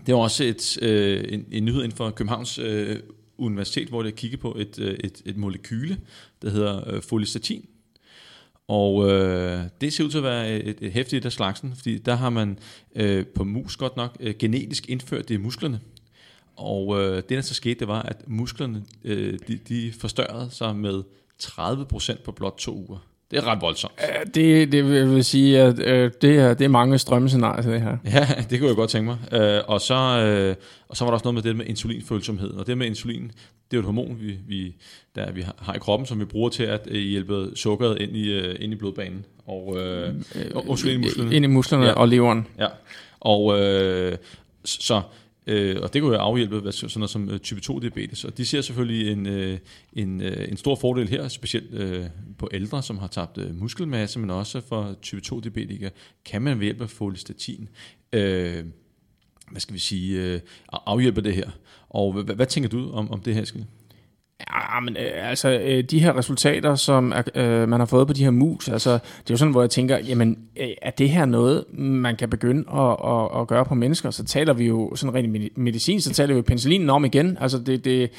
det 0.06 0.14
var 0.14 0.20
også 0.20 0.44
et, 0.44 0.82
øh, 0.82 1.24
en, 1.28 1.46
en 1.52 1.64
nyhed 1.64 1.82
inden 1.82 1.96
for 1.96 2.10
Københavns 2.10 2.58
øh, 2.58 2.98
Universitet, 3.38 3.88
hvor 3.88 4.02
det 4.02 4.14
kigget 4.14 4.40
på 4.40 4.56
et, 4.58 4.78
øh, 4.78 4.94
et, 5.04 5.22
et 5.24 5.36
molekyle, 5.36 5.98
der 6.42 6.50
hedder 6.50 6.94
øh, 6.94 7.02
folistatin. 7.02 7.68
Og 8.68 9.10
øh, 9.10 9.64
det 9.80 9.92
ser 9.92 10.04
ud 10.04 10.10
til 10.10 10.18
at 10.18 10.24
være 10.24 10.60
et, 10.60 10.78
et 10.80 10.92
hæftigt 10.92 11.26
af 11.26 11.32
slagsen, 11.32 11.74
fordi 11.76 11.98
der 11.98 12.14
har 12.14 12.30
man 12.30 12.58
øh, 12.94 13.26
på 13.26 13.44
mus 13.44 13.76
godt 13.76 13.96
nok 13.96 14.16
øh, 14.20 14.34
genetisk 14.38 14.88
indført 14.88 15.28
det 15.28 15.34
i 15.34 15.38
musklerne. 15.38 15.80
Og 16.56 17.00
øh, 17.00 17.16
det, 17.16 17.30
der 17.30 17.40
så 17.40 17.54
skete, 17.54 17.80
det 17.80 17.88
var, 17.88 18.02
at 18.02 18.28
musklerne 18.28 18.84
øh, 19.04 19.38
de, 19.48 19.56
de 19.68 19.92
forstørrede 19.92 20.50
sig 20.50 20.76
med 20.76 21.02
30% 21.42 22.22
på 22.22 22.32
blot 22.32 22.54
to 22.58 22.76
uger. 22.76 22.98
Det 23.32 23.38
er 23.38 23.46
ret 23.46 23.60
voldsomt. 23.60 23.92
Ja, 24.00 24.24
det, 24.34 24.72
det 24.72 25.10
vil 25.10 25.24
sige, 25.24 25.60
at 25.60 25.78
øh, 25.78 26.10
det, 26.22 26.38
er, 26.38 26.54
det 26.54 26.64
er 26.64 26.68
mange 26.68 26.98
strømmescenarier 26.98 27.70
det 27.70 27.80
her. 27.80 27.96
Ja, 28.04 28.26
det 28.50 28.58
kunne 28.58 28.68
jeg 28.68 28.76
godt 28.76 28.90
tænke 28.90 29.06
mig. 29.06 29.40
Øh, 29.40 29.60
og, 29.66 29.80
så, 29.80 29.94
øh, 29.94 30.56
og 30.88 30.96
så 30.96 31.04
var 31.04 31.10
der 31.10 31.14
også 31.14 31.24
noget 31.24 31.34
med 31.34 31.42
det 31.42 31.56
med 31.56 31.66
insulinfølsomhed. 31.66 32.50
Og 32.50 32.66
det 32.66 32.78
med 32.78 32.86
insulin, 32.86 33.22
det 33.22 33.30
er 33.70 33.76
jo 33.76 33.78
et 33.78 33.84
hormon, 33.84 34.16
vi, 34.20 34.38
vi, 34.48 34.74
der 35.14 35.32
vi 35.32 35.44
har 35.58 35.74
i 35.74 35.78
kroppen, 35.78 36.06
som 36.06 36.20
vi 36.20 36.24
bruger 36.24 36.48
til 36.48 36.62
at 36.62 36.80
øh, 36.86 37.00
hjælpe 37.00 37.50
sukkeret 37.54 38.00
ind 38.00 38.16
i, 38.16 38.32
øh, 38.32 38.56
ind 38.60 38.72
i 38.72 38.76
blodbanen. 38.76 39.24
Og, 39.46 39.76
øh, 39.78 40.14
øh, 40.34 40.44
og, 40.54 40.78
ind 40.78 40.88
i 40.88 40.96
musklerne. 40.96 41.34
Ind 41.34 41.44
i 41.44 41.48
musklerne 41.48 41.86
ja. 41.86 41.92
og 41.92 42.08
leveren. 42.08 42.46
Ja, 42.58 42.68
og 43.20 43.60
øh, 43.60 44.16
så 44.64 45.00
Øh, 45.46 45.76
og 45.82 45.92
det 45.92 46.02
kunne 46.02 46.14
jo 46.14 46.20
afhjælpe 46.20 46.58
hvad, 46.58 46.72
sådan 46.72 46.90
noget 46.96 47.10
som 47.10 47.30
øh, 47.30 47.38
type 47.38 47.60
2 47.60 47.78
diabetes. 47.78 48.24
Og 48.24 48.38
de 48.38 48.46
ser 48.46 48.60
selvfølgelig 48.60 49.12
en, 49.12 49.26
øh, 49.26 49.58
en, 49.92 50.20
øh, 50.20 50.48
en 50.48 50.56
stor 50.56 50.74
fordel 50.74 51.08
her, 51.08 51.28
specielt 51.28 51.74
øh, 51.74 52.06
på 52.38 52.48
ældre, 52.52 52.82
som 52.82 52.98
har 52.98 53.06
tabt 53.06 53.38
øh, 53.38 53.54
muskelmasse, 53.54 54.18
men 54.18 54.30
også 54.30 54.60
for 54.60 54.96
type 55.02 55.20
2 55.20 55.40
diabetikere, 55.40 55.90
kan 56.24 56.42
man 56.42 56.58
ved 56.58 56.64
hjælp 56.64 56.80
af 56.80 56.90
folistatin 56.90 57.68
øh, 58.12 58.64
hvad 59.50 59.60
skal 59.60 59.74
vi 59.74 59.78
sige, 59.78 60.20
øh, 60.22 60.40
afhjælpe 60.72 61.20
det 61.20 61.34
her. 61.34 61.50
Og 61.88 62.12
hvad, 62.12 62.34
hvad 62.34 62.46
tænker 62.46 62.70
du 62.70 62.92
om, 62.92 63.10
om 63.10 63.20
det 63.20 63.34
her, 63.34 63.44
Skille? 63.44 63.66
Ja, 64.50 64.80
men 64.80 64.96
øh, 64.96 65.30
altså, 65.30 65.60
øh, 65.64 65.84
de 65.84 66.00
her 66.00 66.16
resultater, 66.18 66.74
som 66.74 67.12
er, 67.12 67.22
øh, 67.34 67.68
man 67.68 67.80
har 67.80 67.86
fået 67.86 68.06
på 68.06 68.12
de 68.12 68.24
her 68.24 68.30
mus, 68.30 68.68
altså, 68.68 68.92
det 68.92 69.00
er 69.00 69.34
jo 69.34 69.36
sådan, 69.36 69.52
hvor 69.52 69.62
jeg 69.62 69.70
tænker, 69.70 69.98
jamen, 69.98 70.38
øh, 70.60 70.68
er 70.82 70.90
det 70.90 71.10
her 71.10 71.24
noget, 71.24 71.64
man 71.78 72.16
kan 72.16 72.28
begynde 72.30 72.64
at, 72.74 72.96
at, 73.04 73.40
at 73.40 73.46
gøre 73.46 73.64
på 73.64 73.74
mennesker? 73.74 74.10
Så 74.10 74.24
taler 74.24 74.52
vi 74.52 74.66
jo 74.66 74.92
sådan 74.94 75.14
rent 75.14 75.58
medicin, 75.58 76.00
så 76.00 76.12
taler 76.12 76.34
vi 76.34 76.38
jo 76.38 76.42
penicillinen 76.42 76.90
om 76.90 77.04
igen. 77.04 77.38
Altså, 77.40 77.58
det, 77.58 77.84
det, 77.84 78.10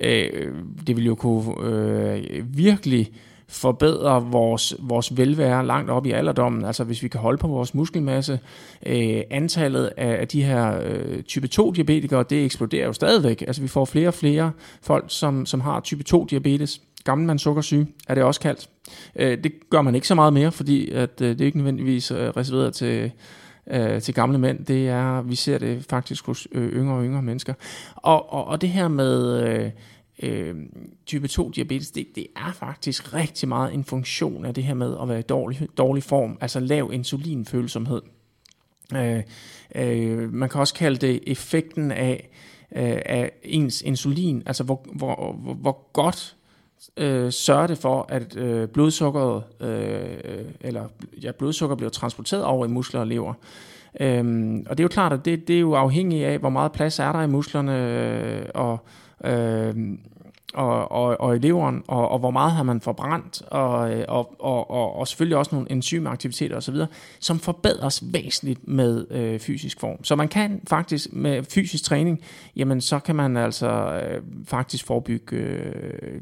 øh, 0.00 0.52
det 0.86 0.96
vil 0.96 1.06
jo 1.06 1.14
kunne 1.14 1.54
øh, 1.62 2.22
virkelig 2.56 3.10
forbedre 3.48 4.24
vores, 4.24 4.74
vores 4.78 5.16
velvære 5.16 5.66
langt 5.66 5.90
op 5.90 6.06
i 6.06 6.10
alderdommen. 6.10 6.64
Altså 6.64 6.84
hvis 6.84 7.02
vi 7.02 7.08
kan 7.08 7.20
holde 7.20 7.38
på 7.38 7.48
vores 7.48 7.74
muskelmasse. 7.74 8.40
Øh, 8.86 9.20
antallet 9.30 9.90
af, 9.96 10.28
de 10.28 10.42
her 10.42 10.80
øh, 10.84 11.22
type 11.22 11.48
2 11.48 11.72
diabetikere, 11.72 12.24
det 12.30 12.44
eksploderer 12.44 12.86
jo 12.86 12.92
stadigvæk. 12.92 13.42
Altså 13.42 13.62
vi 13.62 13.68
får 13.68 13.84
flere 13.84 14.08
og 14.08 14.14
flere 14.14 14.52
folk, 14.82 15.04
som, 15.08 15.46
som 15.46 15.60
har 15.60 15.80
type 15.80 16.04
2 16.04 16.24
diabetes. 16.24 16.80
Gammelmands 17.04 17.42
sukkersyge 17.42 17.86
er 18.08 18.14
det 18.14 18.24
også 18.24 18.40
kaldt. 18.40 18.68
Øh, 19.16 19.44
det 19.44 19.52
gør 19.70 19.82
man 19.82 19.94
ikke 19.94 20.08
så 20.08 20.14
meget 20.14 20.32
mere, 20.32 20.52
fordi 20.52 20.90
at, 20.90 21.20
øh, 21.20 21.28
det 21.28 21.40
er 21.40 21.46
ikke 21.46 21.58
nødvendigvis 21.58 22.10
øh, 22.10 22.28
reserveret 22.28 22.74
til 22.74 23.10
øh, 23.70 24.00
til 24.02 24.14
gamle 24.14 24.38
mænd, 24.38 24.64
det 24.64 24.88
er, 24.88 25.22
vi 25.22 25.34
ser 25.34 25.58
det 25.58 25.84
faktisk 25.90 26.26
hos 26.26 26.48
øh, 26.52 26.72
yngre 26.72 26.94
og 26.94 27.04
yngre 27.04 27.22
mennesker. 27.22 27.54
Og, 27.96 28.32
og, 28.32 28.44
og 28.44 28.60
det 28.60 28.68
her 28.68 28.88
med, 28.88 29.42
øh, 29.42 29.70
øh, 30.22 30.56
type 31.06 31.28
2 31.28 31.50
diabetes, 31.50 31.90
det, 31.90 32.06
det 32.14 32.26
er 32.36 32.52
faktisk 32.52 33.14
rigtig 33.14 33.48
meget 33.48 33.74
en 33.74 33.84
funktion 33.84 34.44
af 34.44 34.54
det 34.54 34.64
her 34.64 34.74
med 34.74 34.96
at 35.02 35.08
være 35.08 35.18
i 35.18 35.22
dårlig, 35.22 35.68
dårlig 35.76 36.02
form, 36.02 36.38
altså 36.40 36.60
lav 36.60 36.90
insulinfølsomhed. 36.92 38.02
Øh, 38.96 39.22
øh, 39.74 40.32
man 40.32 40.48
kan 40.48 40.60
også 40.60 40.74
kalde 40.74 41.06
det 41.06 41.20
effekten 41.26 41.90
af, 41.90 42.30
øh, 42.76 42.98
af 43.06 43.32
ens 43.42 43.82
insulin, 43.82 44.42
altså 44.46 44.64
hvor, 44.64 44.86
hvor, 44.92 45.32
hvor, 45.32 45.54
hvor 45.54 45.92
godt 45.92 46.36
øh, 46.96 47.32
sørger 47.32 47.66
det 47.66 47.78
for, 47.78 48.06
at 48.08 48.36
øh, 48.36 48.68
blodsukkeret, 48.68 49.42
øh, 49.60 50.44
eller 50.60 50.88
ja, 51.22 51.32
blodsukker 51.32 51.76
bliver 51.76 51.90
transporteret 51.90 52.44
over 52.44 52.66
i 52.66 52.68
muskler 52.68 53.00
og 53.00 53.06
lever. 53.06 53.34
Øhm, 54.00 54.66
og 54.70 54.78
det 54.78 54.82
er 54.82 54.84
jo 54.84 54.88
klart, 54.88 55.12
at 55.12 55.24
det, 55.24 55.48
det 55.48 55.56
er 55.56 55.60
jo 55.60 55.74
afhængigt 55.74 56.26
af, 56.26 56.38
hvor 56.38 56.48
meget 56.48 56.72
plads 56.72 56.98
er 56.98 57.12
der 57.12 57.22
i 57.22 57.26
musklerne, 57.26 57.92
øh, 57.92 58.46
og 58.54 58.78
øh, 59.24 59.98
og, 60.54 60.92
og, 60.92 61.20
og 61.20 61.36
i 61.36 61.38
leveren, 61.38 61.82
og, 61.88 62.08
og 62.08 62.18
hvor 62.18 62.30
meget 62.30 62.52
har 62.52 62.62
man 62.62 62.80
forbrændt, 62.80 63.42
og, 63.42 63.92
øh, 63.92 64.04
og, 64.08 64.34
og, 64.38 64.70
og, 64.70 64.96
og 64.96 65.08
selvfølgelig 65.08 65.36
også 65.36 65.54
nogle 65.54 65.72
enzymaktiviteter 65.72 66.56
osv., 66.56 66.76
som 67.20 67.38
forbedres 67.38 68.02
væsentligt 68.12 68.68
med 68.68 69.06
øh, 69.10 69.40
fysisk 69.40 69.80
form. 69.80 70.04
Så 70.04 70.16
man 70.16 70.28
kan 70.28 70.60
faktisk 70.68 71.12
med 71.12 71.44
fysisk 71.44 71.84
træning, 71.84 72.20
jamen 72.56 72.80
så 72.80 72.98
kan 72.98 73.16
man 73.16 73.36
altså 73.36 74.00
øh, 74.02 74.22
faktisk 74.44 74.86
forebygge, 74.86 75.36
øh, 75.36 76.20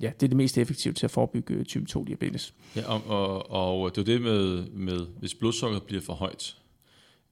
ja, 0.00 0.10
det 0.20 0.22
er 0.22 0.28
det 0.28 0.36
mest 0.36 0.58
effektive 0.58 0.94
til 0.94 1.06
at 1.06 1.10
forebygge 1.10 1.54
øh, 1.54 1.64
type 1.64 1.86
2 1.86 2.04
diabetes. 2.04 2.54
Ja, 2.76 2.92
og, 2.92 3.50
og, 3.50 3.80
og 3.80 3.96
det 3.96 4.00
er 4.00 4.04
det 4.04 4.22
med, 4.22 4.66
med, 4.66 5.06
hvis 5.20 5.34
blodsukkeret 5.34 5.82
bliver 5.82 6.02
for 6.02 6.12
højt 6.12 6.56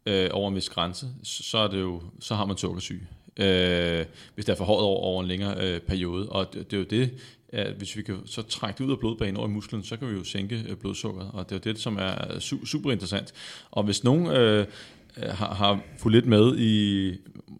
øh, 0.06 0.28
over 0.32 0.48
en 0.48 0.54
vis 0.54 0.68
grænse, 0.68 1.06
så, 1.22 1.58
er 1.58 1.68
det 1.68 1.80
jo, 1.80 2.00
så 2.20 2.34
har 2.34 2.44
man 2.44 2.56
sukkersyge 2.56 3.06
øh, 3.40 4.06
hvis 4.34 4.44
det 4.44 4.52
er 4.52 4.56
forhøjet 4.56 4.80
over, 4.80 5.00
over 5.00 5.22
en 5.22 5.28
længere 5.28 5.54
øh, 5.64 5.80
periode. 5.80 6.28
Og 6.28 6.54
det, 6.54 6.70
det 6.70 6.76
er 6.76 6.80
jo 6.80 6.86
det, 6.90 7.10
at 7.48 7.72
hvis 7.72 7.96
vi 7.96 8.02
kan 8.02 8.16
så 8.26 8.42
trække 8.42 8.78
det 8.78 8.84
ud 8.84 8.90
af 8.90 8.98
blodbanen 8.98 9.36
over 9.36 9.48
i 9.48 9.50
musklen, 9.50 9.82
så 9.82 9.96
kan 9.96 10.08
vi 10.08 10.14
jo 10.14 10.24
sænke 10.24 10.64
øh, 10.68 10.76
blodsukkeret, 10.76 11.30
og 11.32 11.50
det 11.50 11.52
er 11.56 11.60
jo 11.66 11.72
det, 11.72 11.80
som 11.80 11.96
er 11.96 12.14
su- 12.14 12.66
super 12.66 12.92
interessant. 12.92 13.32
Og 13.70 13.84
hvis 13.84 14.04
nogen 14.04 14.26
øh, 14.26 14.66
har, 15.16 15.54
har 15.54 15.80
fulgt 15.98 16.16
lidt 16.16 16.26
med 16.26 16.58
i 16.58 17.12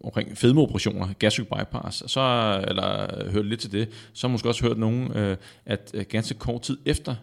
omkring 0.03 0.37
fedmeoperationer, 0.37 1.13
gastric 1.19 1.47
bypass, 1.47 2.03
så, 2.11 2.21
eller 2.67 3.29
hørt 3.31 3.45
lidt 3.45 3.59
til 3.59 3.71
det, 3.71 3.89
så 4.13 4.27
har 4.27 4.31
måske 4.31 4.49
også 4.49 4.65
hørt 4.65 4.77
nogen, 4.77 5.17
øh, 5.17 5.37
at 5.65 5.91
øh, 5.93 6.05
ganske 6.09 6.35
kort 6.35 6.61
tid 6.61 6.77
efter 6.85 7.15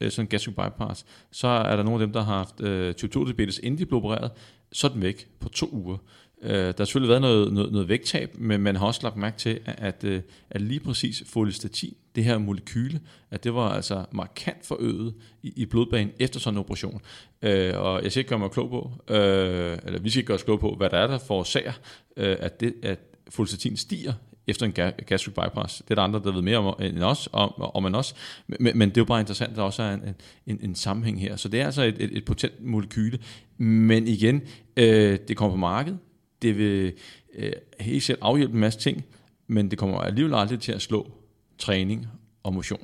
øh, 0.00 0.10
sådan 0.10 0.24
en 0.24 0.28
gastric 0.28 0.54
bypass, 0.54 1.06
så 1.32 1.48
er 1.48 1.76
der 1.76 1.82
nogle 1.82 2.02
af 2.02 2.06
dem, 2.06 2.12
der 2.12 2.22
har 2.22 2.36
haft 2.36 2.60
øh, 2.60 2.94
type 2.94 3.12
2 3.12 3.24
diabetes, 3.24 3.58
inden 3.58 3.78
de 3.78 3.86
blev 3.86 3.96
opereret, 3.96 4.30
så 4.72 4.86
er 4.86 4.90
den 4.90 5.02
væk 5.02 5.28
på 5.40 5.48
to 5.48 5.68
uger. 5.72 5.96
Øh, 6.42 6.50
der 6.50 6.74
har 6.76 6.84
selvfølgelig 6.84 7.08
været 7.08 7.20
noget, 7.20 7.52
noget, 7.52 7.72
noget 7.72 7.88
vægttab, 7.88 8.34
men 8.38 8.60
man 8.60 8.76
har 8.76 8.86
også 8.86 9.00
lagt 9.02 9.16
mærke 9.16 9.38
til, 9.38 9.60
at, 9.64 10.04
at, 10.04 10.22
at 10.50 10.60
lige 10.60 10.80
præcis 10.80 11.22
folestatin, 11.26 11.94
det 12.14 12.24
her 12.24 12.38
molekyle, 12.38 13.00
at 13.30 13.44
det 13.44 13.54
var 13.54 13.68
altså 13.68 14.04
markant 14.12 14.66
forøget 14.66 15.14
i, 15.42 15.52
i 15.56 15.66
blodbanen 15.66 16.12
efter 16.18 16.40
sådan 16.40 16.54
en 16.54 16.60
operation. 16.60 17.00
Øh, 17.42 17.72
og 17.76 18.02
jeg 18.02 18.10
skal 18.12 18.20
ikke 18.20 18.28
gøre 18.28 18.38
mig 18.38 18.50
klog 18.50 18.70
på, 18.70 19.14
øh, 19.14 19.78
eller 19.84 20.00
vi 20.00 20.10
skal 20.10 20.18
ikke 20.18 20.26
gøre 20.26 20.34
os 20.34 20.42
klog 20.42 20.60
på, 20.60 20.74
hvad 20.76 20.90
der 20.90 20.98
er, 20.98 21.06
der 21.06 21.18
forårsager, 21.18 21.72
øh, 22.16 22.36
at, 22.40 22.60
det, 22.60 22.74
at 22.82 22.98
folestatin 23.30 23.76
stiger 23.76 24.12
efter 24.46 24.66
en 24.66 24.72
gastric 25.06 25.34
bypass. 25.34 25.76
Det 25.76 25.90
er 25.90 25.94
der 25.94 26.02
andre, 26.02 26.20
der 26.24 26.32
ved 26.32 26.42
mere 26.42 26.58
om 26.58 26.76
end 26.80 27.02
os, 27.02 27.28
om, 27.32 27.52
om 27.58 27.82
man 27.82 27.94
også. 27.94 28.14
Men, 28.46 28.78
men 28.78 28.88
det 28.88 28.96
er 28.96 29.00
jo 29.00 29.04
bare 29.04 29.20
interessant, 29.20 29.50
at 29.50 29.56
der 29.56 29.62
også 29.62 29.82
er 29.82 29.92
en, 29.92 30.14
en, 30.46 30.58
en 30.62 30.74
sammenhæng 30.74 31.20
her. 31.20 31.36
Så 31.36 31.48
det 31.48 31.60
er 31.60 31.64
altså 31.64 31.82
et, 31.82 31.96
et, 31.98 32.16
et 32.16 32.24
potent 32.24 32.64
molekyle. 32.64 33.18
Men 33.58 34.08
igen, 34.08 34.42
øh, 34.76 35.18
det 35.28 35.36
kommer 35.36 35.52
på 35.52 35.60
markedet, 35.60 35.98
det 36.42 36.58
vil 36.58 36.92
øh, 37.38 37.52
helt 37.80 38.02
selv 38.02 38.18
afhjælpe 38.20 38.54
en 38.54 38.60
masse 38.60 38.78
ting, 38.78 39.04
men 39.46 39.70
det 39.70 39.78
kommer 39.78 39.98
alligevel 39.98 40.34
aldrig 40.34 40.60
til 40.60 40.72
at 40.72 40.82
slå 40.82 41.10
træning 41.58 42.06
og 42.42 42.54
motion. 42.54 42.80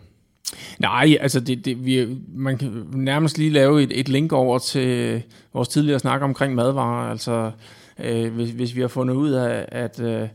Nej, 0.78 1.16
altså 1.20 1.40
det, 1.40 1.64
det, 1.64 1.86
vi, 1.86 2.16
man 2.28 2.58
kan 2.58 2.86
nærmest 2.94 3.38
lige 3.38 3.50
lave 3.50 3.82
et, 3.82 4.00
et 4.00 4.08
link 4.08 4.32
over 4.32 4.58
til 4.58 5.22
vores 5.52 5.68
tidligere 5.68 5.98
snak 5.98 6.22
omkring 6.22 6.54
madvarer. 6.54 7.10
Altså 7.10 7.50
øh, 7.98 8.34
hvis, 8.34 8.50
hvis 8.50 8.76
vi 8.76 8.80
har 8.80 8.88
fundet 8.88 9.14
ud 9.14 9.30
af, 9.30 9.64
at 9.68 10.00
øh, 10.00 10.28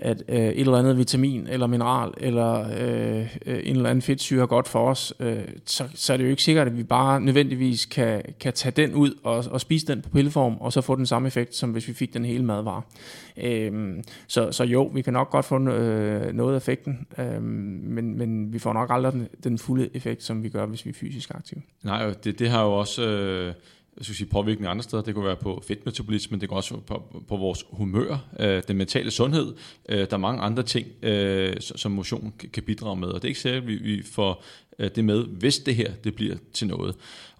at 0.00 0.22
øh, 0.28 0.36
et 0.36 0.60
eller 0.60 0.78
andet 0.78 0.98
vitamin 0.98 1.46
eller 1.46 1.66
mineral 1.66 2.12
eller 2.16 2.60
øh, 2.80 3.36
øh, 3.46 3.60
en 3.64 3.76
eller 3.76 3.90
anden 3.90 4.02
fedtsyre 4.02 4.42
er 4.42 4.46
godt 4.46 4.68
for 4.68 4.90
os, 4.90 5.14
øh, 5.20 5.38
så, 5.66 5.84
så 5.94 6.12
er 6.12 6.16
det 6.16 6.24
jo 6.24 6.28
ikke 6.28 6.42
sikkert, 6.42 6.66
at 6.66 6.76
vi 6.76 6.82
bare 6.82 7.20
nødvendigvis 7.20 7.86
kan, 7.86 8.22
kan 8.40 8.52
tage 8.52 8.72
den 8.72 8.94
ud 8.94 9.14
og, 9.22 9.44
og 9.50 9.60
spise 9.60 9.86
den 9.86 10.02
på 10.02 10.08
pilleform, 10.08 10.56
og 10.60 10.72
så 10.72 10.80
få 10.80 10.96
den 10.96 11.06
samme 11.06 11.26
effekt, 11.28 11.56
som 11.56 11.70
hvis 11.70 11.88
vi 11.88 11.92
fik 11.92 12.14
den 12.14 12.24
hele 12.24 12.44
madvare. 12.44 12.82
Øh, 13.36 13.96
så, 14.26 14.52
så 14.52 14.64
jo, 14.64 14.90
vi 14.94 15.02
kan 15.02 15.12
nok 15.12 15.30
godt 15.30 15.44
få 15.44 15.68
øh, 15.68 16.34
noget 16.34 16.52
af 16.52 16.56
effekten, 16.56 17.06
øh, 17.18 17.42
men, 17.42 18.18
men 18.18 18.52
vi 18.52 18.58
får 18.58 18.72
nok 18.72 18.90
aldrig 18.92 19.12
den, 19.12 19.28
den 19.44 19.58
fulde 19.58 19.90
effekt, 19.94 20.22
som 20.22 20.42
vi 20.42 20.48
gør, 20.48 20.66
hvis 20.66 20.84
vi 20.84 20.90
er 20.90 20.94
fysisk 20.94 21.30
aktive. 21.34 21.62
Nej, 21.82 22.14
det, 22.24 22.38
det 22.38 22.50
har 22.50 22.64
jo 22.64 22.72
også... 22.72 23.02
Øh 23.08 23.54
jeg 23.96 24.04
skal 24.04 24.16
sige, 24.16 24.28
påvirkning 24.28 24.70
andre 24.70 24.82
steder. 24.82 25.02
Det 25.02 25.14
kunne 25.14 25.26
være 25.26 25.36
på 25.36 25.62
fedtmetabolismen, 25.66 26.40
det 26.40 26.48
kan 26.48 26.56
også 26.56 26.74
være 26.74 26.82
på, 26.82 27.24
på 27.28 27.36
vores 27.36 27.64
humør, 27.72 28.18
øh, 28.40 28.62
den 28.68 28.76
mentale 28.76 29.10
sundhed. 29.10 29.54
Øh, 29.88 29.98
der 29.98 30.12
er 30.12 30.16
mange 30.16 30.42
andre 30.42 30.62
ting, 30.62 30.86
øh, 31.02 31.56
som 31.60 31.92
motion 31.92 32.34
kan 32.52 32.62
bidrage 32.62 32.96
med, 32.96 33.08
og 33.08 33.14
det 33.14 33.24
er 33.24 33.28
ikke 33.28 33.40
sikkert, 33.40 33.62
at 33.62 33.68
vi, 33.68 33.76
vi 33.76 34.02
får 34.02 34.44
Øh, 34.78 34.90
det 34.94 35.04
med, 35.04 35.24
hvis 35.24 35.58
det 35.58 35.74
her 35.74 35.92
det 36.04 36.14
bliver 36.14 36.36
til 36.52 36.66
noget. 36.66 36.94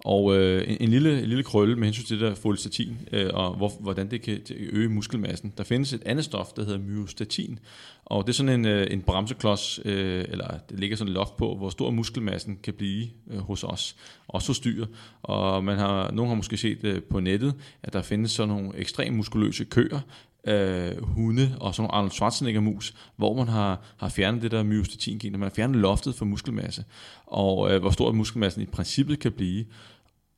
Og 0.05 0.37
øh, 0.37 0.63
en, 0.67 0.77
en, 0.79 0.89
lille, 0.89 1.19
en 1.19 1.29
lille 1.29 1.43
krølle 1.43 1.75
med 1.75 1.83
hensyn 1.83 2.05
til 2.05 2.19
det 2.19 2.29
der 2.29 2.35
folistatin, 2.35 2.97
øh, 3.11 3.29
og 3.33 3.55
hvor, 3.55 3.71
hvordan 3.79 4.11
det 4.11 4.21
kan 4.21 4.41
øge 4.49 4.89
muskelmassen. 4.89 5.53
Der 5.57 5.63
findes 5.63 5.93
et 5.93 6.03
andet 6.05 6.25
stof, 6.25 6.47
der 6.55 6.65
hedder 6.65 6.79
myostatin, 6.79 7.59
og 8.05 8.27
det 8.27 8.29
er 8.29 8.33
sådan 8.33 8.59
en, 8.59 8.65
øh, 8.65 8.87
en 8.91 9.01
bremseklods, 9.01 9.79
øh, 9.85 10.25
eller 10.29 10.57
det 10.69 10.79
ligger 10.79 10.97
sådan 10.97 11.09
et 11.09 11.13
loft 11.13 11.37
på, 11.37 11.55
hvor 11.55 11.69
stor 11.69 11.91
muskelmassen 11.91 12.59
kan 12.63 12.73
blive 12.73 13.07
øh, 13.31 13.39
hos 13.39 13.63
os, 13.63 13.95
også 14.27 14.49
hos 14.49 14.59
dyr. 14.59 14.85
Og 15.23 15.63
man 15.63 15.77
har, 15.77 16.11
nogen 16.11 16.29
har 16.29 16.35
måske 16.35 16.57
set 16.57 16.83
øh, 16.83 17.01
på 17.03 17.19
nettet, 17.19 17.53
at 17.83 17.93
der 17.93 18.01
findes 18.01 18.31
sådan 18.31 18.55
nogle 18.55 18.77
ekstremt 18.77 19.17
muskuløse 19.17 19.65
køer, 19.65 19.99
øh, 20.45 21.03
hunde 21.03 21.57
og 21.59 21.75
sådan 21.75 21.83
nogle 21.83 21.93
Arnold 21.93 22.11
Schwarzenegger-mus, 22.11 22.93
hvor 23.15 23.33
man 23.35 23.47
har, 23.47 23.81
har 23.97 24.09
fjernet 24.09 24.41
det 24.41 24.51
der 24.51 24.63
myostatin-gen, 24.63 25.31
man 25.31 25.41
har 25.41 25.49
fjernet 25.49 25.75
loftet 25.75 26.15
for 26.15 26.25
muskelmasse, 26.25 26.83
og 27.25 27.71
øh, 27.71 27.79
hvor 27.81 27.89
stor 27.89 28.11
muskelmassen 28.11 28.61
i 28.61 28.65
princippet 28.65 29.19
kan 29.19 29.31
blive. 29.31 29.65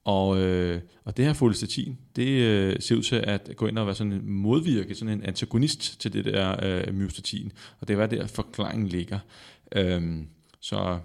Og, 0.05 0.41
øh, 0.41 0.81
og 1.05 1.17
det 1.17 1.25
her 1.25 1.33
folestatin, 1.33 1.97
det 2.15 2.27
øh, 2.27 2.75
ser 2.79 2.95
ud 2.95 3.01
til 3.01 3.15
at 3.15 3.51
gå 3.55 3.67
ind 3.67 3.77
og 3.77 3.85
være 3.85 3.95
sådan 3.95 4.13
en 4.13 4.29
modvirke, 4.29 4.95
sådan 4.95 5.13
en 5.13 5.23
antagonist 5.23 6.01
til 6.01 6.13
det 6.13 6.25
der 6.25 6.55
øh, 6.63 6.93
myostatin, 6.93 7.51
og 7.79 7.87
det 7.87 7.93
er 7.93 7.97
hvad 7.97 8.07
der 8.07 8.27
forklaringen 8.27 8.87
ligger. 8.87 9.19
Øhm, 9.71 10.27
så 10.59 10.99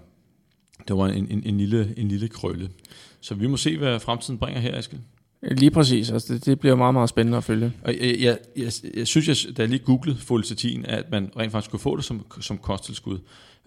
det 0.87 0.97
var 0.97 1.07
en, 1.07 1.27
en, 1.31 1.43
en, 1.45 1.57
lille, 1.57 1.93
en 1.97 2.07
lille 2.07 2.27
krølle. 2.27 2.69
Så 3.21 3.35
vi 3.35 3.47
må 3.47 3.57
se, 3.57 3.77
hvad 3.77 3.99
fremtiden 3.99 4.39
bringer 4.39 4.61
her, 4.61 4.79
Eskild. 4.79 5.01
Lige 5.51 5.71
præcis. 5.71 6.11
Altså 6.11 6.33
det, 6.33 6.45
det 6.45 6.59
bliver 6.59 6.75
meget, 6.75 6.93
meget 6.93 7.09
spændende 7.09 7.37
at 7.37 7.43
følge. 7.43 7.71
Og 7.83 7.93
jeg, 7.99 8.15
jeg, 8.19 8.37
jeg, 8.55 8.71
jeg 8.95 9.07
synes, 9.07 9.27
jeg, 9.27 9.57
da 9.57 9.61
jeg 9.61 9.69
lige 9.69 9.83
googlede 9.85 10.17
folestatin, 10.17 10.85
at 10.85 11.11
man 11.11 11.31
rent 11.37 11.51
faktisk 11.51 11.71
kunne 11.71 11.79
få 11.79 11.95
det 11.95 12.05
som, 12.05 12.25
som 12.41 12.57
kosttilskud. 12.57 13.19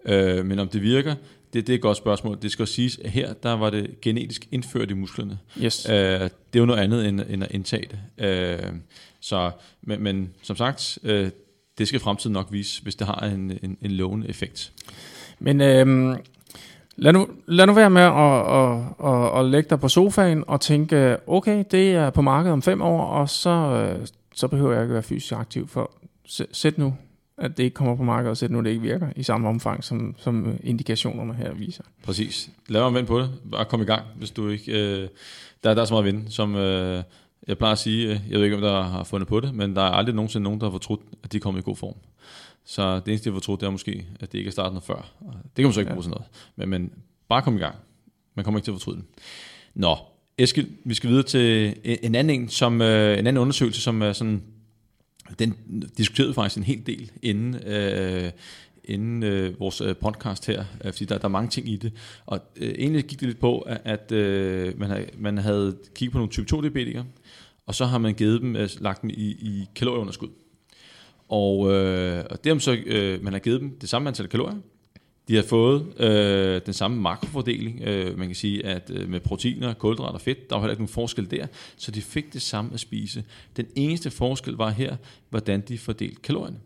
Øh, 0.04 0.46
men 0.46 0.58
om 0.58 0.68
det 0.68 0.82
virker, 0.82 1.14
det, 1.52 1.66
det 1.66 1.72
er 1.72 1.74
et 1.74 1.80
godt 1.80 1.96
spørgsmål. 1.96 2.38
Det 2.42 2.50
skal 2.50 2.66
siges, 2.66 2.98
at 3.04 3.10
her 3.10 3.32
der 3.32 3.52
var 3.52 3.70
det 3.70 4.00
genetisk 4.00 4.48
indført 4.52 4.90
i 4.90 4.94
musklerne. 4.94 5.38
Yes. 5.62 5.88
Øh, 5.88 5.94
det 5.96 6.30
er 6.54 6.58
jo 6.58 6.66
noget 6.66 6.80
andet 6.80 7.08
end, 7.08 7.20
end 7.28 7.44
at 7.44 7.50
indtage 7.50 7.84
det. 7.90 8.26
Øh, 8.26 8.72
så, 9.20 9.50
men, 9.82 10.02
men 10.02 10.30
som 10.42 10.56
sagt, 10.56 10.98
øh, 11.02 11.30
det 11.78 11.88
skal 11.88 12.00
fremtiden 12.00 12.32
nok 12.32 12.48
vise, 12.50 12.82
hvis 12.82 12.94
det 12.94 13.06
har 13.06 13.20
en, 13.34 13.58
en, 13.62 13.76
en 13.82 13.90
lovende 13.90 14.28
effekt. 14.28 14.72
Men 15.38 15.60
øhm, 15.60 16.16
lad, 16.96 17.12
nu, 17.12 17.28
lad 17.46 17.66
nu 17.66 17.72
være 17.72 17.90
med 17.90 18.02
at, 18.02 18.12
at, 18.12 19.12
at, 19.12 19.38
at 19.38 19.50
lægge 19.50 19.70
dig 19.70 19.80
på 19.80 19.88
sofaen 19.88 20.44
og 20.46 20.60
tænke, 20.60 21.16
okay, 21.26 21.64
det 21.70 21.94
er 21.94 22.10
på 22.10 22.22
markedet 22.22 22.52
om 22.52 22.62
fem 22.62 22.82
år, 22.82 23.06
og 23.06 23.28
så, 23.28 23.50
øh, 23.50 24.06
så 24.34 24.48
behøver 24.48 24.72
jeg 24.72 24.82
ikke 24.82 24.94
være 24.94 25.02
fysisk 25.02 25.32
aktiv, 25.32 25.68
for 25.68 25.90
sæt 26.52 26.78
nu 26.78 26.94
at 27.38 27.56
det 27.56 27.62
ikke 27.62 27.74
kommer 27.74 27.96
på 27.96 28.02
markedet, 28.02 28.30
og 28.30 28.36
sæt 28.36 28.50
nu 28.50 28.60
det 28.60 28.70
ikke 28.70 28.82
virker 28.82 29.08
i 29.16 29.22
samme 29.22 29.48
omfang, 29.48 29.84
som, 29.84 30.14
som 30.18 30.58
indikationerne 30.62 31.34
her 31.34 31.54
viser. 31.54 31.82
Præcis. 32.04 32.50
Lad 32.68 32.82
mig 32.82 32.94
vente 32.94 33.08
på 33.08 33.18
det. 33.18 33.30
Bare 33.50 33.64
kom 33.64 33.82
i 33.82 33.84
gang, 33.84 34.02
hvis 34.16 34.30
du 34.30 34.48
ikke... 34.48 34.72
Øh, 34.72 35.08
der, 35.64 35.74
der 35.74 35.82
er 35.82 35.86
så 35.86 35.94
meget 35.94 36.04
vind, 36.04 36.28
som... 36.28 36.54
Øh, 36.54 37.02
jeg 37.48 37.58
plejer 37.58 37.72
at 37.72 37.78
sige, 37.78 38.22
jeg 38.30 38.38
ved 38.38 38.44
ikke, 38.44 38.56
om 38.56 38.62
der 38.62 38.82
har 38.82 39.04
fundet 39.04 39.28
på 39.28 39.40
det, 39.40 39.54
men 39.54 39.76
der 39.76 39.82
er 39.82 39.90
aldrig 39.90 40.14
nogensinde 40.14 40.44
nogen, 40.44 40.60
der 40.60 40.66
har 40.66 40.70
fortrudt, 40.70 41.00
at 41.22 41.32
de 41.32 41.40
kommer 41.40 41.60
i 41.60 41.62
god 41.64 41.76
form. 41.76 41.94
Så 42.66 42.96
det 42.96 43.08
eneste, 43.08 43.28
jeg 43.28 43.32
har 43.32 43.36
fortrudt, 43.36 43.60
det 43.60 43.66
er 43.66 43.70
måske, 43.70 44.06
at 44.20 44.32
det 44.32 44.38
ikke 44.38 44.48
er 44.48 44.52
startet 44.52 44.72
noget 44.72 44.84
før. 44.84 45.12
Det 45.22 45.54
kan 45.54 45.64
man 45.64 45.72
så 45.72 45.80
ikke 45.80 45.90
ja. 45.90 45.94
bruge 45.94 46.04
sådan 46.04 46.10
noget. 46.10 46.26
Men, 46.56 46.68
men 46.68 46.92
bare 47.28 47.42
kom 47.42 47.56
i 47.56 47.60
gang. 47.60 47.76
Man 48.34 48.44
kommer 48.44 48.58
ikke 48.58 48.66
til 48.66 48.70
at 48.70 48.74
fortryde 48.74 48.96
den. 48.96 49.06
Nå, 49.74 49.96
Eskild, 50.38 50.68
vi 50.84 50.94
skal 50.94 51.10
videre 51.10 51.22
til 51.22 51.76
en 51.84 52.14
anden, 52.14 52.40
en, 52.40 52.48
som, 52.48 52.82
øh, 52.82 53.18
en 53.18 53.26
anden 53.26 53.36
undersøgelse, 53.36 53.80
som 53.80 54.02
er 54.02 54.12
sådan 54.12 54.42
den 55.38 55.54
diskuterede 55.98 56.34
faktisk 56.34 56.56
en 56.56 56.62
hel 56.62 56.86
del 56.86 57.10
inden, 57.22 57.54
øh, 57.66 58.30
inden 58.84 59.22
øh, 59.22 59.60
vores 59.60 59.80
øh, 59.80 59.96
podcast 59.96 60.46
her, 60.46 60.64
øh, 60.84 60.92
fordi 60.92 61.04
der, 61.04 61.18
der 61.18 61.24
er 61.24 61.28
mange 61.28 61.50
ting 61.50 61.68
i 61.68 61.76
det. 61.76 61.92
Og 62.26 62.40
øh, 62.56 62.74
egentlig 62.78 63.04
gik 63.04 63.20
det 63.20 63.28
lidt 63.28 63.40
på, 63.40 63.58
at, 63.60 63.80
at 63.84 64.12
øh, 64.12 64.78
man, 64.78 64.90
havde, 64.90 65.06
man 65.18 65.38
havde 65.38 65.76
kigget 65.94 66.12
på 66.12 66.18
nogle 66.18 66.32
type 66.32 66.56
2-diabetikere, 66.56 67.04
og 67.66 67.74
så 67.74 67.84
har 67.84 67.98
man 67.98 68.14
givet 68.14 68.40
dem, 68.40 68.56
øh, 68.56 68.68
lagt 68.80 69.02
dem 69.02 69.10
i, 69.10 69.30
i 69.30 69.68
kalorieunderskud. 69.74 70.28
Og, 71.28 71.72
øh, 71.72 72.24
og 72.30 72.44
det 72.44 72.52
om 72.52 72.60
så, 72.60 72.76
øh, 72.86 73.24
man 73.24 73.32
har 73.32 73.40
givet 73.40 73.60
dem 73.60 73.78
det 73.78 73.88
samme 73.88 74.08
antal 74.08 74.28
kalorier, 74.28 74.56
de 75.28 75.36
har 75.36 75.42
fået 75.42 76.00
øh, 76.00 76.60
den 76.66 76.74
samme 76.74 77.00
makrofordeling. 77.00 77.80
Øh, 77.82 78.18
man 78.18 78.28
kan 78.28 78.34
sige, 78.34 78.66
at 78.66 78.90
øh, 78.94 79.08
med 79.08 79.20
proteiner, 79.20 79.74
kulhydrater 79.74 80.14
og 80.14 80.20
fedt, 80.20 80.50
der 80.50 80.56
var 80.56 80.62
heller 80.62 80.72
ikke 80.72 80.82
nogen 80.82 80.94
forskel 80.94 81.30
der, 81.30 81.46
så 81.76 81.90
de 81.90 82.02
fik 82.02 82.32
det 82.32 82.42
samme 82.42 82.70
at 82.74 82.80
spise. 82.80 83.24
Den 83.56 83.66
eneste 83.74 84.10
forskel 84.10 84.54
var 84.54 84.70
her, 84.70 84.96
hvordan 85.30 85.60
de 85.60 85.78
fordelte 85.78 86.20
kalorierne. 86.22 86.58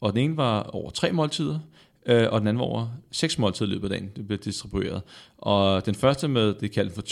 Og 0.00 0.12
den 0.12 0.22
ene 0.24 0.36
var 0.36 0.62
over 0.62 0.90
tre 0.90 1.12
måltider, 1.12 1.58
øh, 2.06 2.26
og 2.30 2.40
den 2.40 2.48
anden 2.48 2.58
var 2.58 2.64
over 2.64 2.88
seks 3.10 3.38
måltider 3.38 3.70
i 3.70 3.72
løbet 3.72 3.92
af 3.92 3.98
dagen, 3.98 4.10
det 4.16 4.26
blev 4.26 4.38
distribueret. 4.38 5.02
Og 5.38 5.86
den 5.86 5.94
første 5.94 6.28
med, 6.28 6.54
det 6.54 6.72
kaldt 6.72 6.94
for 6.94 7.02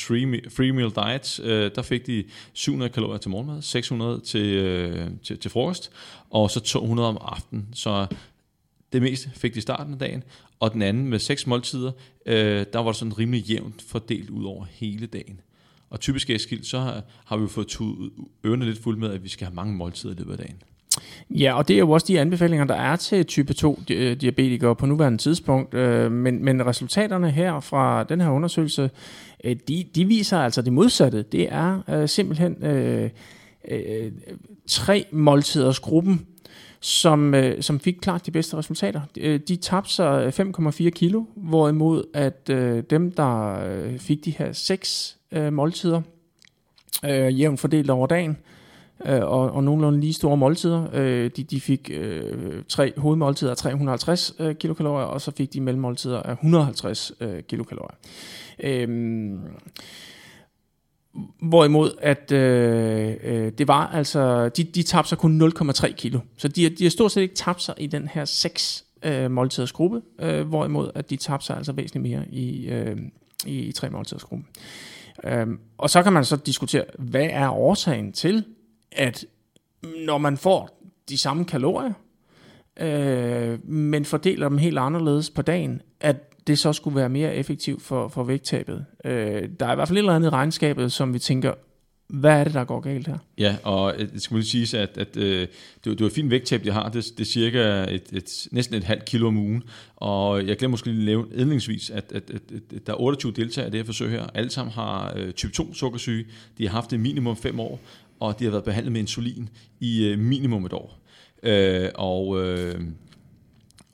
free 0.57 0.73
meal 0.73 0.91
diet, 0.91 1.41
øh, 1.45 1.71
der 1.75 1.83
fik 1.83 2.07
de 2.07 2.25
700 2.53 2.93
kalorier 2.93 3.19
til 3.19 3.31
morgenmad, 3.31 3.63
600 3.63 4.21
til, 4.21 4.47
øh, 4.47 5.11
til, 5.23 5.39
til 5.39 5.51
frokost, 5.51 5.91
og 6.31 6.51
så 6.51 6.61
200 6.61 7.09
om 7.09 7.19
aftenen. 7.21 7.69
Så 7.73 8.07
det 8.93 9.03
meste 9.03 9.31
fik 9.35 9.55
de 9.55 9.59
i 9.59 9.63
starten 9.63 9.93
af 9.93 9.99
dagen, 9.99 10.23
og 10.61 10.73
den 10.73 10.83
anden 10.83 11.09
med 11.09 11.19
seks 11.19 11.47
måltider, 11.47 11.93
øh, 12.27 12.67
der 12.73 12.79
var 12.79 12.91
det 12.91 12.97
sådan 12.97 13.19
rimelig 13.19 13.43
jævnt 13.43 13.83
fordelt 13.83 14.31
ud 14.31 14.45
over 14.45 14.65
hele 14.71 15.07
dagen. 15.07 15.41
Og 15.91 16.01
typisk 16.01 16.31
Eskild, 16.31 16.65
så 16.65 16.79
har, 16.79 17.03
har 17.25 17.37
vi 17.37 17.43
jo 17.43 17.49
fået 17.49 17.77
ørerne 18.45 18.65
lidt 18.65 18.79
fuld 18.79 18.99
med, 18.99 19.11
at 19.11 19.25
vi 19.25 19.29
skal 19.29 19.47
have 19.47 19.55
mange 19.55 19.75
måltider 19.75 20.13
i 20.13 20.17
løbet 20.17 20.33
af 20.33 20.39
dagen. 20.39 20.63
Ja, 21.31 21.57
og 21.57 21.69
det 21.69 21.75
er 21.75 21.79
jo 21.79 21.91
også 21.91 22.07
de 22.09 22.21
anbefalinger, 22.21 22.65
der 22.65 22.75
er 22.75 22.97
til 22.97 23.27
type 23.27 23.55
2-diabetikere 23.59 24.71
øh, 24.71 24.77
på 24.77 24.87
nuværende 24.87 25.19
tidspunkt. 25.19 25.75
Øh, 25.75 26.13
men, 26.13 26.45
men 26.45 26.67
resultaterne 26.67 27.31
her 27.31 27.61
fra 27.61 28.05
den 28.05 28.21
her 28.21 28.31
undersøgelse, 28.31 28.91
øh, 29.45 29.57
de, 29.69 29.85
de 29.95 30.05
viser 30.05 30.39
altså 30.39 30.63
det 30.63 30.73
modsatte. 30.73 31.23
Det 31.23 31.49
er 31.51 32.07
simpelthen 32.07 32.65
øh, 32.65 33.11
øh, 33.69 34.13
tre 34.67 35.07
måltiders 35.11 35.81
gruppen, 35.81 36.27
som, 36.81 37.35
øh, 37.35 37.63
som 37.63 37.81
fik 37.81 37.97
klart 38.01 38.27
de 38.27 38.31
bedste 38.31 38.57
resultater. 38.57 39.01
De, 39.49 39.57
tabte 39.57 39.93
sig 39.93 40.33
5,4 40.41 40.91
kilo, 40.91 41.25
hvorimod 41.37 42.05
at 42.15 42.51
øh, 42.51 42.83
dem, 42.91 43.13
der 43.13 43.59
fik 43.99 44.25
de 44.25 44.31
her 44.31 44.53
seks 44.53 45.17
øh, 45.33 45.53
måltider, 45.53 46.03
øh, 47.05 47.41
jævnt 47.41 47.61
fordelt 47.61 47.91
over 47.91 48.07
dagen, 48.07 48.31
øh, 48.31 48.56
øh, 49.05 49.23
og, 49.23 49.51
og 49.51 49.65
nogenlunde 49.65 50.01
lige 50.01 50.13
store 50.13 50.37
måltider. 50.37 50.87
Øh, 50.93 51.31
de, 51.37 51.45
de 51.45 51.61
fik 51.61 51.91
øh, 51.93 52.63
tre 52.69 52.93
hovedmåltider 52.97 53.51
af 53.51 53.57
350 53.57 54.35
øh, 54.39 54.55
kilokalorier, 54.55 55.07
og 55.07 55.21
så 55.21 55.31
fik 55.37 55.53
de 55.53 55.61
mellemmåltider 55.61 56.23
af 56.23 56.33
150 56.33 57.13
øh, 57.21 57.43
kilokalorier. 57.43 57.97
Øh, 58.63 58.89
Hvorimod 61.43 61.91
at 62.01 62.33
øh, 62.33 63.15
øh, 63.25 63.53
det 63.59 63.69
var 63.69 63.87
altså, 63.87 64.49
de, 64.49 64.65
de 64.65 64.83
tabte 64.83 65.09
sig 65.09 65.19
kun 65.19 65.43
0,3 65.43 65.93
kilo. 65.93 66.21
Så 66.37 66.49
de, 66.49 66.69
de 66.69 66.85
har 66.85 66.91
stort 66.91 67.13
set 67.13 67.21
ikke 67.23 67.35
tabt 67.35 67.63
sig 67.63 67.75
i 67.79 67.87
den 67.87 68.09
her 68.09 68.25
6 68.25 68.85
øh, 69.03 69.31
måltiders 69.31 69.73
gruppe, 69.73 70.03
øh, 70.19 70.49
hvorimod 70.49 70.91
at 70.95 71.11
de 71.11 71.17
tabte 71.17 71.47
sig 71.47 71.57
altså 71.57 71.73
væsentligt 71.73 72.03
mere 72.03 72.29
i, 72.31 72.69
øh, 72.69 72.97
i, 73.47 73.59
i 73.59 73.73
3 73.73 73.91
måltiders 73.91 74.25
gruppe. 74.25 74.45
Øhm, 75.25 75.59
og 75.79 75.91
så 75.91 76.03
kan 76.03 76.13
man 76.13 76.25
så 76.25 76.37
diskutere, 76.37 76.85
hvad 76.99 77.29
er 77.31 77.49
årsagen 77.49 78.13
til, 78.13 78.45
at 78.97 79.25
når 80.07 80.19
man 80.19 80.37
får 80.37 80.83
de 81.09 81.19
samme 81.19 81.45
kalorier, 81.45 81.93
øh, 82.81 83.69
men 83.71 84.05
fordeler 84.05 84.49
dem 84.49 84.59
helt 84.59 84.79
anderledes 84.79 85.31
på 85.31 85.43
dagen, 85.43 85.83
at 86.01 86.17
det 86.47 86.59
så 86.59 86.73
skulle 86.73 86.97
være 86.97 87.09
mere 87.09 87.35
effektivt 87.35 87.83
for, 87.83 88.09
for 88.09 88.25
vægttabet. 88.25 88.85
Øh, 89.05 89.49
der 89.61 89.67
er 89.67 89.73
i 89.73 89.75
hvert 89.75 89.89
fald 89.89 89.99
et 89.99 90.01
eller 90.01 90.15
andet 90.15 90.29
i 90.29 90.31
regnskabet, 90.31 90.93
som 90.93 91.15
vi 91.15 91.19
tænker, 91.19 91.53
hvad 92.09 92.31
er 92.41 92.45
det, 92.45 92.55
der 92.55 92.65
går 92.65 92.81
galt 92.81 93.07
her? 93.07 93.19
Ja, 93.39 93.57
og 93.63 93.95
øh, 93.99 94.13
det 94.13 94.23
skal 94.23 94.35
man 94.35 94.41
lige 94.41 94.67
sige, 94.67 94.79
at, 94.79 94.99
at 94.99 95.17
øh, 95.17 95.41
det, 95.41 95.49
det 95.85 96.01
er 96.01 96.07
et 96.07 96.13
fint 96.13 96.31
vægttab, 96.31 96.65
jeg 96.65 96.75
har. 96.75 96.89
Det, 96.89 97.05
det 97.05 97.21
er 97.21 97.25
cirka 97.25 97.87
et, 97.89 98.03
et, 98.13 98.49
næsten 98.51 98.77
et 98.77 98.85
halvt 98.85 99.05
kilo 99.05 99.29
om 99.29 99.37
ugen. 99.37 99.63
Og 99.97 100.47
jeg 100.47 100.57
glemmer 100.57 100.73
måske 100.73 100.91
lige 100.91 101.01
at 101.01 101.05
nævne 101.05 101.29
indlægsvis, 101.35 101.91
at, 101.91 102.13
at, 102.15 102.31
at, 102.31 102.43
at 102.77 102.87
der 102.87 102.93
er 102.93 103.01
28 103.01 103.33
deltagere 103.33 103.69
i 103.69 103.71
det 103.71 103.79
her 103.79 103.85
forsøg 103.85 104.11
her. 104.11 104.27
Alle 104.35 104.51
sammen 104.51 104.73
har 104.73 105.13
øh, 105.17 105.33
type 105.33 105.53
2 105.53 105.75
sukkersyge. 105.75 106.27
De 106.59 106.67
har 106.67 106.73
haft 106.73 106.91
det 106.91 107.01
minimum 107.01 107.37
5 107.37 107.61
år, 107.61 107.81
og 108.21 108.39
de 108.39 108.45
har 108.45 108.51
været 108.51 108.65
behandlet 108.65 108.93
med 108.93 109.01
insulin 109.01 109.49
i 109.81 110.05
øh, 110.05 110.19
minimum 110.19 110.65
et 110.65 110.73
år. 110.73 111.03
Øh, 111.43 111.91
og... 111.95 112.45
Øh, 112.45 112.81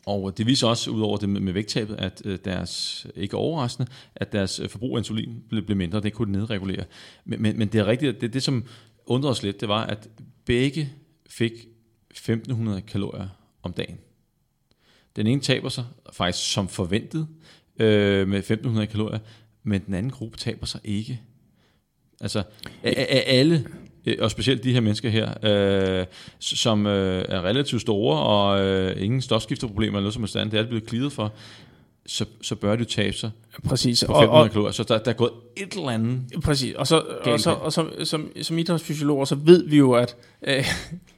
og 0.07 0.39
det 0.39 0.47
viser 0.47 0.67
også, 0.67 0.91
ud 0.91 1.01
over 1.01 1.17
det 1.17 1.29
med 1.29 1.53
vægttabet, 1.53 1.95
at 1.95 2.23
øh, 2.25 2.39
deres, 2.45 3.07
ikke 3.17 3.37
overraskende, 3.37 3.91
at 4.15 4.33
deres 4.33 4.61
øh, 4.61 4.69
forbrug 4.69 4.97
af 4.97 5.01
insulin 5.01 5.43
blev, 5.49 5.63
blev 5.63 5.77
mindre, 5.77 6.01
det 6.01 6.13
kunne 6.13 6.33
det 6.33 6.41
nedregulere. 6.41 6.85
Men, 7.25 7.43
men, 7.43 7.59
men 7.59 7.69
det 7.69 7.81
er 7.81 7.87
rigtigt, 7.87 8.21
det, 8.21 8.33
det 8.33 8.43
som 8.43 8.65
undrede 9.07 9.31
os 9.31 9.43
lidt, 9.43 9.61
det 9.61 9.69
var, 9.69 9.85
at 9.85 10.09
begge 10.45 10.93
fik 11.29 11.53
1500 12.11 12.83
kalorier 12.83 13.29
om 13.63 13.73
dagen. 13.73 13.99
Den 15.17 15.27
ene 15.27 15.41
taber 15.41 15.69
sig 15.69 15.85
faktisk 16.13 16.53
som 16.53 16.69
forventet 16.69 17.29
øh, 17.81 18.29
med 18.29 18.39
1500 18.39 18.87
kalorier, 18.87 19.19
men 19.63 19.83
den 19.87 19.95
anden 19.95 20.13
gruppe 20.13 20.39
taber 20.39 20.67
sig 20.67 20.81
ikke. 20.85 21.21
Altså, 22.21 22.43
alle 23.27 23.67
og 24.19 24.31
specielt 24.31 24.65
de 24.65 24.73
her 24.73 24.81
mennesker 24.81 25.11
her, 25.11 25.33
øh, 25.43 26.07
som 26.41 26.87
øh, 26.87 27.25
er 27.29 27.43
relativt 27.43 27.83
store, 27.83 28.19
og 28.19 28.61
øh, 28.61 29.03
ingen 29.03 29.21
stofskifteproblemer 29.21 29.99
eller 29.99 30.03
noget 30.03 30.15
som 30.15 30.27
stand, 30.27 30.51
det 30.51 30.61
er 30.61 30.67
blevet 30.67 30.87
klidet 30.87 31.13
for, 31.13 31.33
så, 32.07 32.25
så 32.43 32.55
bør 32.55 32.77
det 32.77 32.89
tabe 32.89 33.17
sig 33.17 33.31
Præcis. 33.69 34.05
på 34.07 34.21
500 34.21 34.49
kalorier. 34.49 34.73
Så 34.73 34.83
der, 34.83 34.99
der 34.99 35.11
er 35.11 35.15
gået 35.15 35.31
et 35.57 35.73
eller 35.73 35.91
andet 35.91 36.21
Præcis. 36.43 36.75
Og, 36.75 36.87
så, 36.87 37.01
og, 37.01 37.41
så, 37.41 37.51
og 37.51 37.73
så, 37.73 37.87
som, 38.05 38.31
som 38.43 38.59
idrætsfysiologer, 38.59 39.25
så 39.25 39.35
ved 39.35 39.69
vi 39.69 39.77
jo, 39.77 39.93
at 39.93 40.17
øh, 40.43 40.65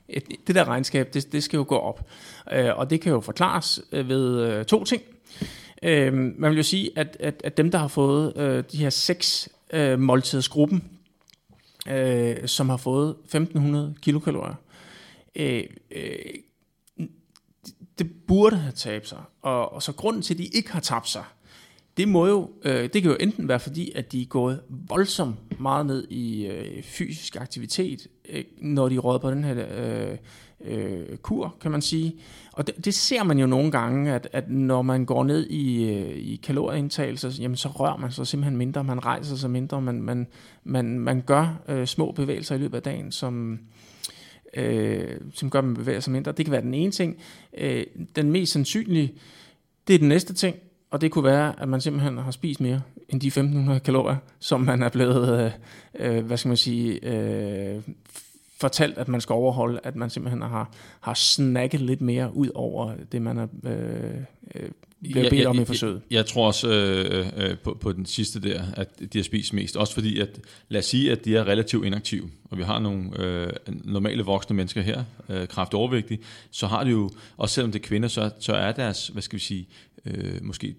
det 0.46 0.54
der 0.54 0.64
regnskab, 0.64 1.14
det, 1.14 1.32
det 1.32 1.42
skal 1.42 1.56
jo 1.56 1.64
gå 1.68 1.76
op. 1.76 2.08
Øh, 2.52 2.78
og 2.78 2.90
det 2.90 3.00
kan 3.00 3.12
jo 3.12 3.20
forklares 3.20 3.80
øh, 3.92 4.08
ved 4.08 4.40
øh, 4.40 4.64
to 4.64 4.84
ting. 4.84 5.02
Øh, 5.82 6.12
man 6.12 6.50
vil 6.50 6.56
jo 6.56 6.62
sige, 6.62 6.90
at, 6.96 7.16
at, 7.20 7.40
at 7.44 7.56
dem, 7.56 7.70
der 7.70 7.78
har 7.78 7.88
fået 7.88 8.32
øh, 8.36 8.64
de 8.72 8.76
her 8.76 8.90
seks 8.90 9.48
øh, 9.72 9.98
måltidsgruppen, 9.98 10.84
øh, 11.88 12.48
som 12.48 12.68
har 12.68 12.76
fået 12.76 13.10
1500 13.10 13.94
kilokalorier, 14.02 14.54
øh, 15.36 15.64
øh, 15.90 16.16
det 17.98 18.10
burde 18.26 18.56
have 18.56 18.72
tabt 18.72 19.08
sig. 19.08 19.22
Og, 19.42 19.72
og 19.72 19.82
så 19.82 19.92
grunden 19.92 20.22
til, 20.22 20.34
at 20.34 20.38
de 20.38 20.44
ikke 20.44 20.72
har 20.72 20.80
tabt 20.80 21.08
sig, 21.08 21.24
det 21.96 22.08
må 22.08 22.26
jo, 22.26 22.50
øh, 22.64 22.82
det 22.82 23.02
kan 23.02 23.10
jo 23.10 23.16
enten 23.20 23.48
være 23.48 23.60
fordi, 23.60 23.92
at 23.94 24.12
de 24.12 24.22
er 24.22 24.26
gået 24.26 24.60
voldsomt 24.68 25.60
meget 25.60 25.86
ned 25.86 26.08
i 26.08 26.46
øh, 26.46 26.82
fysisk 26.82 27.36
aktivitet, 27.36 28.06
øh, 28.28 28.44
når 28.58 28.88
de 28.88 28.98
råder 28.98 29.18
på 29.18 29.30
den 29.30 29.44
her 29.44 29.66
øh, 29.76 30.18
øh, 30.64 31.16
kur, 31.16 31.56
kan 31.60 31.70
man 31.70 31.82
sige. 31.82 32.14
Og 32.52 32.66
det, 32.66 32.84
det 32.84 32.94
ser 32.94 33.22
man 33.22 33.38
jo 33.38 33.46
nogle 33.46 33.70
gange, 33.70 34.12
at, 34.12 34.28
at 34.32 34.50
når 34.50 34.82
man 34.82 35.04
går 35.04 35.24
ned 35.24 35.46
i, 35.46 35.90
øh, 35.90 36.16
i 36.16 36.40
kalorieindtagelse, 36.42 37.32
jamen 37.40 37.56
så 37.56 37.68
rører 37.68 37.96
man 37.96 38.12
sig 38.12 38.26
simpelthen 38.26 38.56
mindre, 38.56 38.84
man 38.84 39.04
rejser 39.04 39.36
sig 39.36 39.50
mindre, 39.50 39.80
man, 39.80 40.02
man, 40.02 40.26
man, 40.64 40.98
man 40.98 41.22
gør 41.26 41.62
øh, 41.68 41.86
små 41.86 42.12
bevægelser 42.12 42.54
i 42.54 42.58
løbet 42.58 42.76
af 42.76 42.82
dagen, 42.82 43.12
som, 43.12 43.58
øh, 44.54 45.20
som 45.34 45.50
gør, 45.50 45.58
at 45.58 45.64
man 45.64 45.74
bevæger 45.74 46.00
sig 46.00 46.12
mindre. 46.12 46.32
Det 46.32 46.44
kan 46.44 46.52
være 46.52 46.62
den 46.62 46.74
ene 46.74 46.92
ting. 46.92 47.16
Øh, 47.58 47.84
den 48.16 48.30
mest 48.30 48.52
sandsynlige, 48.52 49.14
det 49.88 49.94
er 49.94 49.98
den 49.98 50.08
næste 50.08 50.34
ting, 50.34 50.56
og 50.90 51.00
det 51.00 51.10
kunne 51.10 51.24
være, 51.24 51.60
at 51.60 51.68
man 51.68 51.80
simpelthen 51.80 52.18
har 52.18 52.30
spist 52.30 52.60
mere 52.60 52.82
end 53.08 53.20
de 53.20 53.26
1500 53.26 53.80
kalorier, 53.80 54.16
som 54.38 54.60
man 54.60 54.82
er 54.82 54.88
blevet, 54.88 55.44
øh, 55.44 56.16
øh, 56.16 56.26
hvad 56.26 56.36
skal 56.36 56.48
man 56.48 56.56
sige, 56.56 57.08
øh, 57.08 57.82
fortalt, 58.64 58.98
at 58.98 59.08
man 59.08 59.20
skal 59.20 59.32
overholde, 59.32 59.80
at 59.82 59.96
man 59.96 60.10
simpelthen 60.10 60.42
har, 60.42 60.70
har 61.00 61.14
snakket 61.14 61.80
lidt 61.80 62.00
mere 62.00 62.36
ud 62.36 62.48
over 62.54 62.94
det, 63.12 63.22
man 63.22 63.38
er 63.38 63.46
øh, 63.64 64.14
øh, 64.54 64.70
bliver 65.12 65.30
bedt 65.30 65.46
om 65.46 65.60
i 65.60 65.64
forsøget. 65.64 66.02
Jeg, 66.10 66.16
jeg 66.16 66.26
tror 66.26 66.46
også 66.46 66.68
øh, 66.68 67.26
øh, 67.36 67.58
på, 67.58 67.78
på 67.80 67.92
den 67.92 68.06
sidste 68.06 68.40
der, 68.40 68.62
at 68.76 69.00
de 69.12 69.18
har 69.18 69.22
spist 69.22 69.52
mest. 69.52 69.76
Også 69.76 69.94
fordi, 69.94 70.20
at 70.20 70.40
lad 70.68 70.78
os 70.78 70.84
sige, 70.84 71.12
at 71.12 71.24
de 71.24 71.36
er 71.36 71.44
relativt 71.44 71.86
inaktive, 71.86 72.30
og 72.50 72.58
vi 72.58 72.62
har 72.62 72.78
nogle 72.78 73.10
øh, 73.18 73.52
normale 73.66 74.22
voksne 74.22 74.56
mennesker 74.56 74.82
her, 74.82 75.04
øh, 75.28 75.48
kraft 75.48 75.74
overvægtige, 75.74 76.20
så 76.50 76.66
har 76.66 76.84
de 76.84 76.90
jo, 76.90 77.10
også 77.36 77.54
selvom 77.54 77.72
det 77.72 77.78
er 77.82 77.86
kvinder, 77.88 78.08
så, 78.08 78.30
så 78.40 78.52
er 78.52 78.72
deres, 78.72 79.08
hvad 79.08 79.22
skal 79.22 79.36
vi 79.36 79.42
sige, 79.42 79.68
øh, 80.04 80.42
måske 80.42 80.74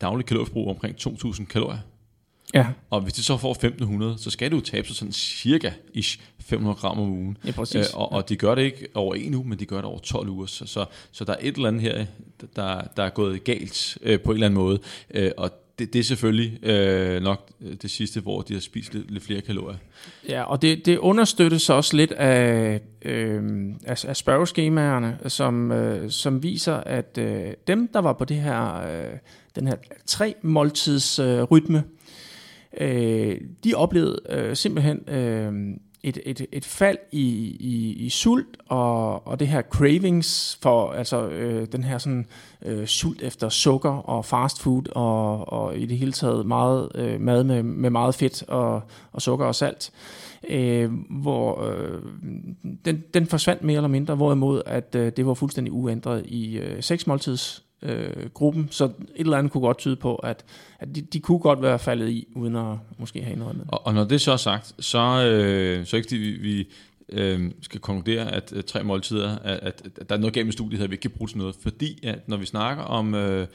daglig 0.00 0.26
kalorieforbrug 0.26 0.68
omkring 0.68 0.96
2.000 1.00 1.44
kalorier. 1.44 1.78
Ja. 2.54 2.66
Og 2.90 3.00
hvis 3.00 3.12
de 3.12 3.22
så 3.22 3.36
får 3.36 4.12
1.500, 4.14 4.22
så 4.22 4.30
skal 4.30 4.50
du 4.50 4.60
tabe 4.60 4.86
sig 4.86 4.96
sådan 4.96 5.12
cirka 5.12 5.70
ish 5.94 6.20
500 6.40 6.76
gram 6.76 6.98
om 6.98 7.10
ugen. 7.10 7.38
Ja, 7.46 7.52
præcis. 7.52 7.76
Øh, 7.76 8.00
og, 8.00 8.12
og 8.12 8.28
de 8.28 8.36
gør 8.36 8.54
det 8.54 8.62
ikke 8.62 8.88
over 8.94 9.14
en 9.14 9.34
uge, 9.34 9.48
men 9.48 9.58
de 9.58 9.66
gør 9.66 9.76
det 9.76 9.84
over 9.84 9.98
12 9.98 10.28
uger. 10.28 10.46
Så, 10.46 10.66
så, 10.66 10.84
så 11.12 11.24
der 11.24 11.32
er 11.32 11.38
et 11.40 11.56
eller 11.56 11.68
andet 11.68 11.82
her, 11.82 12.06
der, 12.56 12.82
der 12.96 13.02
er 13.02 13.10
gået 13.10 13.44
galt 13.44 13.98
øh, 14.02 14.20
på 14.20 14.30
en 14.30 14.36
eller 14.36 14.46
anden 14.46 14.60
måde. 14.60 14.78
Øh, 15.14 15.30
og 15.36 15.50
det, 15.78 15.92
det 15.92 15.98
er 15.98 16.02
selvfølgelig 16.02 16.64
øh, 16.64 17.22
nok 17.22 17.50
det 17.82 17.90
sidste, 17.90 18.20
hvor 18.20 18.40
de 18.40 18.52
har 18.52 18.60
spist 18.60 18.94
lidt, 18.94 19.10
lidt 19.10 19.24
flere 19.24 19.40
kalorier. 19.40 19.78
Ja, 20.28 20.42
og 20.42 20.62
det, 20.62 20.86
det 20.86 20.98
understøttes 20.98 21.70
også 21.70 21.96
lidt 21.96 22.12
af, 22.12 22.80
øh, 23.02 23.42
af, 23.84 24.04
af 24.04 24.16
spørgeskemaerne, 24.16 25.18
som, 25.26 25.72
øh, 25.72 26.10
som 26.10 26.42
viser, 26.42 26.74
at 26.74 27.18
øh, 27.18 27.52
dem, 27.66 27.88
der 27.88 28.00
var 28.00 28.12
på 28.12 28.24
det 28.24 28.36
her, 28.36 28.74
øh, 28.74 29.18
den 29.54 29.66
her 29.66 29.76
tre 30.06 30.34
måltids 30.42 31.18
øh, 31.18 31.42
rytme, 31.42 31.84
øh, 32.80 33.40
de 33.64 33.74
oplevede 33.74 34.18
øh, 34.30 34.56
simpelthen 34.56 35.08
øh, 35.08 35.52
et, 36.06 36.18
et, 36.26 36.46
et 36.52 36.64
fald 36.64 36.98
i, 37.12 37.56
i, 37.60 37.92
i 37.92 38.08
sult 38.10 38.56
og, 38.68 39.26
og 39.26 39.40
det 39.40 39.48
her 39.48 39.62
cravings 39.62 40.58
for 40.62 40.92
altså 40.92 41.28
øh, 41.28 41.66
den 41.72 41.84
her 41.84 41.98
sådan 41.98 42.26
øh, 42.62 42.86
sult 42.86 43.22
efter 43.22 43.48
sukker 43.48 43.90
og 43.90 44.24
fast 44.24 44.62
food 44.62 44.82
og, 44.94 45.52
og 45.52 45.78
i 45.78 45.86
det 45.86 45.98
hele 45.98 46.12
taget 46.12 46.46
meget 46.46 46.88
øh, 46.94 47.20
mad 47.20 47.44
med, 47.44 47.62
med 47.62 47.90
meget 47.90 48.14
fedt 48.14 48.44
og, 48.48 48.82
og 49.12 49.22
sukker 49.22 49.46
og 49.46 49.54
salt. 49.54 49.90
Øh, 50.48 50.90
hvor 51.10 51.64
øh, 51.70 52.02
den, 52.84 53.04
den 53.14 53.26
forsvandt 53.26 53.64
mere 53.64 53.76
eller 53.76 53.88
mindre, 53.88 54.14
hvorimod 54.14 54.62
at 54.66 54.94
øh, 54.94 55.12
det 55.16 55.26
var 55.26 55.34
fuldstændig 55.34 55.72
uændret 55.72 56.26
i 56.26 56.58
øh, 56.58 56.82
seks 56.82 57.06
måltids 57.06 57.65
øh, 57.86 58.30
gruppen, 58.34 58.68
så 58.70 58.84
et 58.84 58.92
eller 59.16 59.38
andet 59.38 59.52
kunne 59.52 59.60
godt 59.60 59.78
tyde 59.78 59.96
på, 59.96 60.14
at, 60.14 60.44
at 60.78 60.88
de, 60.94 61.00
de 61.00 61.20
kunne 61.20 61.38
godt 61.38 61.62
være 61.62 61.78
faldet 61.78 62.08
i, 62.08 62.26
uden 62.34 62.56
at 62.56 62.76
måske 62.98 63.22
have 63.22 63.38
noget 63.38 63.52
andet. 63.52 63.64
Og, 63.68 63.86
og 63.86 63.94
når 63.94 64.04
det 64.04 64.20
så 64.20 64.32
er 64.32 64.36
sagt, 64.36 64.74
så, 64.78 65.24
øh, 65.24 65.86
så 65.86 65.96
ikke 65.96 66.06
fordi 66.06 66.16
vi, 66.16 66.30
vi 66.30 66.68
øh, 67.08 67.50
skal 67.62 67.80
konkludere, 67.80 68.32
at 68.32 68.52
øh, 68.56 68.62
tre 68.62 68.84
måltider, 68.84 69.38
at, 69.38 69.58
at, 69.62 69.82
at 70.00 70.08
der 70.08 70.14
er 70.14 70.20
noget 70.20 70.34
gennem 70.34 70.52
studiet 70.52 70.80
her, 70.80 70.86
vi 70.86 70.94
ikke 70.94 71.02
kan 71.02 71.10
bruge 71.10 71.28
til 71.28 71.38
noget, 71.38 71.56
fordi 71.62 71.98
at 72.06 72.28
når 72.28 72.36
vi 72.36 72.46
snakker 72.46 72.82
om... 72.82 73.14
Øh, 73.14 73.46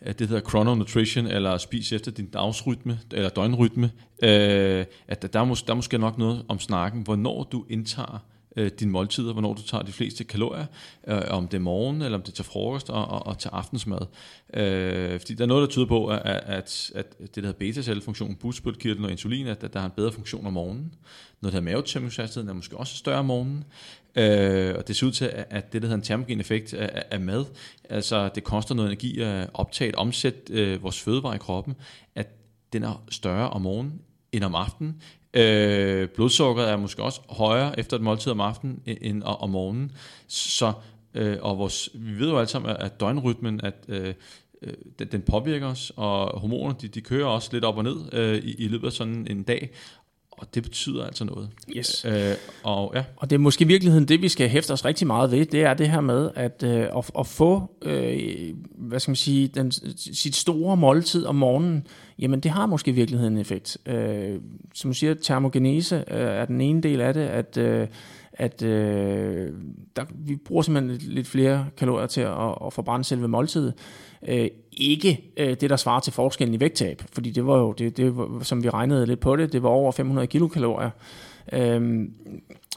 at 0.00 0.18
det 0.18 0.28
hedder 0.28 0.48
chrononutrition, 0.48 1.26
eller 1.26 1.58
spis 1.58 1.92
efter 1.92 2.10
din 2.10 2.26
dagsrytme, 2.26 2.98
eller 3.12 3.28
døgnrytme, 3.28 3.90
øh, 4.22 4.84
at 5.08 5.22
der, 5.22 5.28
der, 5.28 5.40
er 5.40 5.44
mås- 5.44 5.64
der 5.66 5.72
er 5.72 5.74
måske 5.74 5.98
nok 5.98 6.18
noget 6.18 6.44
om 6.48 6.58
snakken, 6.58 7.02
hvornår 7.02 7.42
du 7.42 7.64
indtager 7.70 8.24
øh, 8.56 8.70
dine 8.80 8.90
måltider, 8.90 9.32
hvornår 9.32 9.54
du 9.54 9.62
tager 9.62 9.82
de 9.82 9.92
fleste 9.92 10.24
kalorier, 10.24 10.66
øh, 11.08 11.22
om 11.30 11.48
det 11.48 11.56
er 11.56 11.60
morgen, 11.60 12.02
eller 12.02 12.18
om 12.18 12.22
det 12.22 12.30
er 12.30 12.34
til 12.34 12.44
frokost 12.44 12.90
og, 12.90 13.08
og, 13.08 13.26
og 13.26 13.38
til 13.38 13.48
aftensmad. 13.48 14.06
Øh, 14.54 15.20
fordi 15.20 15.34
der 15.34 15.42
er 15.42 15.48
noget, 15.48 15.60
der 15.60 15.72
tyder 15.72 15.86
på, 15.86 16.06
at, 16.06 16.20
at, 16.24 16.92
at 16.94 17.18
det 17.18 17.34
der 17.34 17.40
hedder 17.40 17.58
beta-cellefunktion, 17.58 18.34
bugspytkirtlen 18.34 19.04
og 19.04 19.10
insulin, 19.10 19.46
at, 19.46 19.64
at 19.64 19.72
der 19.72 19.78
har 19.78 19.86
en 19.86 19.92
bedre 19.96 20.12
funktion 20.12 20.46
om 20.46 20.52
morgenen. 20.52 20.94
Noget, 21.42 21.52
der 21.52 21.60
hedder 21.60 21.72
mavetæmningshastigheden, 21.72 22.48
altså 22.48 22.52
er 22.52 22.56
måske 22.56 22.76
også 22.76 22.96
større 22.96 23.18
om 23.18 23.24
morgenen. 23.24 23.64
Øh, 24.16 24.74
og 24.78 24.88
det 24.88 24.96
ser 24.96 25.06
ud 25.06 25.12
til, 25.12 25.30
at 25.50 25.72
det, 25.72 25.82
der 25.82 25.88
hedder 25.88 25.96
en 25.96 26.02
termogen 26.02 26.40
effekt 26.40 26.74
af, 26.74 27.02
af 27.10 27.20
mad, 27.20 27.44
altså 27.90 28.30
det 28.34 28.44
koster 28.44 28.74
noget 28.74 28.88
energi 28.88 29.20
at 29.20 29.50
optage 29.54 29.88
et 29.88 29.94
omsæt 29.94 30.50
øh, 30.50 30.82
vores 30.82 31.00
fødevarer 31.00 31.34
i 31.34 31.38
kroppen, 31.38 31.74
at 32.14 32.28
den 32.72 32.82
er 32.82 33.04
større 33.10 33.50
om 33.50 33.62
morgenen 33.62 34.00
end 34.32 34.44
om 34.44 34.54
aftenen. 34.54 35.02
Øh, 35.34 36.08
blodsukkeret 36.08 36.70
er 36.70 36.76
måske 36.76 37.02
også 37.02 37.20
højere 37.28 37.78
efter 37.78 37.96
et 37.96 38.02
måltid 38.02 38.32
om 38.32 38.40
aftenen 38.40 38.80
e-, 38.88 38.98
end 39.00 39.22
om 39.22 39.50
morgenen. 39.50 39.92
Så, 40.28 40.72
øh, 41.14 41.36
og 41.40 41.58
vores, 41.58 41.90
vi 41.94 42.18
ved 42.20 42.28
jo 42.30 42.38
alle 42.38 42.48
sammen, 42.48 42.76
at 42.78 43.00
døgnrytmen, 43.00 43.60
at 43.62 43.74
øh, 43.88 44.14
øh, 44.62 44.74
den, 44.98 45.08
den 45.12 45.22
påvirker 45.22 45.66
os, 45.66 45.92
og 45.96 46.40
hormoner, 46.40 46.74
de, 46.74 46.88
de 46.88 47.00
kører 47.00 47.26
også 47.26 47.48
lidt 47.52 47.64
op 47.64 47.76
og 47.76 47.84
ned 47.84 47.96
øh, 48.12 48.38
i, 48.38 48.54
i 48.54 48.68
løbet 48.68 48.86
af 48.86 48.92
sådan 48.92 49.26
en 49.30 49.42
dag, 49.42 49.70
og 50.38 50.54
det 50.54 50.62
betyder 50.62 51.04
altså 51.04 51.24
noget. 51.24 51.48
Yes. 51.76 52.04
Øh, 52.04 52.34
og, 52.62 52.92
ja. 52.94 53.04
og 53.16 53.30
det 53.30 53.36
er 53.36 53.40
måske 53.40 53.64
i 53.64 53.66
virkeligheden 53.66 54.08
det, 54.08 54.22
vi 54.22 54.28
skal 54.28 54.48
hæfte 54.48 54.72
os 54.72 54.84
rigtig 54.84 55.06
meget 55.06 55.30
ved, 55.30 55.46
det 55.46 55.62
er 55.62 55.74
det 55.74 55.90
her 55.90 56.00
med 56.00 56.30
at, 56.34 56.62
øh, 56.62 56.80
at, 56.96 57.10
at 57.18 57.26
få 57.26 57.70
øh, 57.82 58.54
hvad 58.78 59.00
skal 59.00 59.10
man 59.10 59.16
sige, 59.16 59.48
den, 59.48 59.72
sit 59.96 60.36
store 60.36 60.76
måltid 60.76 61.26
om 61.26 61.34
morgenen, 61.34 61.86
jamen 62.18 62.40
det 62.40 62.50
har 62.50 62.66
måske 62.66 62.90
i 62.90 62.94
virkeligheden 62.94 63.34
en 63.34 63.40
effekt. 63.40 63.78
Øh, 63.86 64.40
som 64.74 64.90
du 64.90 64.94
siger, 64.94 65.14
termogenese 65.14 65.96
øh, 65.96 66.20
er 66.20 66.44
den 66.44 66.60
ene 66.60 66.80
del 66.80 67.00
af 67.00 67.14
det, 67.14 67.20
at 67.20 67.56
øh, 67.56 67.88
at 68.36 68.62
øh, 68.62 69.52
der, 69.96 70.04
vi 70.14 70.36
bruger 70.36 70.62
simpelthen 70.62 70.90
lidt, 70.90 71.14
lidt 71.14 71.26
flere 71.26 71.66
kalorier 71.76 72.06
til 72.06 72.20
at, 72.20 72.54
at 72.66 72.72
forbrænde 72.72 73.04
selve 73.04 73.28
måltidet. 73.28 73.74
Øh, 74.28 74.48
ikke 74.72 75.32
øh, 75.36 75.56
det, 75.60 75.70
der 75.70 75.76
svarer 75.76 76.00
til 76.00 76.12
forskellen 76.12 76.54
i 76.54 76.60
vægttab, 76.60 77.02
fordi 77.12 77.30
det 77.30 77.46
var 77.46 77.58
jo, 77.58 77.72
det, 77.72 77.96
det 77.96 78.16
var, 78.16 78.42
som 78.42 78.62
vi 78.62 78.70
regnede 78.70 79.06
lidt 79.06 79.20
på 79.20 79.36
det, 79.36 79.52
det 79.52 79.62
var 79.62 79.68
over 79.68 79.92
500 79.92 80.26
kilokalorier. 80.26 80.90
Øhm, 81.52 82.12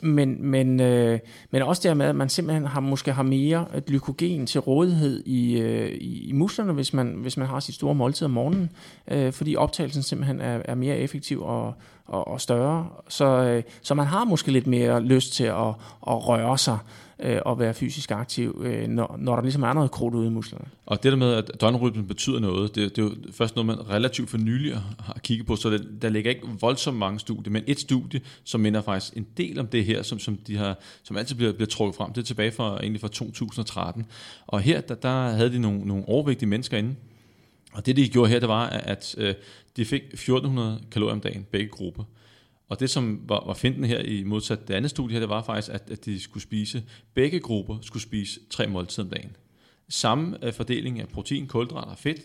men, 0.02 0.48
men, 0.48 0.80
øh, 0.80 1.20
men 1.52 1.62
også 1.62 1.82
dermed, 1.88 2.06
at 2.06 2.16
man 2.16 2.30
simpelthen 2.30 2.66
har, 2.66 2.80
måske 2.80 3.12
har 3.12 3.24
mere 3.24 3.66
glykogen 3.88 4.46
til 4.46 4.62
rådighed 4.62 5.24
i, 5.26 5.60
øh, 5.60 5.92
i, 5.92 6.30
i 6.30 6.32
musklerne, 6.32 6.74
hvis 6.74 6.94
man, 6.94 7.08
hvis 7.08 7.38
man 7.38 7.48
har 7.48 7.60
sit 7.60 7.76
store 7.76 7.96
måltid 7.96 8.26
om 8.26 8.32
morgenen, 8.32 8.70
øh, 9.08 9.34
fordi 9.34 9.56
optagelsen 9.56 10.04
simpelthen 10.04 10.42
er, 10.42 10.62
er 10.66 10.76
mere 10.76 10.98
effektiv 10.98 11.44
og, 11.44 11.74
og, 12.06 12.28
og 12.28 12.42
større. 12.42 12.88
Så, 13.10 13.26
øh, 13.26 13.64
så 13.82 13.94
man 13.94 14.06
har 14.06 14.24
måske 14.24 14.52
lidt 14.52 14.68
mere 14.68 15.02
lyst 15.02 15.34
til 15.34 15.44
at, 15.44 15.68
at 16.08 16.28
røre 16.28 16.58
sig 16.58 16.78
øh, 17.20 17.42
at 17.46 17.60
være 17.60 17.74
fysisk 17.74 18.12
aktiv, 18.12 18.62
øh, 18.66 18.88
når, 18.88 19.16
når 19.20 19.36
der 19.36 19.42
ligesom 19.42 19.64
er 19.64 19.74
noget 19.74 19.92
krudt 19.92 20.16
ude 20.16 20.28
i 20.28 20.30
musklerne. 20.30 20.66
Og 20.86 21.04
det 21.04 21.12
der 21.12 21.18
med, 21.18 21.34
at 21.34 21.52
døgnrytmen 21.62 22.08
betyder 22.08 22.40
noget, 22.40 22.76
det, 22.76 22.96
det 22.96 23.02
er 23.02 23.06
jo 23.06 23.16
først 23.32 23.56
noget, 23.56 23.66
man 23.66 23.90
relativt 23.90 24.30
for 24.30 24.38
nylig 24.38 24.74
har 25.00 25.20
kigget 25.24 25.48
på, 25.48 25.56
så 25.56 25.70
det, 25.70 26.02
der 26.02 26.10
ligger 26.10 26.32
ikke 26.32 26.48
voldsomt 26.62 26.98
mange 26.98 27.20
studier, 27.20 27.52
men 27.52 27.64
et 27.68 27.80
studie, 27.80 28.22
som 28.44 28.62
minder 28.62 28.82
faktisk 28.82 29.18
en 29.18 29.28
del 29.38 29.60
om 29.60 29.68
det 29.68 29.86
her, 29.86 30.04
som, 30.04 30.20
som, 30.20 30.38
de 30.38 30.58
har, 30.58 30.80
som 31.04 31.18
altid 31.18 31.36
bliver, 31.36 31.54
bliver 31.54 31.68
trukket 31.68 31.96
frem. 31.96 32.14
Det 32.14 32.22
er 32.22 32.26
tilbage 32.26 32.52
fra, 32.52 32.78
egentlig 32.78 33.02
fra 33.02 33.08
2013. 33.08 34.06
Og 34.48 34.62
her, 34.62 34.82
der, 34.82 34.96
der 34.96 35.30
havde 35.30 35.54
de 35.54 35.60
nogle, 35.60 35.80
nogle 35.80 36.08
overvægtige 36.08 36.50
mennesker 36.50 36.78
inde, 36.78 36.96
og 37.74 37.86
det, 37.86 37.98
de 37.98 38.10
gjorde 38.10 38.30
her, 38.30 38.40
det 38.40 38.50
var, 38.50 38.66
at 38.68 39.16
øh, 39.18 39.34
de 39.78 39.86
fik 39.86 40.02
1400 40.02 40.80
kalorier 40.92 41.14
om 41.14 41.22
dagen, 41.22 41.46
begge 41.52 41.70
grupper. 41.70 42.04
Og 42.70 42.80
det, 42.80 42.90
som 42.90 43.22
var, 43.28 43.44
var 43.46 43.54
finden 43.54 43.84
her 43.84 44.00
i 44.00 44.24
modsat 44.24 44.68
det 44.68 44.74
andet 44.74 44.92
studie 44.92 45.14
her, 45.14 45.20
det 45.20 45.30
var 45.30 45.44
faktisk, 45.44 45.74
at, 45.74 45.92
at 45.92 46.06
de 46.06 46.20
skulle 46.20 46.44
spise, 46.44 46.84
begge 47.14 47.40
grupper 47.40 47.78
skulle 47.82 48.04
spise 48.04 48.40
tre 48.50 48.68
måltider 48.68 49.04
om 49.04 49.10
dagen. 49.10 49.36
Samme 49.90 50.38
uh, 50.48 50.54
fordeling 50.54 51.00
af 51.00 51.08
protein, 51.08 51.48
kulhydrater 51.48 51.92
og 51.92 51.98
fedt, 51.98 52.22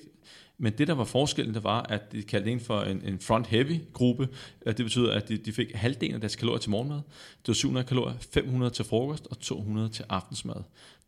men 0.59 0.72
det, 0.78 0.88
der 0.88 0.95
var 0.95 1.05
forskellen, 1.05 1.55
det 1.55 1.64
var, 1.64 1.82
at 1.82 2.12
de 2.12 2.22
kaldte 2.22 2.51
en 2.51 2.61
for 2.61 2.80
en, 2.80 3.03
en 3.05 3.18
front-heavy 3.18 3.93
gruppe. 3.93 4.28
Øh, 4.66 4.76
det 4.76 4.84
betyder, 4.84 5.12
at 5.12 5.28
de, 5.28 5.36
de 5.36 5.53
fik 5.53 5.74
halvdelen 5.74 6.14
af 6.14 6.20
deres 6.20 6.36
kalorier 6.36 6.59
til 6.59 6.70
morgenmad. 6.70 6.97
Det 6.97 7.49
var 7.49 7.55
700 7.55 7.86
kalorier, 7.86 8.14
500 8.32 8.72
til 8.72 8.84
frokost 8.84 9.26
og 9.30 9.40
200 9.40 9.88
til 9.88 10.05
aftensmad. 10.09 10.57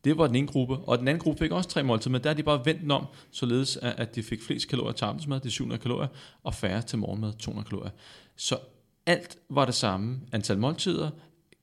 Det 0.04 0.18
var 0.18 0.26
den 0.26 0.36
ene 0.36 0.46
gruppe, 0.46 0.76
og 0.76 0.98
den 0.98 1.08
anden 1.08 1.20
gruppe 1.20 1.38
fik 1.38 1.50
også 1.50 1.68
tre 1.68 1.82
måltider, 1.82 2.10
men 2.10 2.24
der 2.24 2.30
er 2.30 2.34
de 2.34 2.42
bare 2.42 2.66
vendt 2.66 2.92
om, 2.92 3.06
således 3.30 3.76
at 3.76 4.14
de 4.14 4.22
fik 4.22 4.42
flest 4.42 4.68
kalorier 4.68 4.92
til 4.92 5.04
aftensmad, 5.04 5.40
det 5.40 5.46
er 5.46 5.50
700 5.50 5.82
kalorier, 5.82 6.08
og 6.42 6.54
færre 6.54 6.82
til 6.82 6.98
morgenmad, 6.98 7.32
200 7.32 7.68
kalorier. 7.68 7.90
Så 8.36 8.58
alt 9.06 9.38
var 9.50 9.64
det 9.64 9.74
samme. 9.74 10.20
Antal 10.32 10.58
måltider, 10.58 11.10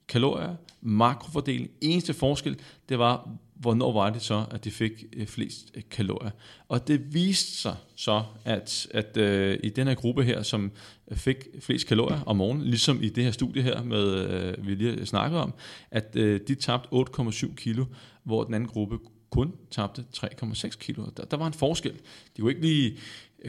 kalorier, 0.08 0.56
makrofordeling. 0.82 1.70
Eneste 1.82 2.14
forskel, 2.14 2.60
det 2.90 3.00
var, 3.00 3.30
hvornår 3.56 3.92
var 3.92 4.10
det 4.10 4.22
så, 4.22 4.46
at 4.52 4.64
de 4.64 4.72
fik 4.72 5.04
eh, 5.14 5.28
flest 5.28 5.72
eh, 5.74 5.84
kalorier. 5.92 6.32
Og 6.68 6.88
det 6.88 7.14
viste 7.14 7.52
sig 7.52 7.76
så, 7.96 8.24
at, 8.46 8.88
at 8.92 9.18
øh, 9.18 9.60
i 9.64 9.70
den 9.70 9.88
her 9.88 9.96
gruppe 9.96 10.24
her, 10.24 10.44
som 10.44 10.72
fik 11.12 11.38
flest 11.60 11.88
kalorier 11.88 12.22
om 12.26 12.36
morgenen, 12.36 12.66
ligesom 12.66 13.04
i 13.04 13.10
det 13.10 13.24
her 13.24 13.32
studie 13.32 13.64
her, 13.64 13.84
med, 13.84 14.30
øh, 14.30 14.68
vi 14.68 14.76
lige 14.76 15.06
snakkede 15.06 15.42
om, 15.42 15.54
at 15.92 16.16
øh, 16.16 16.40
de 16.48 16.56
tabte 16.56 16.90
8,7 16.94 17.56
kilo, 17.56 17.86
hvor 18.24 18.44
den 18.44 18.54
anden 18.54 18.70
gruppe 18.70 18.98
kun 19.30 19.56
tabte 19.72 20.06
3,6 20.18 20.78
kilo. 20.78 21.06
Der, 21.18 21.26
der 21.26 21.38
var 21.38 21.48
en 21.48 21.54
forskel. 21.54 21.94
De 22.38 22.42
kunne 22.42 22.52
ikke 22.52 22.62
lige 22.62 22.98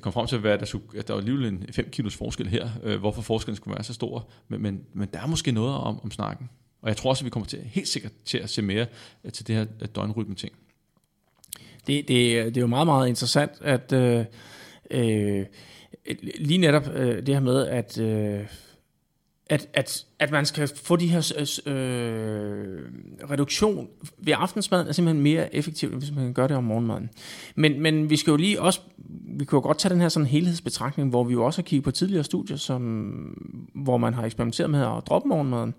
kom 0.01 0.13
frem 0.13 0.27
til, 0.27 0.47
at, 0.47 0.61
der, 0.61 0.67
skulle, 0.67 0.99
at 0.99 1.09
der 1.09 1.15
var 1.15 1.21
alligevel 1.21 1.47
en 1.47 1.67
5 1.73 1.91
kilos 1.91 2.17
forskel 2.17 2.49
her, 2.49 2.69
øh, 2.83 3.01
hvorfor 3.01 3.23
forskellen 3.23 3.57
skulle 3.57 3.75
være 3.75 3.85
så 3.85 3.95
stor. 3.95 4.29
Men, 4.49 4.63
men, 4.63 4.85
men 4.93 5.09
der 5.13 5.21
er 5.21 5.27
måske 5.27 5.53
noget 5.53 5.75
om, 5.75 6.01
om 6.05 6.11
snakken. 6.11 6.51
Og 6.83 6.89
jeg 6.89 6.97
tror 6.97 7.11
også, 7.11 7.23
at 7.23 7.25
vi 7.25 7.31
kommer 7.31 7.47
til, 7.47 7.59
helt 7.59 7.89
sikkert 7.89 8.13
til 8.25 8.39
at 8.39 8.51
se 8.51 8.63
mere 8.63 8.87
øh, 9.25 9.33
til 9.33 9.47
det 9.47 9.57
her 9.57 9.67
øh, 9.81 9.89
døgnrytme-ting. 9.95 10.53
Det, 11.87 12.09
det, 12.09 12.09
det 12.47 12.57
er 12.57 12.61
jo 12.61 12.67
meget, 12.67 12.87
meget 12.87 13.09
interessant, 13.09 13.53
at 13.61 13.93
øh, 13.93 14.25
øh, 14.91 15.47
lige 16.39 16.59
netop 16.59 16.89
øh, 16.89 17.27
det 17.27 17.35
her 17.35 17.41
med, 17.41 17.67
at... 17.67 17.99
Øh, 17.99 18.47
at, 19.51 19.69
at, 19.75 20.05
at 20.19 20.31
man 20.31 20.47
skal 20.47 20.71
få 20.85 20.97
de 20.97 21.07
her 21.07 21.33
øh, 21.67 21.75
øh 21.75 22.79
reduktion 23.31 23.89
ved 24.19 24.35
aftensmaden 24.37 24.89
er 24.89 24.93
simpelthen 24.93 25.23
mere 25.23 25.55
effektivt, 25.55 25.95
hvis 25.95 26.11
man 26.15 26.25
kan 26.25 26.33
gøre 26.33 26.49
det 26.49 26.57
om 26.57 26.65
morgenmaden. 26.65 27.11
Men, 27.55 27.81
men 27.81 28.11
vi 28.11 28.17
skal 28.17 28.31
jo 28.31 28.37
lige 28.37 28.61
også, 28.61 28.81
vi 29.39 29.45
kan 29.45 29.57
jo 29.57 29.61
godt 29.61 29.79
tage 29.79 29.93
den 29.93 30.01
her 30.01 30.09
sådan 30.09 30.27
helhedsbetragtning, 30.27 31.11
hvor 31.11 31.25
vi 31.25 31.33
jo 31.33 31.45
også 31.45 31.59
har 31.59 31.65
kigget 31.65 31.85
på 31.85 31.91
tidligere 31.91 32.25
studier, 32.25 32.57
som, 32.57 32.81
hvor 33.75 33.97
man 33.97 34.15
har 34.15 34.25
eksperimenteret 34.25 34.71
med 34.71 34.81
at 34.81 35.03
droppe 35.07 35.29
morgenmaden. 35.29 35.75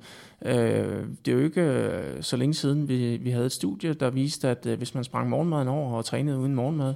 Øh, 0.45 1.05
det 1.26 1.32
er 1.32 1.36
jo 1.38 1.43
ikke 1.43 1.61
øh, 1.61 2.24
så 2.24 2.38
længe 2.38 2.53
siden, 2.53 2.88
vi, 2.89 3.18
vi 3.18 3.30
havde 3.30 3.45
et 3.45 3.51
studie, 3.51 3.93
der 3.93 4.09
viste, 4.09 4.49
at 4.49 4.66
øh, 4.66 4.78
hvis 4.78 4.95
man 4.95 5.03
sprang 5.03 5.30
morgenmaden 5.30 5.68
over 5.68 5.97
og 5.97 6.05
trænede 6.05 6.38
uden 6.38 6.55
morgenmad, 6.55 6.93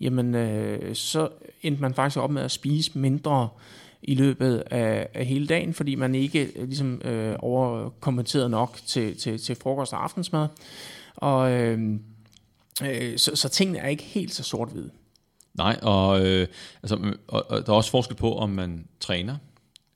jamen 0.00 0.34
øh, 0.34 0.94
så 0.94 1.28
endte 1.62 1.82
man 1.82 1.94
faktisk 1.94 2.18
op 2.18 2.30
med 2.30 2.42
at 2.42 2.50
spise 2.50 2.98
mindre 2.98 3.48
i 4.02 4.14
løbet 4.14 4.62
af, 4.70 5.08
af 5.14 5.26
hele 5.26 5.46
dagen, 5.46 5.74
fordi 5.74 5.94
man 5.94 6.14
ikke 6.14 6.52
øh, 6.56 6.64
ligesom 6.68 7.02
øh, 7.04 7.36
overkompenserede 7.38 8.48
nok 8.48 8.78
til, 8.86 9.16
til, 9.18 9.38
til 9.38 9.56
frokost 9.56 9.92
og 9.92 10.02
aftensmad. 10.02 10.48
Og 11.16 11.52
øh, 11.52 11.80
øh, 12.84 13.18
så, 13.18 13.36
så 13.36 13.48
tingene 13.48 13.78
er 13.78 13.88
ikke 13.88 14.02
helt 14.02 14.34
så 14.34 14.42
sort-hvide. 14.42 14.90
Nej, 15.54 15.78
og, 15.82 16.26
øh, 16.26 16.48
altså, 16.82 17.14
og, 17.28 17.50
og 17.50 17.66
der 17.66 17.72
er 17.72 17.76
også 17.76 17.90
forskel 17.90 18.16
på, 18.16 18.36
om 18.36 18.50
man 18.50 18.86
træner, 19.00 19.36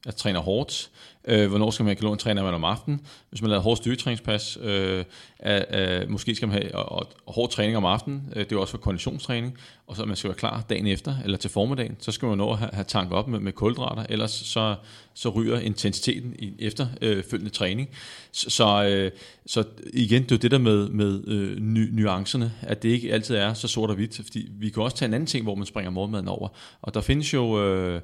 altså 0.06 0.22
træner 0.22 0.40
hårdt, 0.40 0.90
Øh, 1.28 1.48
hvornår 1.48 1.70
skal 1.70 1.84
man 1.84 1.96
have 2.00 2.16
træner 2.16 2.42
man 2.42 2.54
om 2.54 2.64
aftenen? 2.64 3.00
Hvis 3.30 3.42
man 3.42 3.50
laver 3.50 3.62
hårdt 3.62 3.78
styrketræningspas, 3.78 4.58
øh, 4.62 5.04
øh, 5.46 6.10
måske 6.10 6.34
skal 6.34 6.48
man 6.48 6.62
have 6.62 6.74
og, 6.74 7.08
og 7.26 7.34
hård 7.34 7.50
træning 7.50 7.76
om 7.76 7.84
aftenen. 7.84 8.32
Øh, 8.36 8.44
det 8.44 8.52
er 8.52 8.56
også 8.60 8.70
for 8.70 8.78
konditionstræning. 8.78 9.58
Og 9.86 9.96
så 9.96 10.04
man 10.04 10.16
skal 10.16 10.28
være 10.28 10.38
klar 10.38 10.64
dagen 10.70 10.86
efter, 10.86 11.14
eller 11.24 11.38
til 11.38 11.50
formiddagen. 11.50 11.96
Så 12.00 12.12
skal 12.12 12.28
man 12.28 12.38
nå 12.38 12.52
at 12.52 12.58
have, 12.58 12.70
have 12.72 12.84
tanket 12.84 13.16
op 13.16 13.28
med, 13.28 13.40
med 13.40 13.52
kulhydrater, 13.52 14.06
ellers 14.08 14.30
så, 14.30 14.74
så 15.14 15.28
ryger 15.28 15.58
intensiteten 15.58 16.34
i 16.38 16.54
efterfølgende 16.58 17.46
øh, 17.46 17.50
træning. 17.50 17.88
Så, 18.32 18.50
så, 18.50 18.84
øh, 18.84 19.10
så 19.46 19.64
igen, 19.92 20.22
det 20.22 20.32
er 20.32 20.38
det 20.38 20.50
der 20.50 20.58
med, 20.58 20.88
med 20.88 21.28
øh, 21.28 21.60
ny, 21.60 21.90
nuancerne, 21.92 22.52
at 22.62 22.82
det 22.82 22.88
ikke 22.88 23.12
altid 23.12 23.34
er 23.34 23.54
så 23.54 23.68
sort 23.68 23.90
og 23.90 23.96
hvidt. 23.96 24.20
Fordi 24.24 24.48
vi 24.50 24.68
kan 24.68 24.82
også 24.82 24.96
tage 24.96 25.06
en 25.06 25.14
anden 25.14 25.26
ting, 25.26 25.42
hvor 25.44 25.54
man 25.54 25.66
springer 25.66 25.90
morgenmaden 25.90 26.28
over. 26.28 26.48
Og 26.82 26.94
der 26.94 27.00
findes 27.00 27.34
jo 27.34 27.64
øh, 27.64 28.02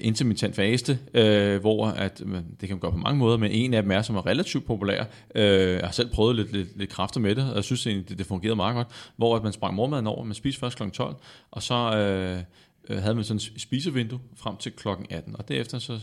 intermittent 0.00 0.56
faste, 0.56 0.98
øh, 1.14 1.60
hvor 1.60 1.86
at 1.86 2.22
man, 2.26 2.44
det 2.60 2.68
kan 2.68 2.76
man 2.76 2.80
gøre 2.80 2.92
på 2.92 2.98
mange 2.98 3.18
måder, 3.18 3.36
men 3.36 3.50
en 3.50 3.74
af 3.74 3.82
dem 3.82 3.90
er, 3.90 4.02
som 4.02 4.16
er 4.16 4.26
relativt 4.26 4.66
populær. 4.66 5.04
Øh, 5.34 5.72
jeg 5.72 5.84
har 5.84 5.92
selv 5.92 6.10
prøvet 6.10 6.36
lidt, 6.36 6.52
lidt, 6.52 6.78
lidt 6.78 6.90
kræfter 6.90 7.20
med 7.20 7.34
det, 7.34 7.50
og 7.50 7.56
jeg 7.56 7.64
synes 7.64 7.86
egentlig, 7.86 8.08
det, 8.08 8.18
det 8.18 8.26
fungerede 8.26 8.56
meget 8.56 8.74
godt, 8.74 8.88
hvor 9.16 9.36
at 9.36 9.42
man 9.42 9.52
sprang 9.52 9.74
morgenmaden 9.74 10.06
over, 10.06 10.24
man 10.24 10.34
spiste 10.34 10.60
først 10.60 10.78
kl. 10.78 10.90
12, 10.90 11.16
og 11.50 11.62
så 11.62 11.74
øh, 11.74 12.42
øh, 12.88 13.02
havde 13.02 13.14
man 13.14 13.24
sådan 13.24 13.36
et 13.36 13.60
spisevindue 13.60 14.20
frem 14.36 14.56
til 14.56 14.72
kl. 14.72 14.88
18, 15.10 15.36
og 15.36 15.48
derefter 15.48 15.78
så 15.78 16.00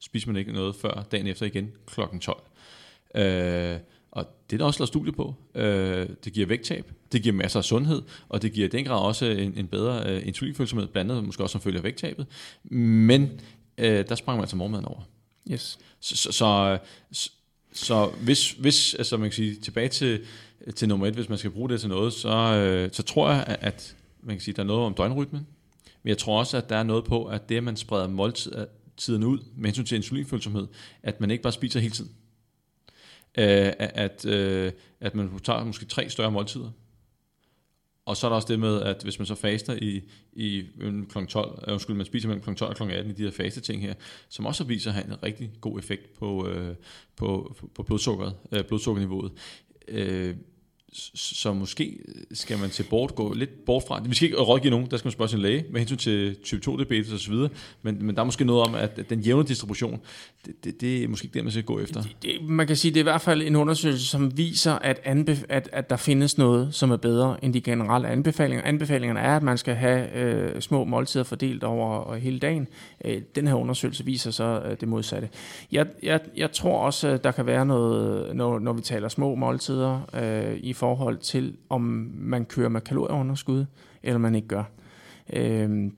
spiser 0.00 0.28
man 0.28 0.36
ikke 0.36 0.52
noget 0.52 0.76
før 0.76 1.06
dagen 1.12 1.26
efter 1.26 1.46
igen 1.46 1.72
kl. 1.86 2.00
12. 2.20 2.42
Øh, 3.14 3.78
og 4.10 4.26
det 4.50 4.56
er 4.56 4.58
der 4.58 4.64
også 4.64 4.80
lavet 4.80 4.88
studie 4.88 5.12
på. 5.12 5.34
Øh, 5.54 6.08
det 6.24 6.32
giver 6.32 6.46
vægttab, 6.46 6.92
det 7.12 7.22
giver 7.22 7.34
masser 7.34 7.58
af 7.58 7.64
sundhed, 7.64 8.02
og 8.28 8.42
det 8.42 8.52
giver 8.52 8.66
i 8.66 8.70
den 8.70 8.84
grad 8.84 9.00
også 9.00 9.26
en, 9.26 9.54
en 9.56 9.66
bedre 9.66 10.10
øh, 10.10 10.26
insulinfølsomhed, 10.26 10.88
blandt 10.88 11.10
andet 11.10 11.24
måske 11.24 11.42
også 11.42 11.52
som 11.52 11.60
følge 11.60 11.78
af 11.78 11.84
vægttabet. 11.84 12.26
Men 12.70 13.40
øh, 13.78 14.04
der 14.08 14.14
sprang 14.14 14.36
man 14.36 14.42
altså 14.42 14.56
morgenmaden 14.56 14.84
over. 14.84 15.00
Yes. 15.50 15.78
Så, 16.00 16.16
så, 16.16 16.32
så, 16.32 16.78
så, 17.12 17.30
så 17.72 18.06
hvis, 18.06 18.52
hvis 18.52 18.94
altså 18.94 19.16
man 19.16 19.30
kan 19.30 19.34
sige, 19.34 19.54
tilbage 19.54 19.88
til, 19.88 20.24
til 20.76 20.88
nummer 20.88 21.06
et, 21.06 21.14
hvis 21.14 21.28
man 21.28 21.38
skal 21.38 21.50
bruge 21.50 21.68
det 21.68 21.80
til 21.80 21.88
noget, 21.88 22.12
så, 22.12 22.28
øh, 22.28 22.90
så 22.92 23.02
tror 23.02 23.30
jeg, 23.30 23.56
at 23.60 23.96
man 24.22 24.36
kan 24.36 24.40
sige, 24.40 24.54
der 24.54 24.62
er 24.62 24.66
noget 24.66 24.86
om 24.86 24.94
døgnrytmen, 24.94 25.46
men 26.02 26.08
jeg 26.08 26.18
tror 26.18 26.38
også, 26.38 26.56
at 26.56 26.68
der 26.68 26.76
er 26.76 26.82
noget 26.82 27.04
på, 27.04 27.24
at 27.24 27.48
det, 27.48 27.56
at 27.56 27.64
man 27.64 27.76
spreder 27.76 28.08
måltiden 28.08 29.24
ud 29.24 29.38
med 29.56 29.64
hensyn 29.64 29.84
til 29.84 29.96
insulinfølsomhed, 29.96 30.66
at 31.02 31.20
man 31.20 31.30
ikke 31.30 31.42
bare 31.42 31.52
spiser 31.52 31.80
hele 31.80 31.94
tiden. 31.94 32.10
Øh, 33.38 33.72
at, 33.78 34.24
øh, 34.24 34.72
at 35.00 35.14
man 35.14 35.38
tager 35.44 35.64
måske 35.64 35.84
tre 35.84 36.10
større 36.10 36.30
måltider, 36.30 36.70
og 38.06 38.16
så 38.16 38.26
er 38.26 38.28
der 38.28 38.36
også 38.36 38.48
det 38.48 38.60
med, 38.60 38.82
at 38.82 39.02
hvis 39.02 39.18
man 39.18 39.26
så 39.26 39.34
faster 39.34 39.74
i, 39.82 40.02
i 40.32 40.64
kl. 41.08 41.24
12, 41.28 41.64
øh, 41.66 41.72
undskyld, 41.72 41.96
man 41.96 42.06
spiser 42.06 42.28
mellem 42.28 42.42
kl. 42.44 42.54
12 42.54 42.70
og 42.70 42.76
kl. 42.76 42.94
18 42.94 43.10
i 43.10 43.14
de 43.14 43.22
her 43.22 43.30
faste 43.30 43.60
ting 43.60 43.82
her, 43.82 43.94
som 44.28 44.46
også 44.46 44.64
viser 44.64 44.90
at 44.90 44.94
have 44.94 45.06
en 45.06 45.22
rigtig 45.22 45.50
god 45.60 45.78
effekt 45.78 46.14
på, 46.18 46.48
øh, 46.48 46.74
på, 47.16 47.56
på 47.74 47.82
blodsukkeret, 47.82 48.34
øh, 48.52 48.64
blodsukkerniveauet. 48.64 49.32
Øh, 49.88 50.36
så 51.14 51.52
måske 51.52 51.98
skal 52.32 52.58
man 52.58 52.70
til 52.70 52.82
bort, 52.82 53.14
gå 53.14 53.32
lidt 53.32 53.64
bort 53.64 53.82
fra. 53.88 54.02
Vi 54.06 54.14
skal 54.14 54.26
ikke 54.26 54.40
rådgive 54.40 54.70
nogen, 54.70 54.90
der 54.90 54.96
skal 54.96 55.06
man 55.06 55.12
spørge 55.12 55.28
sin 55.28 55.38
læge 55.38 55.64
med 55.70 55.80
hensyn 55.80 55.96
til 55.96 56.36
type 56.44 56.60
2 56.60 56.76
diabetes 56.76 57.12
osv., 57.12 57.34
men, 57.82 58.06
men 58.06 58.14
der 58.14 58.20
er 58.20 58.24
måske 58.24 58.44
noget 58.44 58.62
om, 58.62 58.74
at 58.74 59.10
den 59.10 59.20
jævne 59.20 59.48
distribution, 59.48 60.00
det, 60.46 60.64
det, 60.64 60.80
det 60.80 61.04
er 61.04 61.08
måske 61.08 61.24
ikke 61.24 61.34
det, 61.34 61.44
man 61.44 61.50
skal 61.50 61.64
gå 61.64 61.80
efter. 61.80 62.02
Det, 62.02 62.16
det, 62.22 62.30
man 62.48 62.66
kan 62.66 62.76
sige, 62.76 62.94
det 62.94 63.00
er 63.00 63.02
i 63.02 63.10
hvert 63.10 63.20
fald 63.20 63.42
en 63.42 63.56
undersøgelse, 63.56 64.06
som 64.06 64.38
viser, 64.38 64.72
at, 64.72 65.00
anbef- 65.06 65.44
at, 65.48 65.68
at 65.72 65.90
der 65.90 65.96
findes 65.96 66.38
noget, 66.38 66.74
som 66.74 66.90
er 66.90 66.96
bedre 66.96 67.44
end 67.44 67.54
de 67.54 67.60
generelle 67.60 68.08
anbefalinger. 68.08 68.64
Anbefalingerne 68.64 69.20
er, 69.20 69.36
at 69.36 69.42
man 69.42 69.58
skal 69.58 69.74
have 69.74 70.12
øh, 70.14 70.60
små 70.60 70.84
måltider 70.84 71.24
fordelt 71.24 71.64
over 71.64 72.10
øh, 72.10 72.20
hele 72.20 72.38
dagen. 72.38 72.68
Øh, 73.04 73.22
den 73.34 73.46
her 73.46 73.54
undersøgelse 73.54 74.04
viser 74.04 74.30
så 74.30 74.62
øh, 74.64 74.76
det 74.80 74.88
modsatte. 74.88 75.28
Jeg, 75.72 75.86
jeg, 76.02 76.20
jeg 76.36 76.52
tror 76.52 76.78
også, 76.78 77.16
der 77.16 77.30
kan 77.30 77.46
være 77.46 77.66
noget, 77.66 78.36
når, 78.36 78.58
når 78.58 78.72
vi 78.72 78.82
taler 78.82 79.08
små 79.08 79.34
måltider, 79.34 80.00
øh, 80.14 80.56
i 80.56 80.72
forhold 80.72 80.83
forhold 80.84 81.18
til, 81.18 81.56
om 81.68 82.10
man 82.14 82.44
kører 82.44 82.68
med 82.68 82.80
kalorieunderskud, 82.80 83.64
eller 84.02 84.18
man 84.18 84.34
ikke 84.34 84.48
gør. 84.48 84.64
Øh, 85.32 85.90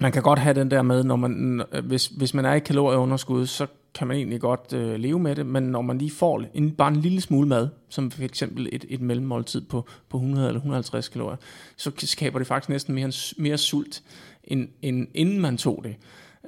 man 0.00 0.12
kan 0.12 0.22
godt 0.22 0.38
have 0.38 0.54
den 0.54 0.70
der 0.70 0.82
med, 0.82 1.04
når 1.04 1.16
man, 1.16 1.62
hvis, 1.84 2.06
hvis 2.06 2.34
man 2.34 2.44
er 2.44 2.54
i 2.54 2.58
kalorieunderskud, 2.58 3.46
så 3.46 3.66
kan 3.94 4.06
man 4.06 4.16
egentlig 4.16 4.40
godt 4.40 4.72
øh, 4.72 4.94
leve 4.94 5.18
med 5.18 5.36
det, 5.36 5.46
men 5.46 5.62
når 5.62 5.82
man 5.82 5.98
lige 5.98 6.10
får 6.10 6.44
en, 6.54 6.70
bare 6.70 6.88
en 6.88 6.96
lille 6.96 7.20
smule 7.20 7.48
mad, 7.48 7.68
som 7.88 8.10
for 8.10 8.22
eksempel 8.22 8.68
et, 8.72 8.84
et 8.88 9.00
mellemmåltid 9.00 9.60
på, 9.60 9.86
på 10.08 10.16
100 10.16 10.46
eller 10.46 10.58
150 10.58 11.08
kalorier, 11.08 11.36
så 11.76 11.90
skaber 11.96 12.38
det 12.38 12.48
faktisk 12.48 12.68
næsten 12.68 12.94
mere, 12.94 13.12
mere 13.36 13.58
sult, 13.58 14.02
end, 14.44 14.68
end 14.82 15.06
inden 15.14 15.40
man 15.40 15.56
tog 15.56 15.80
det. 15.84 15.96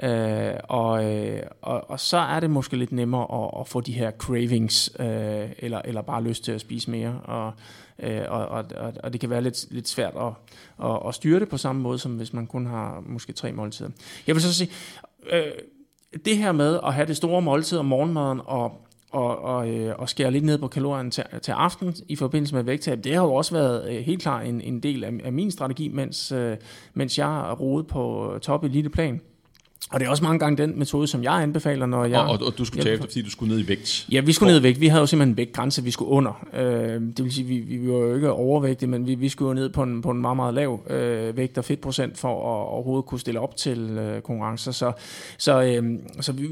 Øh, 0.03 0.55
og, 0.65 1.05
øh, 1.05 1.43
og, 1.63 1.91
og 1.91 2.01
så 2.01 2.17
er 2.17 2.41
det 2.41 2.51
måske 2.51 2.77
lidt 2.77 2.93
nemmere 2.93 3.45
at, 3.45 3.61
at 3.61 3.69
få 3.69 3.81
de 3.81 3.93
her 3.93 4.11
cravings, 4.11 4.93
øh, 5.01 5.51
eller, 5.59 5.83
eller 5.85 6.03
bare 6.03 6.23
lyst 6.23 6.45
til 6.45 6.53
at 6.53 6.61
spise 6.61 6.91
mere, 6.91 7.21
og, 7.25 7.53
øh, 7.99 8.23
og, 8.29 8.49
og, 8.49 8.65
og 9.03 9.13
det 9.13 9.21
kan 9.21 9.31
være 9.31 9.43
lidt, 9.43 9.67
lidt 9.71 9.89
svært 9.89 10.15
at, 10.21 10.33
at, 10.85 10.99
at 11.09 11.15
styre 11.15 11.41
det 11.41 11.49
på 11.49 11.57
samme 11.57 11.83
måde, 11.83 11.99
som 11.99 12.17
hvis 12.17 12.33
man 12.33 12.47
kun 12.47 12.67
har 12.67 13.03
måske 13.07 13.33
tre 13.33 13.53
måltider. 13.53 13.91
Jeg 14.27 14.35
vil 14.35 14.43
så 14.43 14.55
sige, 14.55 14.71
øh, 15.33 15.53
det 16.25 16.37
her 16.37 16.53
med 16.53 16.81
at 16.87 16.95
have 16.95 17.07
det 17.07 17.17
store 17.17 17.43
måltid 17.43 17.79
om 17.79 17.87
morgenmaden, 17.87 18.41
og 18.45 18.87
og, 19.13 19.39
og, 19.39 19.71
øh, 19.71 19.95
og 19.99 20.09
skære 20.09 20.31
lidt 20.31 20.45
ned 20.45 20.59
på 20.59 20.69
kalorien 20.69 21.11
til, 21.11 21.25
til 21.43 21.53
aften 21.53 21.95
i 22.09 22.17
forbindelse 22.17 22.55
med 22.55 22.63
vægttab, 22.63 23.05
det 23.05 23.15
har 23.15 23.23
jo 23.23 23.35
også 23.35 23.55
været 23.55 23.91
øh, 23.91 23.97
helt 23.97 24.23
klart 24.23 24.47
en, 24.47 24.61
en 24.61 24.81
del 24.81 25.05
af, 25.05 25.13
af 25.25 25.33
min 25.33 25.51
strategi, 25.51 25.89
mens, 25.89 26.33
øh, 26.33 26.57
mens 26.95 27.19
jeg 27.19 27.61
roede 27.61 27.85
på 27.85 28.35
top 28.43 28.65
elite 28.65 28.91
plan. 28.91 29.21
Og 29.91 30.01
det 30.01 30.07
er 30.07 30.11
også 30.11 30.25
mange 30.25 30.39
gange 30.39 30.63
den 30.63 30.79
metode, 30.79 31.07
som 31.07 31.23
jeg 31.23 31.33
anbefaler, 31.33 31.87
når 31.87 32.05
jeg... 32.05 32.21
Og, 32.21 32.29
og, 32.29 32.47
og 32.47 32.59
du 32.59 32.65
skulle 32.65 32.83
tage 32.83 32.95
efter, 32.95 33.07
fordi 33.07 33.23
du 33.23 33.31
skulle 33.31 33.55
ned 33.55 33.65
i 33.65 33.69
vægt? 33.69 34.07
Ja, 34.13 34.21
vi 34.21 34.33
skulle 34.33 34.53
ned 34.53 34.61
i 34.61 34.63
vægt. 34.63 34.81
Vi 34.81 34.87
havde 34.87 35.01
jo 35.01 35.07
simpelthen 35.07 35.33
en 35.33 35.37
vægtgrænse, 35.37 35.85
vi 35.85 35.91
skulle 35.91 36.11
under. 36.11 36.47
Øh, 36.55 37.01
det 37.01 37.25
vil 37.25 37.33
sige, 37.33 37.47
vi, 37.47 37.59
vi 37.59 37.89
var 37.89 37.99
jo 37.99 38.15
ikke 38.15 38.31
overvægtige, 38.33 38.89
men 38.89 39.07
vi, 39.07 39.15
vi 39.15 39.29
skulle 39.29 39.49
jo 39.49 39.55
ned 39.55 39.69
på 39.69 39.83
en, 39.83 40.03
på 40.03 40.11
en 40.11 40.21
meget, 40.21 40.37
meget 40.37 40.55
lav 40.55 40.91
øh, 40.91 41.37
vægt 41.37 41.59
og 41.59 41.65
fedtprocent 41.65 42.19
for 42.19 42.29
at 42.29 42.67
overhovedet 42.69 43.07
kunne 43.07 43.21
stille 43.21 43.41
op 43.41 43.57
til 43.57 43.79
øh, 43.79 44.23
konkurrencer. 44.23 44.73
Så, 44.73 44.93
så, 45.39 45.63
øh, 45.63 45.99
så 46.21 46.33
vi, 46.33 46.49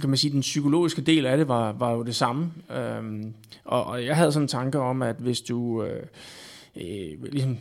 kan 0.00 0.10
man 0.10 0.16
sige, 0.16 0.32
den 0.32 0.40
psykologiske 0.40 1.02
del 1.02 1.26
af 1.26 1.36
det 1.36 1.48
var, 1.48 1.72
var 1.72 1.92
jo 1.92 2.02
det 2.02 2.14
samme. 2.14 2.52
Øh, 2.76 3.24
og, 3.64 3.84
og 3.84 4.04
jeg 4.04 4.16
havde 4.16 4.32
sådan 4.32 4.44
en 4.44 4.48
tanke 4.48 4.78
om, 4.78 5.02
at 5.02 5.16
hvis 5.18 5.40
du... 5.40 5.82
Øh, 5.82 6.02
øh, 6.76 7.32
ligesom 7.32 7.58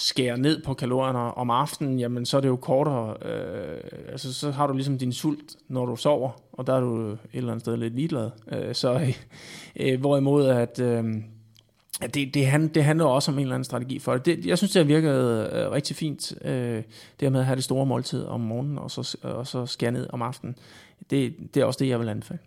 skærer 0.00 0.36
ned 0.36 0.62
på 0.62 0.74
kalorierne 0.74 1.18
om 1.18 1.50
aftenen, 1.50 1.98
jamen 1.98 2.26
så 2.26 2.36
er 2.36 2.40
det 2.40 2.48
jo 2.48 2.56
kortere, 2.56 3.16
øh, 3.22 3.80
altså 4.08 4.34
så 4.34 4.50
har 4.50 4.66
du 4.66 4.72
ligesom 4.72 4.98
din 4.98 5.12
sult, 5.12 5.56
når 5.68 5.86
du 5.86 5.96
sover, 5.96 6.30
og 6.52 6.66
der 6.66 6.74
er 6.74 6.80
du 6.80 7.10
et 7.10 7.18
eller 7.32 7.50
andet 7.50 7.62
sted 7.62 7.76
lidt 7.76 7.94
ligeglad. 7.94 8.30
Øh, 8.52 8.74
så 8.74 8.94
øh, 8.94 9.16
øh 9.76 10.00
hvorimod 10.00 10.46
at... 10.46 10.80
Øh, 10.80 11.04
det, 12.14 12.34
det, 12.34 12.46
hand, 12.46 12.70
det 12.70 12.84
handler 12.84 13.04
også 13.04 13.30
om 13.30 13.38
en 13.38 13.42
eller 13.42 13.54
anden 13.54 13.64
strategi 13.64 13.98
for 13.98 14.12
det. 14.12 14.26
det 14.26 14.46
jeg 14.46 14.58
synes, 14.58 14.72
det 14.72 14.80
har 14.80 14.86
virket 14.86 15.50
øh, 15.52 15.70
rigtig 15.70 15.96
fint, 15.96 16.32
øh, 16.44 16.76
det 16.76 16.84
her 17.20 17.30
med 17.30 17.40
at 17.40 17.46
have 17.46 17.56
det 17.56 17.64
store 17.64 17.86
måltid 17.86 18.24
om 18.24 18.40
morgenen, 18.40 18.78
og 18.78 18.90
så, 18.90 19.18
og 19.22 19.46
så 19.46 19.66
skære 19.66 19.92
ned 19.92 20.06
om 20.10 20.22
aftenen. 20.22 20.56
Det, 21.10 21.34
det 21.54 21.60
er 21.60 21.64
også 21.64 21.78
det, 21.78 21.88
jeg 21.88 22.00
vil 22.00 22.08
anbefale. 22.08 22.40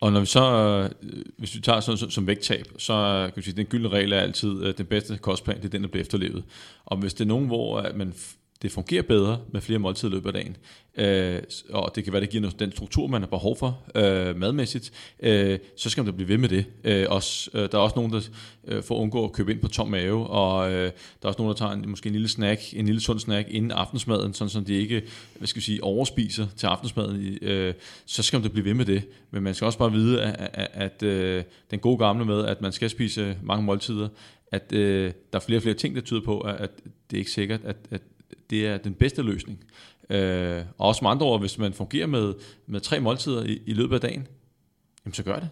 Og 0.00 0.12
når 0.12 0.20
vi 0.20 0.26
så, 0.26 0.52
øh, 0.52 1.10
hvis 1.36 1.54
vi 1.54 1.60
tager 1.60 1.80
sådan 1.80 1.98
som, 1.98 2.10
som 2.10 2.26
vægttab, 2.26 2.66
så 2.78 2.92
øh, 2.92 3.24
kan 3.24 3.36
vi 3.36 3.42
sige, 3.42 3.52
at 3.52 3.56
den 3.56 3.66
gyldne 3.66 3.88
regel 3.88 4.12
er 4.12 4.20
altid, 4.20 4.64
at 4.64 4.78
den 4.78 4.86
bedste 4.86 5.18
kostplan, 5.18 5.56
det 5.56 5.64
er 5.64 5.68
den, 5.68 5.82
der 5.82 5.88
bliver 5.88 6.00
efterlevet. 6.00 6.44
Og 6.84 6.96
hvis 6.96 7.14
det 7.14 7.24
er 7.24 7.28
nogen, 7.28 7.46
hvor 7.46 7.78
øh, 7.78 7.96
man 7.96 8.14
det 8.62 8.72
fungerer 8.72 9.02
bedre 9.02 9.40
med 9.52 9.60
flere 9.60 9.78
måltider 9.78 10.12
i 10.12 10.14
løbet 10.14 10.26
af 10.26 10.32
dagen. 10.32 10.56
Øh, 10.96 11.42
og 11.70 11.92
det 11.94 12.04
kan 12.04 12.12
være, 12.12 12.22
det 12.22 12.30
giver 12.30 12.50
den 12.50 12.72
struktur, 12.72 13.06
man 13.06 13.22
har 13.22 13.28
behov 13.28 13.56
for 13.56 13.82
øh, 13.94 14.36
madmæssigt. 14.36 14.92
Øh, 15.22 15.58
så 15.76 15.90
skal 15.90 16.04
man 16.04 16.12
da 16.12 16.16
blive 16.16 16.28
ved 16.28 16.38
med 16.38 16.48
det. 16.48 16.64
Øh, 16.84 17.06
også, 17.08 17.50
øh, 17.54 17.60
der 17.72 17.78
er 17.78 17.82
også 17.82 17.96
nogen, 17.96 18.12
der 18.12 18.20
øh, 18.68 18.82
får 18.82 18.94
undgå 18.94 19.24
at 19.24 19.32
købe 19.32 19.52
ind 19.52 19.60
på 19.60 19.68
tom 19.68 19.88
mave, 19.88 20.26
og 20.26 20.72
øh, 20.72 20.84
der 20.84 20.90
er 21.22 21.28
også 21.28 21.42
nogen, 21.42 21.50
der 21.50 21.56
tager 21.56 21.72
en, 21.72 21.84
måske 21.88 22.06
en 22.06 22.12
lille 22.12 22.28
snack, 22.28 22.60
en 22.72 22.86
lille 22.86 23.00
sund 23.00 23.18
snack 23.18 23.48
inden 23.50 23.70
aftensmaden, 23.70 24.34
sådan 24.34 24.50
som 24.50 24.64
de 24.64 24.74
ikke 24.74 25.02
hvad 25.38 25.46
skal 25.46 25.60
vi 25.60 25.64
sige, 25.64 25.84
overspiser 25.84 26.46
til 26.56 26.66
aftensmaden. 26.66 27.38
Øh, 27.42 27.74
så 28.06 28.22
skal 28.22 28.36
man 28.36 28.42
da 28.42 28.52
blive 28.52 28.64
ved 28.64 28.74
med 28.74 28.84
det. 28.84 29.02
Men 29.30 29.42
man 29.42 29.54
skal 29.54 29.64
også 29.66 29.78
bare 29.78 29.92
vide, 29.92 30.22
at, 30.22 30.50
at, 30.52 30.70
at 30.72 31.02
øh, 31.02 31.44
den 31.70 31.78
gode 31.78 31.98
gamle 31.98 32.24
med, 32.24 32.44
at 32.44 32.60
man 32.60 32.72
skal 32.72 32.90
spise 32.90 33.36
mange 33.42 33.64
måltider, 33.64 34.08
at 34.52 34.72
øh, 34.72 35.12
der 35.32 35.38
er 35.38 35.42
flere 35.42 35.58
og 35.58 35.62
flere 35.62 35.74
ting, 35.74 35.94
der 35.94 36.00
tyder 36.00 36.20
på, 36.20 36.40
at, 36.40 36.56
at 36.56 36.70
det 37.10 37.16
er 37.16 37.18
ikke 37.18 37.30
sikkert, 37.30 37.60
at, 37.64 37.76
at 37.90 38.02
det 38.50 38.66
er 38.66 38.76
den 38.76 38.94
bedste 38.94 39.22
løsning. 39.22 39.64
Øh, 40.10 40.62
og 40.78 40.88
også 40.88 41.04
med 41.04 41.10
andre 41.10 41.26
ord, 41.26 41.40
hvis 41.40 41.58
man 41.58 41.72
fungerer 41.72 42.06
med, 42.06 42.34
med 42.66 42.80
tre 42.80 43.00
måltider 43.00 43.44
i, 43.44 43.62
i 43.66 43.72
løbet 43.72 43.94
af 43.94 44.00
dagen, 44.00 44.26
jamen 45.04 45.14
så 45.14 45.22
gør 45.22 45.38
det. 45.38 45.48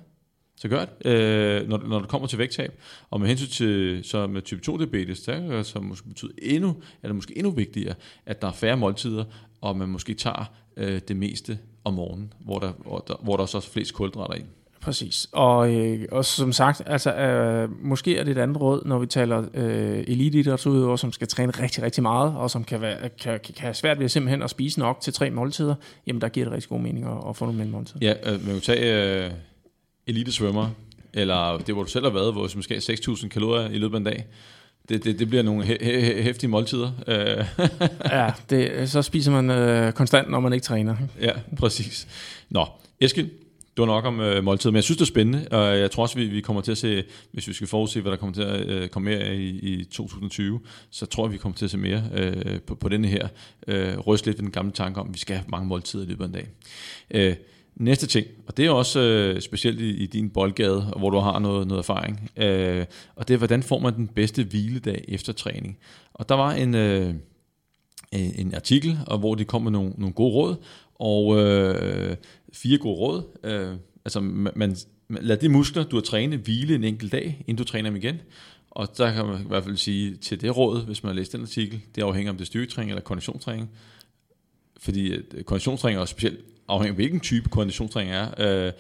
Så 0.57 0.68
gør 0.68 0.85
det, 0.85 1.07
øh, 1.07 1.68
når, 1.68 1.79
når 1.79 1.99
det 1.99 2.09
kommer 2.09 2.29
til 2.29 2.39
vægttab. 2.39 2.81
Og 3.11 3.20
med 3.20 3.29
hensyn 3.29 3.49
til 3.49 4.05
så 4.05 4.26
med 4.26 4.43
type 4.43 4.61
2 4.61 4.76
diabetes, 4.76 5.20
der 5.20 5.62
så 5.62 5.81
måske 5.81 6.09
betyder 6.09 6.33
endnu, 6.43 6.76
eller 7.03 7.14
måske 7.14 7.37
endnu 7.39 7.51
vigtigere, 7.51 7.95
at 8.26 8.43
der 8.43 8.49
er 8.49 8.53
færre 8.53 8.76
måltider, 8.76 9.24
og 9.61 9.76
man 9.76 9.89
måske 9.89 10.14
tager 10.14 10.53
øh, 10.76 11.01
det 11.09 11.16
meste 11.16 11.59
om 11.85 11.95
morgenen, 11.95 12.33
hvor 12.41 12.59
der, 12.59 12.72
hvor 12.72 12.99
der, 12.99 13.16
hvor 13.22 13.37
der 13.37 13.47
så 13.47 13.57
er 13.57 13.61
flest 13.61 13.95
kulhydrater 13.95 14.35
i. 14.35 14.43
Præcis. 14.81 15.29
Og, 15.33 15.74
øh, 15.74 16.05
og 16.12 16.24
som 16.24 16.53
sagt, 16.53 16.83
altså, 16.87 17.14
øh, 17.14 17.68
måske 17.85 18.18
er 18.18 18.24
det 18.24 18.31
et 18.31 18.39
andet 18.39 18.61
råd, 18.61 18.83
når 18.87 18.99
vi 18.99 19.07
taler 19.07 19.45
øh, 19.55 20.05
eliteidrætsudøvere, 20.07 20.99
som 20.99 21.12
skal 21.12 21.29
træne 21.29 21.53
rigtig, 21.53 21.83
rigtig 21.83 22.03
meget, 22.03 22.35
og 22.37 22.51
som 22.51 22.64
kan, 22.64 22.81
være, 22.81 22.97
kan, 23.09 23.41
kan 23.45 23.55
have 23.59 23.74
svært 23.74 23.99
ved 23.99 24.09
simpelthen 24.09 24.43
at 24.43 24.51
spise 24.51 24.79
nok 24.79 25.01
til 25.01 25.12
tre 25.12 25.31
måltider, 25.31 25.74
jamen 26.07 26.20
der 26.20 26.29
giver 26.29 26.47
det 26.47 26.53
rigtig 26.53 26.68
god 26.68 26.81
mening 26.81 27.07
at, 27.07 27.29
at 27.29 27.37
få 27.37 27.45
nogle 27.45 27.64
måltider. 27.64 27.99
Ja, 28.03 28.33
øh, 28.33 28.47
man 28.47 28.53
kan 28.53 28.61
tage 28.61 29.24
øh, 29.24 29.31
elitesvømmer, 30.07 30.68
eller 31.14 31.59
det 31.59 31.74
hvor 31.74 31.83
du 31.83 31.91
selv 31.91 32.05
har 32.05 32.12
været, 32.12 32.33
hvor 32.33 32.47
du 32.47 32.53
måske 32.57 32.74
har 32.74 33.14
6.000 33.14 33.29
kalorier 33.29 33.68
i 33.68 33.79
løbet 33.79 33.95
af 33.95 33.99
en 33.99 34.05
dag. 34.05 34.26
Det, 34.89 35.05
det, 35.05 35.18
det 35.18 35.29
bliver 35.29 35.43
nogle 35.43 35.64
hæ- 35.64 35.83
hæ- 35.83 36.22
hæftige 36.22 36.51
måltider. 36.51 36.91
Øh. 37.07 37.47
ja, 38.18 38.31
det, 38.51 38.91
så 38.91 39.03
spiser 39.03 39.33
man 39.33 39.51
øh, 39.51 39.93
konstant, 39.93 40.31
når 40.31 40.41
man 40.41 40.53
ikke 40.53 40.64
træner. 40.64 40.97
Ja, 41.20 41.33
præcis. 41.59 42.09
Nå, 42.51 42.66
Eskild, 43.01 43.31
det 43.79 43.89
var 43.89 43.95
nok 43.95 44.05
om 44.05 44.20
øh, 44.20 44.45
måltid, 44.45 44.70
men 44.70 44.76
jeg 44.76 44.85
synes, 44.85 44.97
det 44.97 45.05
er 45.05 45.07
spændende, 45.07 45.49
og 45.51 45.79
jeg 45.79 45.91
tror 45.91 46.03
også, 46.03 46.16
vi, 46.16 46.26
vi 46.26 46.41
kommer 46.41 46.62
til 46.62 46.72
at 46.72 46.79
se, 46.79 47.05
hvis 47.33 47.49
vi 47.49 47.53
skal 47.53 47.68
forudse, 47.68 48.01
hvad 48.01 48.12
der 48.12 48.18
kommer 48.18 48.35
til 48.35 48.43
at 48.43 48.66
øh, 48.66 48.89
komme 48.89 49.11
mere 49.11 49.37
i, 49.37 49.49
i 49.49 49.85
2020, 49.85 50.61
så 50.91 51.07
tror 51.07 51.26
jeg, 51.26 51.33
vi 51.33 51.39
kommer 51.39 51.57
til 51.57 51.64
at 51.64 51.70
se 51.70 51.79
mere 51.79 52.03
øh, 52.14 52.61
på, 52.61 52.74
på 52.74 52.89
denne 52.89 53.09
her. 53.09 53.29
Øh, 53.68 53.99
ryst 53.99 54.26
lidt 54.26 54.39
ved 54.39 54.43
den 54.43 54.51
gamle 54.51 54.72
tanke 54.72 55.01
om, 55.01 55.09
at 55.09 55.14
vi 55.14 55.18
skal 55.18 55.37
have 55.37 55.45
mange 55.49 55.68
måltider 55.68 56.05
i 56.05 56.07
løbet 56.07 56.24
af 56.24 56.29
en 56.29 56.35
dag. 56.35 56.49
Øh, 57.11 57.37
næste 57.76 58.07
ting, 58.07 58.26
og 58.47 58.57
det 58.57 58.66
er 58.66 58.70
også 58.70 59.01
øh, 59.01 59.41
specielt 59.41 59.81
i, 59.81 59.91
i 59.91 60.07
din 60.07 60.31
boldgade, 60.31 60.93
hvor 60.97 61.11
du 61.11 61.18
har 61.18 61.39
noget, 61.39 61.66
noget 61.66 61.79
erfaring, 61.79 62.31
øh, 62.37 62.87
og 63.16 63.29
det 63.29 63.35
er, 63.35 63.39
hvordan 63.39 63.62
får 63.62 63.79
man 63.79 63.95
den 63.95 64.09
bedste 64.09 64.45
hviledag 64.45 65.05
efter 65.09 65.33
træning. 65.33 65.79
Og 66.14 66.29
der 66.29 66.35
var 66.35 66.53
en... 66.53 66.74
Øh, 66.74 67.14
en 68.12 68.55
artikel, 68.55 68.99
og 69.07 69.18
hvor 69.18 69.35
de 69.35 69.45
kom 69.45 69.62
med 69.62 69.70
nogle, 69.70 69.93
nogle 69.97 70.14
gode 70.14 70.35
råd, 70.35 70.57
og 70.99 71.39
øh, 71.39 72.16
fire 72.53 72.79
gode 72.79 72.97
råd. 72.97 73.23
Øh, 73.45 73.77
altså, 74.05 74.21
man, 74.21 74.77
lad 75.09 75.37
de 75.37 75.49
muskler, 75.49 75.85
du 75.85 75.97
har 75.97 76.01
trænet, 76.01 76.39
hvile 76.39 76.75
en 76.75 76.85
enkelt 76.85 77.13
dag, 77.13 77.45
inden 77.47 77.57
du 77.57 77.65
træner 77.65 77.91
dem 77.91 77.97
igen. 77.97 78.17
Og 78.71 78.99
der 78.99 79.13
kan 79.13 79.27
man 79.27 79.41
i 79.41 79.49
hvert 79.49 79.65
fald 79.65 79.77
sige 79.77 80.17
til 80.17 80.41
det 80.41 80.57
råd, 80.57 80.85
hvis 80.87 81.03
man 81.03 81.09
har 81.11 81.15
læst 81.15 81.33
den 81.33 81.41
artikel, 81.41 81.81
det 81.95 82.03
afhænger 82.03 82.31
om 82.31 82.37
det 82.37 82.45
er 82.45 82.47
styrketræning 82.47 82.91
eller 82.91 83.03
konditionstræning. 83.03 83.71
Fordi 84.81 85.09
øh, 85.09 85.45
konditionstræning, 85.45 86.01
og 86.01 86.09
specielt 86.09 86.41
afhænger 86.69 86.93
af 86.93 86.97
hvilken 86.97 87.21
type 87.21 87.49
konditionstræning 87.49 88.15
er, 88.15 88.29
øh, 88.39 88.73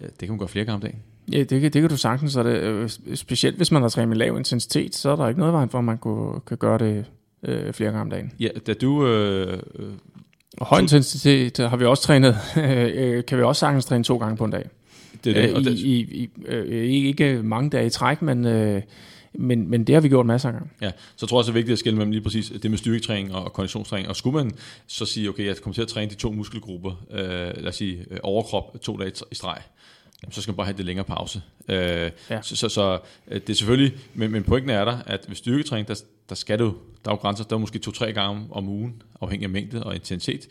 det 0.00 0.18
kan 0.18 0.28
man 0.28 0.38
gøre 0.38 0.48
flere 0.48 0.64
gange 0.64 0.74
om 0.74 0.80
dagen. 0.80 1.02
Ja, 1.32 1.38
det 1.38 1.60
kan, 1.60 1.62
det 1.62 1.82
kan 1.82 1.88
du 1.88 1.96
sagtens. 1.96 2.32
Så 2.32 2.42
det, 2.42 2.56
øh, 2.56 2.88
specielt 3.16 3.56
hvis 3.56 3.72
man 3.72 3.82
har 3.82 3.88
trænet 3.88 4.08
med 4.08 4.16
lav 4.16 4.36
intensitet, 4.36 4.94
så 4.94 5.10
er 5.10 5.16
der 5.16 5.28
ikke 5.28 5.40
noget 5.40 5.54
vejen 5.54 5.68
for, 5.68 5.78
at 5.78 5.84
man 5.84 5.98
kunne, 5.98 6.40
kan 6.40 6.56
gøre 6.56 6.78
det 6.78 7.04
øh, 7.42 7.72
flere 7.72 7.90
gange 7.90 8.00
om 8.00 8.10
dagen. 8.10 8.32
Ja, 8.40 8.48
da 8.66 8.74
du 8.74 9.06
øh, 9.06 9.62
og 9.74 10.11
høj 10.60 10.80
intensitet 10.80 11.58
har 11.58 11.76
vi 11.76 11.84
også 11.84 12.02
trænet, 12.02 12.38
øh, 12.56 13.24
kan 13.24 13.38
vi 13.38 13.42
også 13.42 13.60
sagtens 13.60 13.84
træne 13.84 14.04
to 14.04 14.18
gange 14.18 14.36
på 14.36 14.44
en 14.44 14.50
dag. 14.50 14.68
Det 15.24 15.36
er 15.36 15.58
det. 15.58 15.66
Øh, 15.66 15.72
I, 15.72 16.00
i, 16.00 16.22
i, 16.22 16.30
øh, 16.46 16.84
ikke 16.84 17.42
mange 17.42 17.70
dage 17.70 17.86
i 17.86 17.90
træk, 17.90 18.22
men, 18.22 18.42
men, 19.34 19.70
men 19.70 19.84
det 19.84 19.94
har 19.94 20.00
vi 20.00 20.08
gjort 20.08 20.26
masser 20.26 20.48
af 20.48 20.52
gange. 20.52 20.70
Ja, 20.80 20.90
så 21.16 21.26
tror 21.26 21.36
jeg 21.36 21.38
også, 21.38 21.52
det 21.52 21.52
er 21.52 21.58
vigtigt 21.58 21.72
at 21.72 21.78
skille 21.78 21.96
mellem 21.96 22.12
lige 22.12 22.22
præcis 22.22 22.52
det 22.62 22.70
med 22.70 22.78
styrketræning 22.78 23.34
og 23.34 23.52
konditionstræning. 23.52 24.08
Og 24.08 24.16
skulle 24.16 24.44
man 24.44 24.52
så 24.86 25.06
sige, 25.06 25.28
okay, 25.28 25.46
jeg 25.46 25.56
kommer 25.56 25.74
til 25.74 25.82
at 25.82 25.88
træne 25.88 26.10
de 26.10 26.14
to 26.14 26.32
muskelgrupper, 26.32 26.92
øh, 27.10 27.20
lad 27.56 27.66
os 27.66 27.76
sige 27.76 28.06
overkrop 28.22 28.76
to 28.82 28.96
dage 28.96 29.12
i 29.30 29.34
streg, 29.34 29.58
så 30.30 30.42
skal 30.42 30.52
man 30.52 30.56
bare 30.56 30.66
have 30.66 30.76
det 30.76 30.84
længere 30.84 31.04
pause. 31.04 31.42
Øh, 31.68 32.10
ja. 32.30 32.42
Så, 32.42 32.56
så, 32.56 32.68
så 32.68 32.98
det 33.28 33.50
er 33.50 33.54
selvfølgelig, 33.54 33.92
men, 34.14 34.30
men 34.30 34.42
pointen 34.42 34.70
er 34.70 34.84
der, 34.84 34.98
at 35.06 35.24
ved 35.28 35.36
styrketræning, 35.36 35.88
der, 35.88 35.94
der 36.32 36.36
skal 36.36 36.58
du, 36.58 36.74
der 37.04 37.10
er 37.10 37.14
jo 37.14 37.16
grænser, 37.16 37.44
der 37.44 37.56
er 37.56 37.60
måske 37.60 37.78
to-tre 37.78 38.12
gange 38.12 38.46
om 38.50 38.68
ugen, 38.68 39.02
afhængig 39.20 39.44
af 39.44 39.50
mængde 39.50 39.82
og 39.82 39.94
intensitet, 39.94 40.48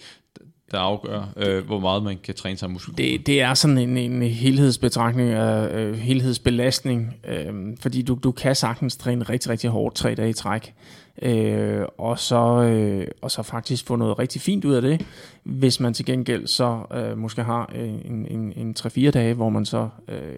der 0.71 0.79
afgør, 0.79 1.33
øh, 1.37 1.65
hvor 1.65 1.79
meget 1.79 2.03
man 2.03 2.17
kan 2.23 2.35
træne 2.35 2.57
sig 2.57 2.71
muskelgruppen. 2.71 3.05
Det, 3.05 3.27
det 3.27 3.41
er 3.41 3.53
sådan 3.53 3.77
en, 3.77 3.97
en 3.97 4.21
helhedsbetragtning, 4.21 5.29
øh, 5.29 5.87
øh, 5.87 5.93
helhedsbelastning, 5.93 7.15
øh, 7.27 7.53
fordi 7.79 8.01
du, 8.01 8.19
du 8.23 8.31
kan 8.31 8.55
sagtens 8.55 8.97
træne 8.97 9.23
rigtig, 9.23 9.51
rigtig 9.51 9.69
hårdt 9.69 9.95
tre 9.95 10.15
dage 10.15 10.29
i 10.29 10.33
træk, 10.33 10.73
øh, 11.21 11.85
og, 11.97 12.19
så, 12.19 12.61
øh, 12.63 13.07
og 13.21 13.31
så 13.31 13.43
faktisk 13.43 13.85
få 13.85 13.95
noget 13.95 14.19
rigtig 14.19 14.41
fint 14.41 14.65
ud 14.65 14.73
af 14.73 14.81
det, 14.81 15.05
hvis 15.43 15.79
man 15.79 15.93
til 15.93 16.05
gengæld 16.05 16.47
så 16.47 16.83
øh, 16.93 17.17
måske 17.17 17.43
har 17.43 17.71
øh, 17.75 17.89
en, 17.89 18.27
en, 18.31 18.53
en 18.55 18.75
3-4 18.79 19.09
dage, 19.09 19.33
hvor 19.33 19.49
man 19.49 19.65
så 19.65 19.89
øh, 20.07 20.37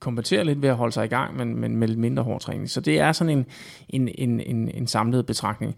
kompensere 0.00 0.44
lidt 0.44 0.62
ved 0.62 0.68
at 0.68 0.76
holde 0.76 0.92
sig 0.92 1.04
i 1.04 1.08
gang, 1.08 1.36
men, 1.36 1.56
men 1.56 1.76
med 1.76 1.88
lidt 1.88 1.98
mindre 1.98 2.22
hård 2.22 2.40
træning. 2.40 2.70
Så 2.70 2.80
det 2.80 3.00
er 3.00 3.12
sådan 3.12 3.38
en, 3.38 3.46
en, 3.88 4.08
en, 4.18 4.40
en, 4.40 4.70
en 4.74 4.86
samlet 4.86 5.26
betragtning. 5.26 5.76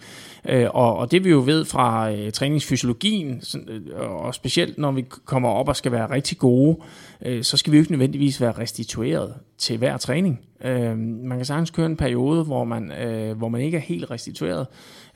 Øh, 0.49 0.67
og, 0.71 0.97
og 0.97 1.11
det 1.11 1.25
vi 1.25 1.31
jo 1.31 1.43
ved 1.47 1.65
fra 1.65 2.13
øh, 2.13 2.33
træningsfysiologien, 2.33 3.41
sådan, 3.41 3.69
øh, 3.69 4.11
og 4.11 4.35
specielt 4.35 4.79
når 4.79 4.93
vi 4.93 5.05
kommer 5.25 5.49
op 5.49 5.69
og 5.69 5.77
skal 5.77 5.93
være 5.93 6.11
rigtig 6.11 6.39
gode, 6.39 6.77
øh, 7.23 7.43
så 7.43 7.57
skal 7.57 7.73
vi 7.73 7.77
jo 7.77 7.83
ikke 7.83 7.93
nødvendigvis 7.93 8.41
være 8.41 8.53
restitueret 8.53 9.35
til 9.59 9.79
hver 9.79 9.97
træning. 9.97 10.41
Øh, 10.65 10.99
man 10.99 11.39
kan 11.39 11.45
sagtens 11.45 11.71
køre 11.71 11.87
en 11.87 11.97
periode, 11.97 12.45
hvor 12.45 12.65
man, 12.65 12.93
øh, 12.93 13.37
hvor 13.37 13.49
man 13.49 13.61
ikke 13.61 13.77
er 13.77 13.83
helt 13.83 14.11
restitueret, 14.11 14.67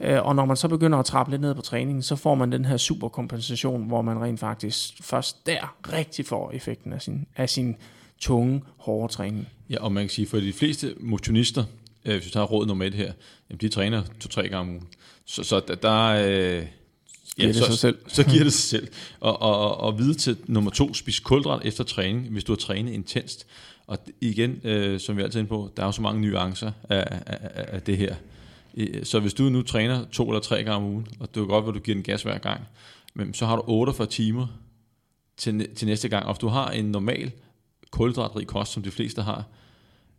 øh, 0.00 0.26
og 0.26 0.36
når 0.36 0.44
man 0.44 0.56
så 0.56 0.68
begynder 0.68 0.98
at 0.98 1.04
trappe 1.04 1.32
lidt 1.32 1.42
ned 1.42 1.54
på 1.54 1.62
træningen, 1.62 2.02
så 2.02 2.16
får 2.16 2.34
man 2.34 2.52
den 2.52 2.64
her 2.64 2.76
superkompensation, 2.76 3.86
hvor 3.86 4.02
man 4.02 4.22
rent 4.22 4.40
faktisk 4.40 4.94
først 5.02 5.46
der 5.46 5.76
rigtig 5.92 6.26
får 6.26 6.50
effekten 6.54 6.92
af 6.92 7.02
sin, 7.02 7.26
af 7.36 7.48
sin 7.48 7.76
tunge, 8.20 8.62
hårde 8.76 9.12
træning. 9.12 9.48
Ja, 9.70 9.82
og 9.84 9.92
man 9.92 10.02
kan 10.02 10.10
sige, 10.10 10.26
for 10.26 10.36
de 10.36 10.52
fleste 10.52 10.94
motionister, 11.00 11.64
øh, 12.04 12.14
hvis 12.14 12.24
vi 12.24 12.30
tager 12.30 12.46
råd 12.46 12.66
nummer 12.66 12.84
et 12.84 12.94
her, 12.94 13.12
jamen 13.50 13.60
de 13.60 13.68
træner 13.68 14.02
to-tre 14.20 14.42
gange 14.42 14.58
om 14.58 14.68
ugen. 14.68 14.88
Så, 15.24 15.42
så 15.42 15.60
der, 15.68 15.74
der 15.74 16.02
øh, 16.02 16.66
Ja, 17.38 17.46
det 17.46 17.56
så, 17.56 17.64
sig 17.64 17.78
selv. 17.78 17.98
så 18.08 18.24
giver 18.24 18.44
det 18.44 18.52
sig 18.52 18.62
selv. 18.62 18.88
Og, 19.20 19.42
og, 19.42 19.76
og 19.76 19.98
vide 19.98 20.14
til 20.14 20.36
nummer 20.46 20.70
to, 20.70 20.94
spis 20.94 21.20
kulhydrat 21.20 21.64
efter 21.64 21.84
træning, 21.84 22.28
hvis 22.28 22.44
du 22.44 22.52
har 22.52 22.56
trænet 22.56 22.92
intenst. 22.92 23.46
Og 23.86 23.98
igen, 24.20 24.60
øh, 24.64 25.00
som 25.00 25.16
vi 25.16 25.22
altid 25.22 25.40
er 25.40 25.42
inde 25.42 25.48
på, 25.48 25.70
der 25.76 25.82
er 25.82 25.86
jo 25.86 25.92
så 25.92 26.02
mange 26.02 26.20
nuancer 26.20 26.72
af, 26.88 27.04
af, 27.10 27.22
af, 27.26 27.64
af 27.68 27.82
det 27.82 27.96
her. 27.96 28.14
Så 29.02 29.20
hvis 29.20 29.34
du 29.34 29.42
nu 29.42 29.62
træner 29.62 30.04
to 30.12 30.28
eller 30.28 30.40
tre 30.40 30.56
gange 30.56 30.72
om 30.72 30.84
ugen, 30.84 31.06
og 31.20 31.34
det 31.34 31.40
er 31.40 31.44
godt, 31.44 31.68
at 31.68 31.74
du 31.74 31.80
giver 31.80 31.94
den 31.94 32.02
gas 32.02 32.22
hver 32.22 32.38
gang, 32.38 32.60
men 33.14 33.34
så 33.34 33.46
har 33.46 33.56
du 33.56 33.62
48 33.66 34.06
timer 34.06 34.46
til, 35.36 35.74
til 35.74 35.88
næste 35.88 36.08
gang. 36.08 36.26
Og 36.26 36.32
hvis 36.34 36.38
du 36.38 36.48
har 36.48 36.70
en 36.70 36.84
normal 36.84 37.32
kulhydratrig 37.96 38.46
kost, 38.46 38.72
som 38.72 38.82
de 38.82 38.90
fleste 38.90 39.22
har, 39.22 39.44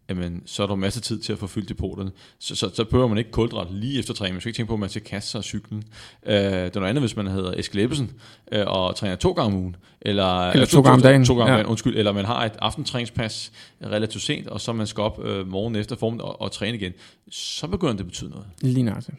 jamen, 0.09 0.43
så 0.45 0.63
er 0.63 0.67
der 0.67 0.75
masser 0.75 0.99
af 0.99 1.03
tid 1.03 1.19
til 1.19 1.33
at 1.33 1.39
få 1.39 1.47
fyldt 1.47 1.69
depoterne. 1.69 2.11
Så, 2.39 2.55
så, 2.55 2.69
så 2.73 2.83
behøver 2.83 3.07
man 3.07 3.17
ikke 3.17 3.31
kulhydrat 3.31 3.67
lige 3.71 3.99
efter 3.99 4.13
træning. 4.13 4.33
Man 4.33 4.41
skal 4.41 4.49
ikke 4.49 4.57
tænke 4.57 4.67
på, 4.67 4.73
at 4.73 4.79
man 4.79 4.89
skal 4.89 5.01
kaste 5.01 5.31
sig 5.31 5.39
af 5.39 5.43
cyklen. 5.43 5.83
Øh, 6.25 6.33
det 6.35 6.75
er 6.75 6.79
noget 6.79 6.89
andet, 6.89 7.01
hvis 7.01 7.15
man 7.15 7.27
hedder 7.27 7.53
Eskild 7.57 7.83
Ebbesen, 7.83 8.11
øh, 8.51 8.63
og 8.67 8.95
træner 8.95 9.15
to 9.15 9.31
gange 9.31 9.55
om 9.55 9.61
ugen. 9.61 9.75
Eller, 10.01 10.49
eller 10.49 10.65
to, 10.65 10.81
gange 10.81 10.93
om 10.93 11.01
dagen. 11.01 11.25
To 11.25 11.37
gange 11.37 11.51
ja. 11.51 11.57
dagen, 11.57 11.69
undskyld. 11.69 11.97
Eller 11.97 12.11
man 12.11 12.25
har 12.25 12.45
et 12.45 12.51
aftentræningspas 12.59 13.51
relativt 13.83 14.23
sent, 14.23 14.47
og 14.47 14.61
så 14.61 14.73
man 14.73 14.87
skal 14.87 15.01
op 15.01 15.25
øh, 15.25 15.47
morgen 15.47 15.75
efter 15.75 15.95
formen 15.95 16.21
og, 16.21 16.41
og 16.41 16.51
træne 16.51 16.77
igen. 16.77 16.93
Så 17.31 17.67
begynder 17.67 17.93
det 17.93 17.99
at 17.99 18.05
betyde 18.05 18.29
noget. 18.29 18.45
Lige 18.61 18.83
nøjagtigt. 18.83 19.17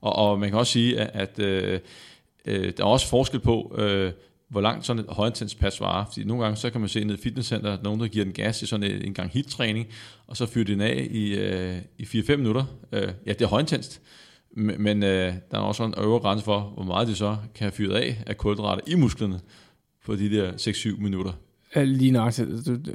Og, 0.00 0.16
og 0.16 0.38
man 0.38 0.48
kan 0.50 0.58
også 0.58 0.72
sige, 0.72 1.00
at, 1.00 1.38
at 1.38 1.38
øh, 1.38 1.80
øh, 2.44 2.72
der 2.76 2.84
er 2.84 2.88
også 2.88 3.08
forskel 3.08 3.40
på, 3.40 3.74
øh, 3.78 4.12
hvor 4.50 4.60
langt 4.60 4.86
sådan 4.86 5.04
et 5.04 5.06
højintens 5.08 5.54
pas 5.54 5.80
varer. 5.80 6.04
Fordi 6.04 6.24
nogle 6.24 6.42
gange, 6.42 6.56
så 6.56 6.70
kan 6.70 6.80
man 6.80 6.88
se 6.88 7.04
ned 7.04 7.18
i 7.18 7.22
fitnesscenter, 7.22 7.72
at 7.72 7.82
nogen, 7.82 8.00
der 8.00 8.06
giver 8.06 8.24
den 8.24 8.34
gas 8.34 8.62
i 8.62 8.66
sådan 8.66 8.90
en, 8.90 9.02
en 9.04 9.14
gang 9.14 9.30
hit-træning, 9.30 9.86
og 10.26 10.36
så 10.36 10.46
fyrer 10.46 10.64
den 10.64 10.80
af 10.80 11.08
i, 11.10 11.34
øh, 11.34 11.76
i 11.98 12.02
4-5 12.02 12.36
minutter. 12.36 12.64
Øh, 12.92 13.08
ja, 13.26 13.32
det 13.32 13.42
er 13.42 13.46
højintenst. 13.46 14.00
Men, 14.56 14.82
men 14.82 15.02
øh, 15.02 15.34
der 15.50 15.58
er 15.58 15.62
også 15.62 15.84
en 15.84 15.94
øvre 15.98 16.20
grænse 16.20 16.44
for, 16.44 16.60
hvor 16.60 16.84
meget 16.84 17.08
de 17.08 17.14
så 17.14 17.36
kan 17.54 17.64
have 17.64 17.72
fyret 17.72 17.94
af 17.94 18.22
af 18.26 18.36
kulhydrater 18.36 18.82
i 18.86 18.94
musklerne 18.94 19.40
på 20.06 20.16
de 20.16 20.30
der 20.30 20.52
6-7 20.52 21.00
minutter. 21.02 21.32
Lige 21.76 22.10
nok. 22.10 22.32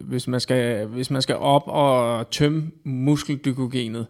Hvis 0.02 0.28
man 0.28 0.40
skal, 0.40 0.86
hvis 0.86 1.12
man 1.12 1.22
skal 1.22 1.36
op 1.36 1.64
og 1.66 2.30
tømme 2.30 2.72
muskelglykogenet, 2.84 4.08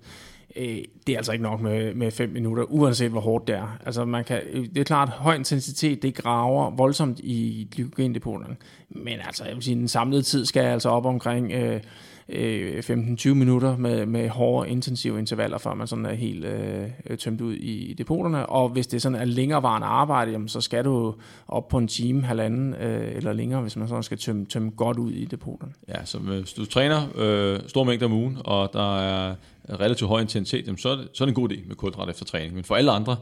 øh, 0.56 0.78
det 1.08 1.14
er 1.14 1.18
altså 1.18 1.32
ikke 1.32 1.44
nok 1.44 1.62
med, 1.62 1.94
med 1.94 2.12
5 2.12 2.30
minutter, 2.30 2.64
uanset 2.64 3.12
hvor 3.12 3.22
hårdt 3.22 3.48
det 3.48 3.56
er. 3.56 3.78
Altså 3.86 4.06
man 4.06 4.24
kan, 4.24 4.42
øh, 4.52 4.66
det 4.66 4.78
er 4.78 4.84
klart, 4.84 5.08
at 5.08 5.14
høj 5.14 5.36
intensitet, 5.36 6.04
det 6.04 6.16
graver 6.16 6.70
voldsomt 6.70 7.20
i 7.20 7.68
glykogendepoterne. 7.72 8.56
Men 8.90 9.20
altså, 9.26 9.46
jeg 9.46 9.56
vil 9.56 9.64
sige, 9.64 9.76
den 9.76 9.88
samlede 9.88 10.22
tid 10.22 10.46
skal 10.46 10.64
altså 10.64 10.90
op 10.90 11.06
omkring 11.06 11.52
øh, 11.52 11.82
øh, 12.30 12.84
15-20 12.90 13.34
minutter 13.34 13.78
med, 13.78 14.06
med 14.06 14.30
hårde, 14.30 14.70
intensive 14.70 15.20
intervaller, 15.20 15.58
før 15.58 15.74
man 15.74 15.88
sådan 15.88 16.06
er 16.06 16.14
helt 16.14 16.46
øh, 16.46 16.90
øh, 17.06 17.18
tømt 17.18 17.42
ud 17.42 17.54
i 17.54 17.94
depoterne. 17.94 18.46
Og 18.46 18.70
hvis 18.70 18.88
det 18.88 19.02
sådan 19.02 19.18
er 19.18 19.26
længerevarende 19.26 19.88
arbejde, 19.88 20.32
jamen, 20.32 20.48
så 20.48 20.62
skal 20.62 20.86
du 20.86 21.16
op 21.48 21.68
på 21.68 21.78
en 21.78 21.88
time, 21.88 22.24
halvanden 22.24 22.74
øh, 22.74 23.16
eller 23.16 23.34
længere, 23.34 23.62
hvis 23.62 23.78
man 23.78 23.88
sådan 23.88 24.04
skal 24.04 24.18
tømme, 24.18 24.46
tømme 24.46 24.70
godt 24.70 24.98
ud 24.98 25.12
i 25.12 25.26
depoterne. 25.26 25.74
Ja, 25.88 26.06
så 26.06 26.20
hvis 26.20 26.54
du 26.54 26.66
træner 26.66 27.08
øh, 27.16 27.60
store 27.68 27.86
mængder 27.86 28.06
om 28.06 28.14
ugen, 28.14 28.38
og 28.46 28.70
der 28.74 29.00
er 29.00 29.36
relativt 29.70 30.08
høj 30.08 30.22
intensitet, 30.22 30.80
så, 30.80 30.90
er 30.90 30.96
det, 30.96 31.10
så 31.14 31.24
er 31.24 31.26
det 31.26 31.32
en 31.32 31.42
god 31.42 31.52
idé 31.52 31.68
med 31.68 31.76
kulhydrat 31.76 32.10
efter 32.10 32.26
træning. 32.26 32.54
Men 32.54 32.64
for 32.64 32.76
alle 32.76 32.92
andre, 32.92 33.18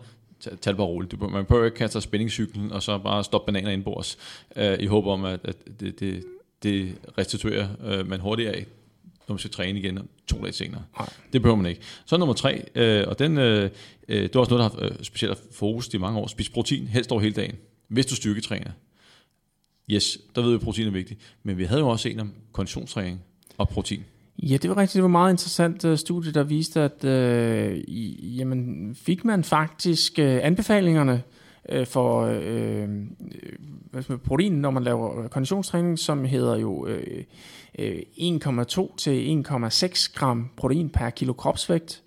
tag 0.62 0.78
bare 0.78 0.88
roligt. 0.88 1.22
Man 1.22 1.46
behøver 1.46 1.66
ikke 1.66 1.78
kaste 1.78 2.02
spændingscyklen, 2.02 2.72
og 2.72 2.84
så 2.84 2.98
bare 2.98 3.24
stoppe 3.24 3.46
bananer 3.46 3.72
indbords, 3.72 4.18
øh, 4.56 4.80
i 4.80 4.86
håb 4.86 5.08
om, 5.08 5.26
at, 5.26 5.40
at 5.44 5.56
det, 5.80 6.00
det, 6.00 6.24
det 6.64 6.96
restituerer 7.18 7.68
øh, 7.84 8.08
man 8.08 8.20
hurtigt 8.20 8.50
af 8.50 8.66
når 9.28 9.34
man 9.34 9.40
skal 9.40 9.52
træne 9.52 9.80
igen 9.80 10.00
to 10.28 10.42
dage 10.42 10.54
senere. 10.54 10.84
Nej. 11.00 11.10
Det 11.34 11.42
behøver 11.42 11.58
man 11.58 11.66
ikke. 11.66 11.82
Så 12.06 12.18
nummer 12.18 12.34
tre, 12.34 12.66
øh, 12.76 13.08
og 13.08 13.20
den, 13.20 13.38
øh, 13.38 13.70
øh, 14.08 14.24
det 14.24 14.36
er 14.36 14.40
også 14.40 14.56
noget, 14.56 14.72
der 14.72 14.80
har 14.80 14.90
øh, 14.90 15.04
specielt 15.04 15.40
fokus 15.52 15.94
i 15.94 15.98
mange 15.98 16.20
år. 16.20 16.28
Spis 16.28 16.50
protein, 16.50 16.88
helst 16.88 17.12
over 17.12 17.22
hele 17.22 17.36
dagen. 17.36 17.56
Hvis 17.88 18.06
du 18.06 18.16
styrketræner. 18.16 18.72
Yes, 19.92 20.18
der 20.36 20.42
ved 20.42 20.50
vi, 20.50 20.56
at 20.56 20.62
protein 20.62 20.88
er 20.88 20.92
vigtigt. 20.92 21.20
Men 21.44 21.58
vi 21.58 21.64
havde 21.64 21.82
jo 21.82 21.88
også 21.88 22.10
en 22.10 22.20
om 22.20 22.34
konditionstræning 22.52 23.22
og 23.58 23.70
protein. 23.70 24.06
Ja, 24.40 24.58
det 24.58 24.70
var 24.70 24.78
rigtigt. 24.78 24.94
Det 24.94 25.04
var 25.04 25.10
meget 25.10 25.34
interessant 25.34 25.86
uh, 25.86 25.98
studie, 25.98 26.32
der 26.32 26.44
viste, 26.44 26.82
at 26.82 27.04
uh, 27.04 27.78
i, 27.88 28.36
jamen, 28.38 28.96
fik 28.96 29.26
man 29.26 29.44
faktisk 29.44 30.14
uh, 30.20 30.26
anbefalingerne 30.26 31.24
uh, 31.76 31.88
for 31.88 32.28
uh, 34.10 34.18
protein, 34.18 34.52
når 34.52 34.72
man 34.72 34.84
laver 34.84 35.28
konditionstræning, 35.28 36.00
som 36.00 36.26
hedder 36.26 36.58
jo 36.58 36.88
uh, 36.88 36.90
1,2 37.80 38.96
til 38.98 39.44
1,6 39.50 40.14
gram 40.16 40.50
protein 40.56 40.90
per 40.90 41.10
kilo 41.10 41.34
kropsvægt, 41.34 42.04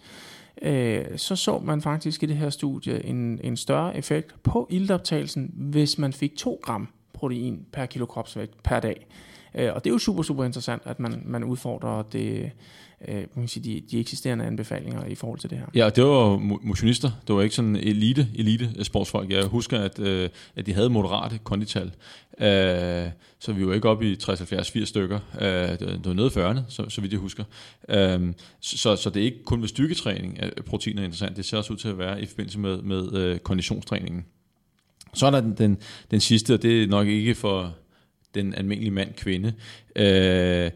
øh, 0.63 1.05
så 1.17 1.37
så 1.37 1.59
man 1.59 1.83
faktisk 1.83 2.23
i 2.23 2.27
det 2.27 2.37
her 2.37 2.51
studie 2.51 3.05
en, 3.07 3.41
en 3.45 3.57
større 3.57 3.97
effekt 3.97 4.43
på 4.43 4.67
iltoptagelsen, 4.71 5.51
hvis 5.55 5.99
man 5.99 6.13
fik 6.13 6.37
2 6.37 6.61
gram 6.63 6.89
protein 7.13 7.67
per 7.73 7.87
kilo 7.87 8.07
kropsvægt 8.07 8.63
per 8.63 8.81
dag. 8.81 9.07
Øh, 9.57 9.75
og 9.75 9.85
det 9.85 9.91
er 9.91 9.95
jo 9.95 9.99
super, 9.99 10.23
super 10.23 10.45
interessant, 10.45 10.83
at 10.85 11.01
man, 11.01 11.23
man 11.25 11.45
udfordrer 11.45 12.03
det, 12.03 12.51
øh, 13.09 13.25
man 13.35 13.49
sige, 13.49 13.65
de, 13.75 13.83
de 13.91 14.01
eksisterende 14.01 14.45
anbefalinger 14.45 15.05
i 15.05 15.15
forhold 15.15 15.39
til 15.39 15.51
det 15.51 15.59
her. 15.59 15.67
Ja, 15.75 15.91
det 15.91 16.05
var 16.05 16.37
motionister. 16.63 17.11
Det 17.27 17.35
var 17.35 17.43
ikke 17.43 17.55
sådan 17.55 17.77
elite, 17.77 18.29
elite 18.35 18.85
sportsfolk. 18.85 19.31
Jeg 19.31 19.45
husker, 19.45 19.79
at, 19.79 19.99
øh, 19.99 20.29
at 20.57 20.67
de 20.67 20.75
havde 20.75 20.91
moderate 20.91 21.39
kondital. 21.45 21.93
Øh, 22.41 23.11
så 23.39 23.53
vi 23.53 23.67
var 23.67 23.75
ikke 23.75 23.89
oppe 23.89 24.13
i 24.13 24.17
60, 24.17 24.39
70, 24.39 24.71
80 24.71 24.89
stykker. 24.89 25.19
Øh, 25.41 25.79
det 25.79 26.07
var 26.07 26.13
nede 26.13 26.27
i 26.27 26.31
40'erne, 26.31 26.61
så, 26.69 26.89
så 26.89 27.01
vidt 27.01 27.13
jeg 27.13 27.21
husker. 27.21 27.45
Øh, 27.89 28.33
så, 28.61 28.97
så 28.97 29.11
det 29.11 29.21
er 29.21 29.25
ikke 29.25 29.45
kun 29.45 29.61
ved 29.61 29.69
styrketræning, 29.69 30.43
at 30.43 30.65
protein 30.65 30.99
er 30.99 31.03
interessant. 31.03 31.37
Det 31.37 31.45
ser 31.45 31.59
også 31.59 31.73
ud 31.73 31.79
til 31.79 31.89
at 31.89 31.99
være 31.99 32.23
i 32.23 32.27
forbindelse 32.27 32.59
med, 32.59 32.83
med 32.83 33.13
øh, 33.13 33.39
konditionstræningen. 33.39 34.25
Så 35.15 35.27
er 35.27 35.31
der 35.31 35.41
den, 35.41 35.55
den, 35.55 35.79
den 36.11 36.21
sidste, 36.21 36.55
og 36.55 36.63
det 36.63 36.83
er 36.83 36.87
nok 36.87 37.07
ikke 37.07 37.35
for 37.35 37.75
den 38.37 38.55
almindelige 38.55 38.91
mand-kvinde. 38.91 39.53
Øh, 39.97 40.05
øh, 40.05 40.71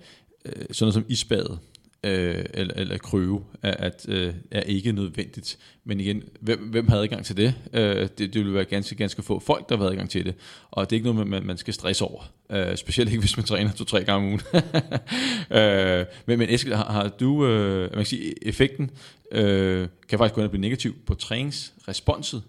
sådan 0.70 0.76
noget 0.80 0.94
som 0.94 1.04
isbadet 1.08 1.58
øh, 2.04 2.44
eller, 2.54 2.74
eller 2.74 2.98
krøve, 2.98 3.44
at, 3.62 3.76
at 3.78 4.06
øh, 4.08 4.34
er 4.50 4.62
ikke 4.62 4.92
nødvendigt. 4.92 5.58
Men 5.84 6.00
igen, 6.00 6.22
hvem, 6.40 6.58
hvem 6.58 6.88
havde 6.88 7.02
adgang 7.02 7.24
til 7.24 7.36
det? 7.36 7.54
Øh, 7.72 7.96
det? 8.02 8.18
Det 8.18 8.34
ville 8.34 8.54
være 8.54 8.64
ganske, 8.64 8.94
ganske 8.94 9.22
få 9.22 9.38
folk, 9.38 9.68
der 9.68 9.76
havde 9.76 9.90
adgang 9.90 10.10
til 10.10 10.24
det. 10.24 10.34
Og 10.70 10.90
det 10.90 10.96
er 10.96 10.98
ikke 10.98 11.12
noget, 11.12 11.28
man, 11.28 11.46
man 11.46 11.56
skal 11.56 11.74
stresse 11.74 12.04
over. 12.04 12.32
Øh, 12.50 12.76
specielt 12.76 13.10
ikke, 13.10 13.20
hvis 13.20 13.36
man 13.36 13.46
træner 13.46 13.72
to-tre 13.72 14.04
gange 14.04 14.26
om 14.26 14.32
ugen. 14.32 14.40
øh, 15.60 16.06
men, 16.26 16.38
men 16.38 16.48
Eskild, 16.50 16.74
har, 16.74 16.92
har 16.92 17.08
du, 17.08 17.46
øh, 17.46 17.80
man 17.80 17.90
kan 17.90 18.06
sige, 18.06 18.48
effekten 18.48 18.90
øh, 19.32 19.88
kan 20.08 20.18
faktisk 20.18 20.34
gå 20.34 20.40
ind 20.40 20.46
og 20.46 20.50
blive 20.50 20.60
negativ 20.60 20.94
på 21.06 21.14
træningsresponset. 21.14 22.42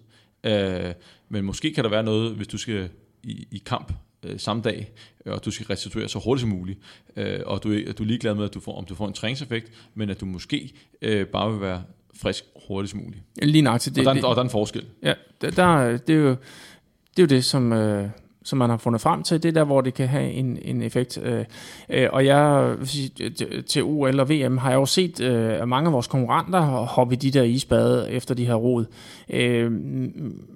Øh, 0.44 0.94
men 1.30 1.46
måske 1.46 1.74
kan 1.74 1.84
der 1.84 1.90
være 1.90 2.04
noget, 2.04 2.36
hvis 2.36 2.48
du 2.48 2.58
skal 2.58 2.90
i, 3.24 3.48
i 3.52 3.64
kamp 3.66 3.94
øh, 4.26 4.40
samme 4.40 4.62
dag, 4.62 4.92
og 5.26 5.46
du 5.46 5.52
skal 5.52 5.66
restituere 5.66 6.10
så 6.10 6.20
hurtigt 6.20 6.42
som 6.42 6.50
muligt, 6.50 6.80
øh, 7.16 7.40
og 7.46 7.64
du, 7.64 7.70
du 7.70 8.04
er 8.04 8.08
ligeglad 8.08 8.36
med, 8.36 8.46
at 8.46 8.54
du 8.54 8.60
får, 8.60 8.78
om 8.78 8.86
du 8.86 8.96
får 8.96 9.08
en 9.08 9.14
træningseffekt, 9.14 9.72
men 9.94 10.10
at 10.10 10.22
du 10.22 10.26
måske 10.26 10.74
øh, 11.02 11.28
bare 11.28 11.52
vil 11.52 11.62
være 11.62 11.84
frisk 12.16 12.46
hurtigt 12.68 12.92
som 12.92 13.00
muligt. 13.00 13.24
Lige 13.42 13.62
nok 13.62 13.82
til 13.82 13.96
det. 13.96 14.08
Og 14.08 14.16
der, 14.16 14.26
og 14.28 14.36
der 14.36 14.42
er 14.42 14.46
en 14.46 14.50
forskel. 14.50 14.86
Ja, 15.04 15.14
der, 15.42 15.52
der, 15.52 15.98
det, 15.98 16.16
er 16.16 16.20
jo, 16.20 16.30
det 16.30 16.38
er 17.18 17.24
jo 17.24 17.26
det, 17.26 17.46
som... 17.46 17.74
Øh 17.74 18.10
som 18.44 18.58
man 18.60 18.70
har 18.70 18.78
fundet 18.78 19.02
frem 19.02 19.24
til, 19.24 19.44
det 19.44 19.50
er 19.50 19.54
der, 19.54 19.64
hvor 19.64 19.82
det 19.82 19.94
kan 19.94 20.08
have 20.08 20.32
en, 20.32 20.58
en 20.62 20.82
effekt. 20.82 21.20
Øh, 21.24 21.46
øh 21.90 22.10
og 22.12 22.26
jeg 22.26 22.76
til 23.68 23.84
OL 23.84 24.20
og 24.20 24.30
VM 24.30 24.58
har 24.58 24.70
jeg 24.70 24.78
jo 24.78 24.86
set 24.86 25.20
øh, 25.20 25.68
mange 25.68 25.88
af 25.88 25.94
vores 25.94 26.08
konkurrenter 26.08 26.62
hoppe 26.86 27.14
i 27.14 27.18
de 27.18 27.32
der 27.32 27.44
isbade 27.44 28.12
efter 28.12 28.36
de 28.36 28.46
her 28.46 28.56
rod. 28.56 28.86
Øh, 29.30 29.72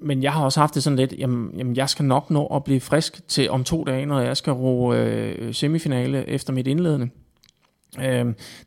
men 0.02 0.24
jeg 0.24 0.34
har 0.34 0.44
også 0.46 0.60
haft 0.60 0.76
det 0.76 0.84
sådan 0.84 1.00
lidt, 1.00 1.14
jamen, 1.18 1.52
jamen 1.58 1.76
jeg 1.76 1.90
skal 1.90 2.06
nok 2.06 2.30
nå 2.30 2.46
at 2.46 2.64
blive 2.64 2.80
frisk 2.80 3.28
til 3.28 3.50
om 3.50 3.64
to 3.64 3.84
dage, 3.84 4.06
når 4.06 4.20
jeg 4.20 4.38
skal 4.38 4.54
ro 4.54 4.94
øh, 4.94 5.54
semifinale 5.54 6.30
efter 6.30 6.54
mit 6.54 6.68
indledende. 6.68 7.10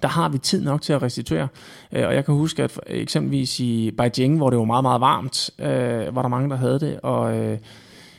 der 0.03 0.09
har 0.09 0.29
vi 0.29 0.39
tid 0.39 0.65
nok 0.65 0.83
til 0.83 0.93
at 0.93 1.03
restituere. 1.03 1.49
og 1.93 2.15
jeg 2.15 2.25
kan 2.25 2.35
huske, 2.35 2.63
at 2.63 2.81
eksempelvis 2.87 3.61
i 3.61 3.91
Beijing, 3.91 4.37
hvor 4.37 4.51
det 4.51 4.59
var 4.59 4.65
meget, 4.65 4.85
meget 4.85 5.01
varmt, 5.01 5.51
var 6.15 6.23
der 6.23 6.29
mange, 6.29 6.51
der 6.51 6.57
havde 6.57 6.81
det, 6.81 7.01
og 7.01 7.37
Øh, 7.37 7.59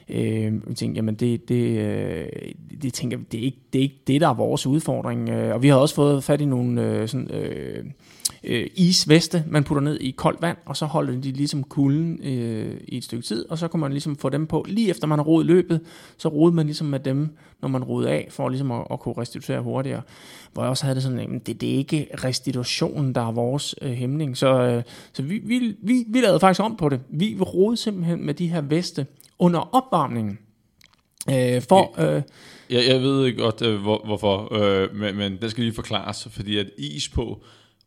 Øh, 0.10 0.53
jeg 0.68 0.76
tænkte, 0.76 0.97
jamen 0.97 1.16
det, 1.16 1.49
det, 1.49 1.78
øh, 1.78 2.28
det, 2.82 2.93
tænker, 2.93 3.18
det, 3.32 3.39
er 3.39 3.43
ikke, 3.43 3.60
det 3.74 3.80
er 3.80 3.84
ikke 3.84 4.01
det, 4.07 4.22
der 4.22 4.28
er 4.30 4.34
vores 4.34 4.68
udfordring. 4.68 5.30
Øh, 5.30 5.53
og 5.53 5.64
vi 5.64 5.68
har 5.68 5.76
også 5.76 5.95
fået 5.95 6.24
fat 6.24 6.41
i 6.41 6.45
nogle 6.45 6.82
øh, 6.82 7.07
sådan, 7.07 7.32
øh, 7.32 7.86
øh, 8.43 8.68
isveste, 8.76 9.43
man 9.47 9.64
putter 9.64 9.82
ned 9.82 9.99
i 9.99 10.12
koldt 10.12 10.41
vand, 10.41 10.57
og 10.66 10.78
så 10.78 10.86
holder 10.86 11.22
de 11.22 11.32
ligesom 11.32 11.64
kulden 11.64 12.20
øh, 12.24 12.78
i 12.88 12.97
et 12.97 13.03
stykke 13.03 13.26
tid, 13.26 13.49
og 13.49 13.57
så 13.57 13.68
kan 13.68 13.80
man 13.80 13.91
ligesom 13.91 14.16
få 14.16 14.30
dem 14.30 14.47
på. 14.47 14.66
Lige 14.68 14.89
efter 14.89 15.07
man 15.07 15.20
har 15.20 15.24
rodet 15.26 15.47
løbet, 15.47 15.82
så 16.18 16.30
roder 16.30 16.53
man 16.53 16.66
ligesom 16.66 16.88
med 16.88 16.99
dem, 16.99 17.30
når 17.62 17.70
man 17.70 17.84
rodede 17.84 18.12
af, 18.12 18.28
for 18.30 18.49
ligesom 18.49 18.72
at, 18.72 18.88
at 18.91 18.99
kunne 18.99 19.16
restituere 19.18 19.62
hurtigere. 19.62 20.01
Hvor 20.53 20.64
jeg 20.64 20.70
også 20.70 20.84
havde 20.84 20.95
det 20.95 21.03
sådan, 21.03 21.20
jamen 21.20 21.39
det, 21.39 21.62
det 21.62 21.74
er 21.74 21.78
ikke 21.78 22.07
restitutionen, 22.24 23.16
der 23.16 23.28
er 23.28 23.32
vores 23.32 23.76
øh, 23.82 23.91
hæmning. 23.91 24.38
Så, 24.38 24.62
øh, 24.62 24.84
så 25.14 25.24
vi, 25.24 25.41
vi, 25.43 25.76
vi, 25.82 26.05
vi 26.07 26.22
lavede 26.22 26.39
faktisk 26.39 26.64
om 26.64 26.76
på 26.76 26.89
det. 26.89 26.99
Vi 27.10 27.38
rodede 27.41 27.78
simpelthen 27.78 28.26
med 28.26 28.34
de 28.34 28.47
her 28.47 28.62
veste, 28.62 29.05
under 29.39 29.75
opvarmningen. 29.75 30.39
Øh, 31.29 31.61
for, 31.69 32.01
øh, 32.01 32.21
jeg, 32.69 32.87
jeg 32.87 33.01
ved 33.01 33.37
godt, 33.37 33.61
øh, 33.61 33.81
hvor, 33.81 34.01
hvorfor, 34.05 34.53
øh, 34.53 34.95
men, 34.95 35.15
men 35.15 35.37
det 35.41 35.51
skal 35.51 35.63
lige 35.63 35.75
forklares, 35.75 36.27
fordi 36.31 36.57
at 36.57 36.69
is 36.77 37.09
på 37.09 37.43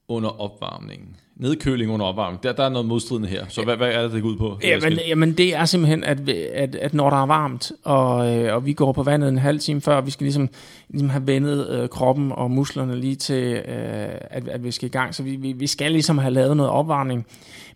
under 0.09 0.31
opvarmningen, 0.41 1.17
nedkøling 1.43 1.91
under 1.91 2.07
opvarmning, 2.07 2.43
der, 2.43 2.53
der 2.53 2.65
er 2.65 2.69
noget 2.69 2.89
modstridende 2.89 3.29
her. 3.29 3.45
Så 3.49 3.63
hvad, 3.63 3.77
hvad 3.77 3.89
er 3.89 4.03
det, 4.03 4.13
det 4.13 4.23
går 4.23 4.29
ud 4.29 4.37
på? 4.37 4.59
Jamen, 4.65 4.99
jamen 5.09 5.33
det 5.33 5.55
er 5.55 5.65
simpelthen, 5.65 6.05
at, 6.05 6.29
at, 6.29 6.75
at 6.75 6.95
når 6.95 7.11
der 7.11 7.23
er 7.23 7.27
varmt, 7.27 7.73
og, 7.85 8.37
øh, 8.37 8.55
og 8.55 8.67
vi 8.67 8.73
går 8.73 8.93
på 8.93 9.03
vandet 9.03 9.29
en 9.29 9.39
halv 9.39 9.59
time 9.59 9.81
før, 9.81 10.01
vi 10.01 10.11
skal 10.11 10.25
ligesom, 10.25 10.49
ligesom 10.89 11.09
have 11.09 11.27
vendet 11.27 11.69
øh, 11.69 11.89
kroppen 11.89 12.33
og 12.33 12.51
musklerne 12.51 13.01
lige 13.01 13.17
til, 13.17 13.45
øh, 13.55 14.09
at, 14.21 14.49
at 14.49 14.65
vi 14.65 14.71
skal 14.71 14.87
i 14.87 14.91
gang. 14.91 15.15
Så 15.15 15.23
vi, 15.23 15.37
vi, 15.37 15.53
vi 15.53 15.67
skal 15.67 15.93
ligesom 15.93 16.19
have 16.19 16.35
lavet 16.35 16.57
noget 16.57 16.73
opvarmning. 16.73 17.27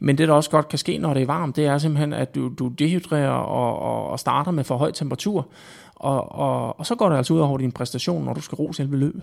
Men 0.01 0.19
det, 0.19 0.29
der 0.29 0.35
også 0.35 0.51
godt 0.51 0.69
kan 0.69 0.79
ske, 0.79 0.99
når 0.99 1.15
det 1.15 1.23
er 1.23 1.27
varmt, 1.27 1.57
det 1.57 1.67
er 1.67 1.79
simpelthen, 1.79 2.13
at 2.13 2.35
du, 2.35 2.53
du 2.59 2.69
dehydrerer 2.69 3.31
og, 3.31 3.79
og, 3.79 4.11
og 4.11 4.21
starter 4.21 4.51
med 4.51 4.65
for 4.65 4.77
høj 4.77 4.91
temperatur. 4.91 5.49
Og, 5.95 6.33
og, 6.33 6.81
og 6.81 6.87
så 6.87 6.95
går 6.95 7.09
det 7.09 7.17
altså 7.17 7.35
ud 7.35 7.41
over 7.41 7.59
din 7.59 7.73
præstation, 7.73 8.25
når 8.25 8.35
du 8.35 8.41
skal 8.41 8.57
ro 8.57 8.73
selve 8.73 8.97
løbet. 8.97 9.23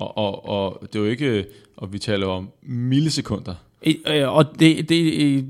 Og, 0.00 0.18
og, 0.18 0.48
og 0.48 0.78
det 0.82 0.96
er 0.96 1.00
jo 1.00 1.06
ikke, 1.06 1.44
og 1.76 1.92
vi 1.92 1.98
taler 1.98 2.26
om 2.26 2.48
millisekunder. 2.62 3.54
Øh, 3.86 4.34
og 4.34 4.60
det, 4.60 4.88
det, 4.88 5.44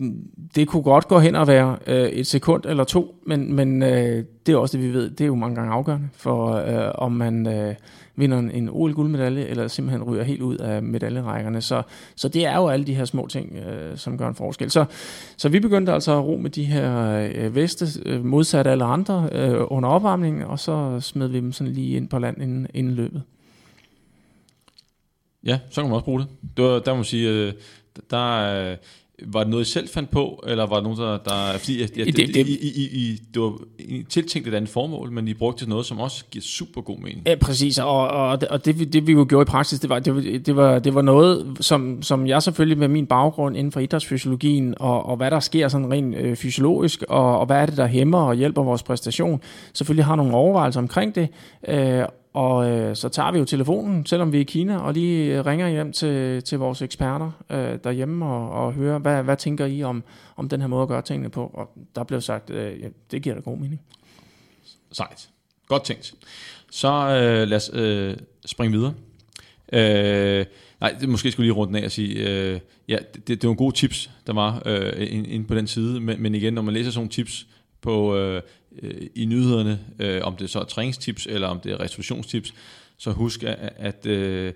det 0.55 0.69
kunne 0.69 0.83
godt 0.83 1.09
gå 1.09 1.19
hen 1.19 1.35
og 1.35 1.47
være 1.47 1.77
øh, 1.87 2.09
et 2.09 2.27
sekund 2.27 2.65
eller 2.67 2.85
to, 2.85 3.15
men, 3.27 3.55
men 3.55 3.83
øh, 3.83 4.25
det 4.47 4.53
er 4.53 4.57
også 4.57 4.77
det, 4.77 4.87
vi 4.87 4.93
ved. 4.93 5.11
Det 5.11 5.21
er 5.21 5.27
jo 5.27 5.35
mange 5.35 5.55
gange 5.55 5.73
afgørende 5.73 6.09
for, 6.13 6.53
øh, 6.53 6.93
om 6.95 7.13
man 7.13 7.47
øh, 7.47 7.75
vinder 8.17 8.39
en, 8.39 8.51
en 8.51 8.69
OL-guldmedalje, 8.69 9.45
eller 9.45 9.69
simpelthen 9.69 10.03
ryger 10.03 10.23
helt 10.23 10.43
ud 10.43 10.57
af 10.57 10.83
medaljerækkerne. 10.83 11.61
Så, 11.61 11.83
så 12.17 12.29
det 12.29 12.47
er 12.47 12.57
jo 12.57 12.69
alle 12.69 12.87
de 12.87 12.95
her 12.95 13.05
små 13.05 13.27
ting, 13.27 13.57
øh, 13.57 13.97
som 13.97 14.19
gør 14.19 14.29
en 14.29 14.35
forskel. 14.35 14.71
Så, 14.71 14.85
så 15.37 15.49
vi 15.49 15.61
begyndte 15.61 15.93
altså 15.93 16.13
at 16.13 16.25
ro 16.25 16.37
med 16.37 16.51
de 16.51 16.65
her 16.65 17.11
øh, 17.35 17.55
veste, 17.55 17.87
øh, 18.07 18.25
modsat 18.25 18.67
alle 18.67 18.85
andre, 18.85 19.29
øh, 19.33 19.61
under 19.69 19.89
opvarmningen, 19.89 20.43
og 20.43 20.59
så 20.59 21.01
smed 21.01 21.29
vi 21.29 21.37
dem 21.37 21.53
sådan 21.53 21.73
lige 21.73 21.97
ind 21.97 22.09
på 22.09 22.19
land 22.19 22.43
inden, 22.43 22.67
inden 22.75 22.95
løbet. 22.95 23.23
Ja, 25.45 25.59
så 25.71 25.81
kan 25.81 25.89
man 25.89 25.95
også 25.95 26.05
bruge 26.05 26.21
det. 26.21 26.29
det 26.57 26.65
var, 26.65 26.79
der 26.79 26.91
må 26.93 26.97
man 26.97 27.05
sige, 27.05 27.31
øh, 27.31 27.53
der, 28.11 28.77
var 29.27 29.41
det 29.41 29.51
noget, 29.51 29.67
I 29.67 29.71
selv 29.71 29.89
fandt 29.89 30.11
på, 30.11 30.45
eller 30.47 30.67
var 30.67 30.75
det 30.75 30.83
nogen, 30.83 30.99
der... 30.99 31.19
der 31.19 31.59
fordi, 31.59 31.81
ja, 31.81 31.87
det, 31.87 32.17
det, 32.17 32.35
det, 32.35 32.47
I, 32.47 32.69
I, 32.69 32.83
I, 32.83 33.23
det 33.35 33.43
var 33.43 33.59
tiltænkt 34.09 34.49
et 34.49 34.55
andet 34.55 34.71
formål, 34.71 35.13
men 35.13 35.29
I 35.29 35.35
brugte 35.35 35.69
noget, 35.69 35.87
som 35.87 36.01
også 36.01 36.25
giver 36.31 36.43
super 36.43 36.81
god 36.81 36.99
mening. 36.99 37.23
Ja, 37.27 37.35
præcis, 37.35 37.79
og, 37.79 38.09
og, 38.09 38.39
og 38.51 38.65
det, 38.65 38.93
det 38.93 39.07
vi 39.07 39.13
jo 39.13 39.27
gjorde 39.29 39.43
i 39.43 39.51
praksis, 39.51 39.81
det 39.81 39.91
var, 39.91 39.99
det, 39.99 40.47
det 40.47 40.57
var, 40.57 40.79
det 40.79 40.95
var 40.95 41.03
noget, 41.03 41.57
som, 41.61 42.03
som 42.03 42.27
jeg 42.27 42.43
selvfølgelig 42.43 42.79
med 42.79 42.89
min 42.89 43.07
baggrund 43.07 43.57
inden 43.57 43.73
for 43.73 43.81
idrætsfysiologien, 43.81 44.75
og, 44.81 45.07
og 45.07 45.17
hvad 45.17 45.31
der 45.31 45.41
sker 45.41 45.69
sådan 45.69 45.93
rent 45.93 46.15
øh, 46.17 46.37
fysiologisk, 46.37 47.03
og, 47.09 47.39
og 47.39 47.47
hvad 47.47 47.57
er 47.57 47.67
det, 47.67 47.77
der 47.77 47.87
hæmmer 47.87 48.19
og 48.19 48.35
hjælper 48.35 48.63
vores 48.63 48.83
præstation, 48.83 49.41
selvfølgelig 49.73 50.05
har 50.05 50.17
nogle 50.17 50.35
overvejelser 50.35 50.81
omkring 50.81 51.15
det, 51.15 51.29
øh, 51.69 52.05
og 52.33 52.71
øh, 52.71 52.97
så 52.97 53.09
tager 53.09 53.33
vi 53.33 53.39
jo 53.39 53.45
telefonen, 53.45 54.07
selvom 54.07 54.33
vi 54.33 54.37
er 54.37 54.41
i 54.41 54.45
Kina, 54.45 54.79
og 54.79 54.95
lige 54.95 55.39
øh, 55.39 55.47
ringer 55.47 55.69
hjem 55.69 55.93
til, 55.93 56.43
til 56.43 56.59
vores 56.59 56.83
eksperter 56.83 57.31
øh, 57.51 57.79
derhjemme 57.85 58.27
og, 58.27 58.51
og 58.51 58.73
hører, 58.73 58.99
hvad, 58.99 59.23
hvad 59.23 59.37
tænker 59.37 59.67
I 59.67 59.83
om, 59.83 60.03
om 60.37 60.49
den 60.49 60.61
her 60.61 60.69
måde 60.69 60.83
at 60.83 60.89
gøre 60.89 61.03
tingene 61.03 61.29
på? 61.29 61.51
Og 61.55 61.71
der 61.97 62.05
blev 62.05 62.21
sagt, 62.21 62.51
øh, 62.51 62.81
ja, 62.81 62.89
det 63.11 63.23
giver 63.23 63.35
da 63.35 63.41
god 63.41 63.57
mening. 63.57 63.81
Sejt. 64.93 65.29
Godt 65.69 65.85
tænkt. 65.85 66.15
Så 66.71 66.89
øh, 66.89 67.49
lad 67.49 67.57
os 67.57 67.71
øh, 67.75 68.17
springe 68.47 68.79
videre. 68.79 68.95
Øh, 69.73 70.47
nej, 70.81 70.97
det 71.01 71.09
måske 71.09 71.33
skulle 71.33 71.47
lige 71.47 71.57
runde 71.57 71.81
af 71.81 71.85
og 71.85 71.91
sige, 71.91 72.29
øh, 72.29 72.61
ja, 72.89 72.99
det, 73.15 73.27
det 73.27 73.43
var 73.43 73.47
nogle 73.47 73.57
gode 73.57 73.75
tips, 73.77 74.11
der 74.27 74.33
var 74.33 74.63
øh, 74.67 74.93
inde 75.11 75.45
på 75.45 75.55
den 75.55 75.67
side, 75.67 76.01
men, 76.01 76.23
men 76.23 76.35
igen, 76.35 76.55
når 76.55 76.63
man 76.63 76.75
læser 76.75 76.91
sådan 76.91 76.99
nogle 76.99 77.11
tips 77.11 77.47
på 77.81 78.17
øh, 78.17 78.43
øh, 78.83 79.07
i 79.15 79.25
nyhederne, 79.25 79.81
øh, 79.99 80.21
om 80.25 80.37
det 80.37 80.51
så 80.51 80.61
er 80.61 80.65
træningstips 80.65 81.27
eller 81.27 81.49
om 81.49 81.61
det 81.61 81.73
er 81.73 81.81
restitutionstips, 81.81 82.55
så 82.97 83.11
husk, 83.11 83.43
at, 83.43 83.73
at 83.77 84.07
øh, 84.07 84.53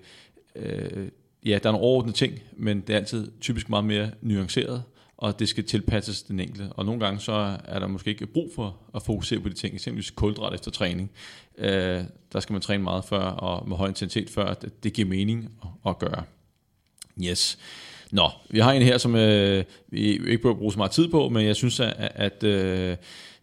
øh, 0.55 1.07
ja, 1.45 1.59
der 1.63 1.69
er 1.69 1.71
nogle 1.71 1.87
overordnede 1.87 2.17
ting, 2.17 2.39
men 2.57 2.81
det 2.81 2.93
er 2.93 2.97
altid 2.97 3.31
typisk 3.41 3.69
meget 3.69 3.85
mere 3.85 4.11
nuanceret, 4.21 4.83
og 5.17 5.39
det 5.39 5.49
skal 5.49 5.63
tilpasses 5.63 6.23
den 6.23 6.39
enkelte. 6.39 6.69
Og 6.71 6.85
nogle 6.85 6.99
gange 6.99 7.19
så 7.19 7.57
er 7.65 7.79
der 7.79 7.87
måske 7.87 8.09
ikke 8.09 8.27
brug 8.27 8.51
for 8.55 8.77
at 8.95 9.01
fokusere 9.01 9.39
på 9.39 9.49
de 9.49 9.53
ting, 9.53 9.73
eksempelvis 9.73 10.11
kulhydrat 10.11 10.53
efter 10.53 10.71
træning. 10.71 11.11
Øh, 11.57 12.03
der 12.33 12.39
skal 12.39 12.53
man 12.53 12.61
træne 12.61 12.83
meget 12.83 13.05
før, 13.05 13.19
og 13.19 13.69
med 13.69 13.77
høj 13.77 13.87
intensitet 13.87 14.29
før, 14.29 14.45
at 14.45 14.65
det 14.83 14.93
giver 14.93 15.07
mening 15.07 15.51
at, 15.63 15.69
at 15.89 15.99
gøre. 15.99 16.23
Yes. 17.23 17.57
Nå, 18.11 18.29
vi 18.49 18.59
har 18.59 18.71
en 18.71 18.81
her, 18.81 18.97
som 18.97 19.15
øh, 19.15 19.63
vi 19.87 19.99
ikke 19.99 20.37
bør 20.37 20.53
bruge 20.53 20.71
så 20.71 20.77
meget 20.77 20.91
tid 20.91 21.07
på, 21.07 21.29
men 21.29 21.45
jeg 21.45 21.55
synes, 21.55 21.79
at, 21.79 21.93
at 21.97 22.43
øh, 22.43 22.97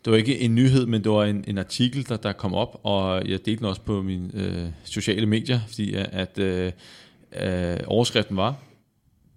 det 0.05 0.11
var 0.11 0.17
ikke 0.17 0.41
en 0.41 0.55
nyhed, 0.55 0.87
men 0.87 1.05
det 1.05 1.13
var 1.13 1.25
en, 1.25 1.45
en 1.49 1.59
artikel, 1.59 2.09
der, 2.09 2.17
der 2.17 2.33
kom 2.33 2.55
op, 2.55 2.81
og 2.83 3.29
jeg 3.29 3.47
delte 3.47 3.57
den 3.57 3.65
også 3.67 3.81
på 3.81 4.03
mine 4.03 4.31
øh, 4.35 4.69
sociale 4.85 5.27
medier, 5.27 5.61
fordi 5.67 5.95
øh, 5.97 6.05
at 6.13 6.39
øh, 6.39 6.73
øh, 7.43 7.79
overskriften 7.87 8.37
var, 8.37 8.57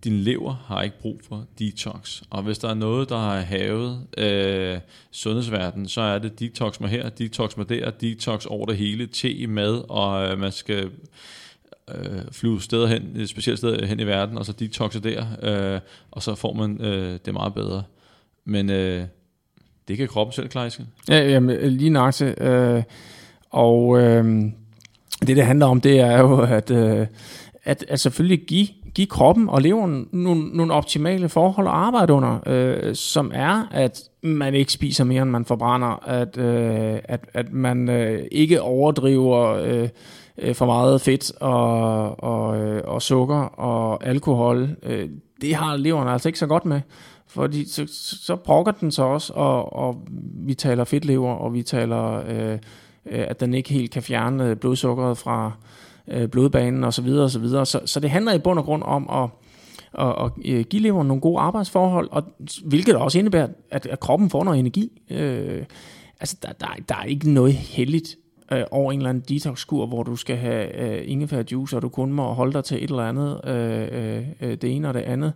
din 0.03 0.19
lever 0.19 0.53
har 0.53 0.81
ikke 0.81 0.99
brug 0.99 1.21
for 1.27 1.45
detox. 1.59 2.21
Og 2.29 2.43
hvis 2.43 2.57
der 2.57 2.69
er 2.69 2.73
noget, 2.73 3.09
der 3.09 3.17
har 3.17 3.39
havet 3.39 4.07
øh, 4.17 4.79
sundhedsverdenen, 5.11 5.87
så 5.87 6.01
er 6.01 6.19
det 6.19 6.39
detox 6.39 6.79
mig 6.79 6.89
her, 6.89 7.09
detox 7.09 7.57
mig 7.57 7.69
der, 7.69 7.89
detox 7.89 8.45
over 8.45 8.65
det 8.65 8.77
hele, 8.77 9.07
te, 9.07 9.47
mad, 9.47 9.83
og 9.89 10.31
øh, 10.31 10.39
man 10.39 10.51
skal 10.51 10.91
øh, 11.95 12.21
flyve 12.31 12.61
steder 12.61 12.87
hen, 12.87 13.11
et 13.15 13.29
specielt 13.29 13.57
sted 13.57 13.87
hen 13.87 13.99
i 13.99 14.05
verden, 14.05 14.37
og 14.37 14.45
så 14.45 14.51
detoxe 14.51 14.99
der, 14.99 15.25
øh, 15.43 15.81
og 16.11 16.23
så 16.23 16.35
får 16.35 16.53
man 16.53 16.81
øh, 16.81 17.19
det 17.25 17.33
meget 17.33 17.53
bedre. 17.53 17.83
Men 18.45 18.69
øh, 18.69 19.05
det 19.87 19.97
kan 19.97 20.07
kroppen 20.07 20.33
selv 20.33 20.47
klare, 20.47 20.71
Ja, 21.09 21.29
jamen, 21.29 21.57
lige 21.71 21.89
nøjagtigt. 21.89 22.41
Øh, 22.41 22.83
og 23.49 23.99
øh, 24.01 24.25
det, 25.27 25.37
det 25.37 25.45
handler 25.45 25.65
om, 25.65 25.81
det 25.81 25.99
er 25.99 26.19
jo, 26.19 26.41
at, 26.41 26.71
øh, 26.71 27.07
at, 27.63 27.85
at 27.87 27.99
selvfølgelig 27.99 28.45
give, 28.47 28.67
give 28.93 29.07
kroppen 29.07 29.49
og 29.49 29.61
leveren 29.61 30.07
nogle, 30.11 30.47
nogle 30.47 30.73
optimale 30.73 31.29
forhold 31.29 31.67
at 31.67 31.73
arbejde 31.73 32.13
under, 32.13 32.39
øh, 32.45 32.95
som 32.95 33.31
er, 33.33 33.67
at 33.71 34.01
man 34.21 34.53
ikke 34.53 34.71
spiser 34.71 35.03
mere, 35.03 35.21
end 35.21 35.31
man 35.31 35.45
forbrænder, 35.45 36.07
at, 36.07 36.37
øh, 36.37 36.99
at, 37.03 37.19
at 37.33 37.53
man 37.53 37.89
øh, 37.89 38.23
ikke 38.31 38.61
overdriver 38.61 39.41
øh, 39.43 39.89
øh 40.37 40.55
for 40.55 40.65
meget 40.65 41.01
fedt 41.01 41.31
og, 41.41 42.23
og, 42.23 42.57
øh, 42.57 42.81
og 42.85 43.01
sukker 43.01 43.59
og 43.59 44.07
alkohol. 44.07 44.69
Øh, 44.83 45.09
det 45.41 45.55
har 45.55 45.77
leveren 45.77 46.07
altså 46.07 46.29
ikke 46.29 46.39
så 46.39 46.47
godt 46.47 46.65
med. 46.65 46.81
Fordi 47.35 47.69
så, 47.69 47.87
så 47.91 48.35
brokker 48.35 48.71
den 48.71 48.91
så 48.91 49.03
også, 49.03 49.33
og, 49.33 49.75
og 49.75 50.07
vi 50.45 50.53
taler 50.53 50.83
fedtlever, 50.83 51.33
og 51.33 51.53
vi 51.53 51.63
taler, 51.63 52.23
øh, 52.27 52.51
øh 53.05 53.25
at 53.27 53.39
den 53.39 53.53
ikke 53.53 53.69
helt 53.69 53.91
kan 53.91 54.03
fjerne 54.03 54.49
øh, 54.49 54.55
blodsukkeret 54.55 55.17
fra 55.17 55.51
øh, 56.07 56.27
blodbanen 56.27 56.83
osv. 56.83 56.91
Så, 56.91 57.01
videre, 57.01 57.23
og 57.23 57.31
så, 57.31 57.39
videre. 57.39 57.65
så, 57.65 57.81
så 57.85 57.99
det 57.99 58.09
handler 58.09 58.33
i 58.33 58.39
bund 58.39 58.59
og 58.59 58.65
grund 58.65 58.83
om 58.85 59.09
at, 59.09 59.29
at, 60.05 60.25
at 60.25 60.31
øh, 60.45 60.65
give 60.65 60.81
leveren 60.81 61.07
nogle 61.07 61.21
gode 61.21 61.39
arbejdsforhold, 61.39 62.09
og, 62.11 62.23
hvilket 62.65 62.95
også 62.95 63.19
indebærer, 63.19 63.47
at, 63.71 63.85
at 63.85 63.99
kroppen 63.99 64.29
får 64.29 64.43
noget 64.43 64.59
energi. 64.59 65.01
Øh, 65.09 65.63
altså, 66.19 66.37
der, 66.41 66.51
der, 66.51 66.67
der 66.89 66.95
er 66.95 67.03
ikke 67.03 67.31
noget 67.31 67.53
heldigt 67.53 68.15
øh, 68.51 68.63
over 68.71 68.91
en 68.91 68.99
eller 68.99 69.09
anden 69.09 69.23
detox-kur, 69.29 69.85
hvor 69.85 70.03
du 70.03 70.15
skal 70.15 70.37
have 70.37 70.79
øh, 70.79 71.11
ingefærjuice, 71.11 71.75
og 71.75 71.81
du 71.81 71.89
kun 71.89 72.13
må 72.13 72.33
holde 72.33 72.53
dig 72.53 72.63
til 72.63 72.83
et 72.83 72.89
eller 72.89 73.03
andet, 73.03 73.41
øh, 73.47 73.87
øh, 73.91 74.27
øh, 74.41 74.57
det 74.57 74.75
ene 74.75 74.87
og 74.87 74.93
det 74.93 74.99
andet. 74.99 75.33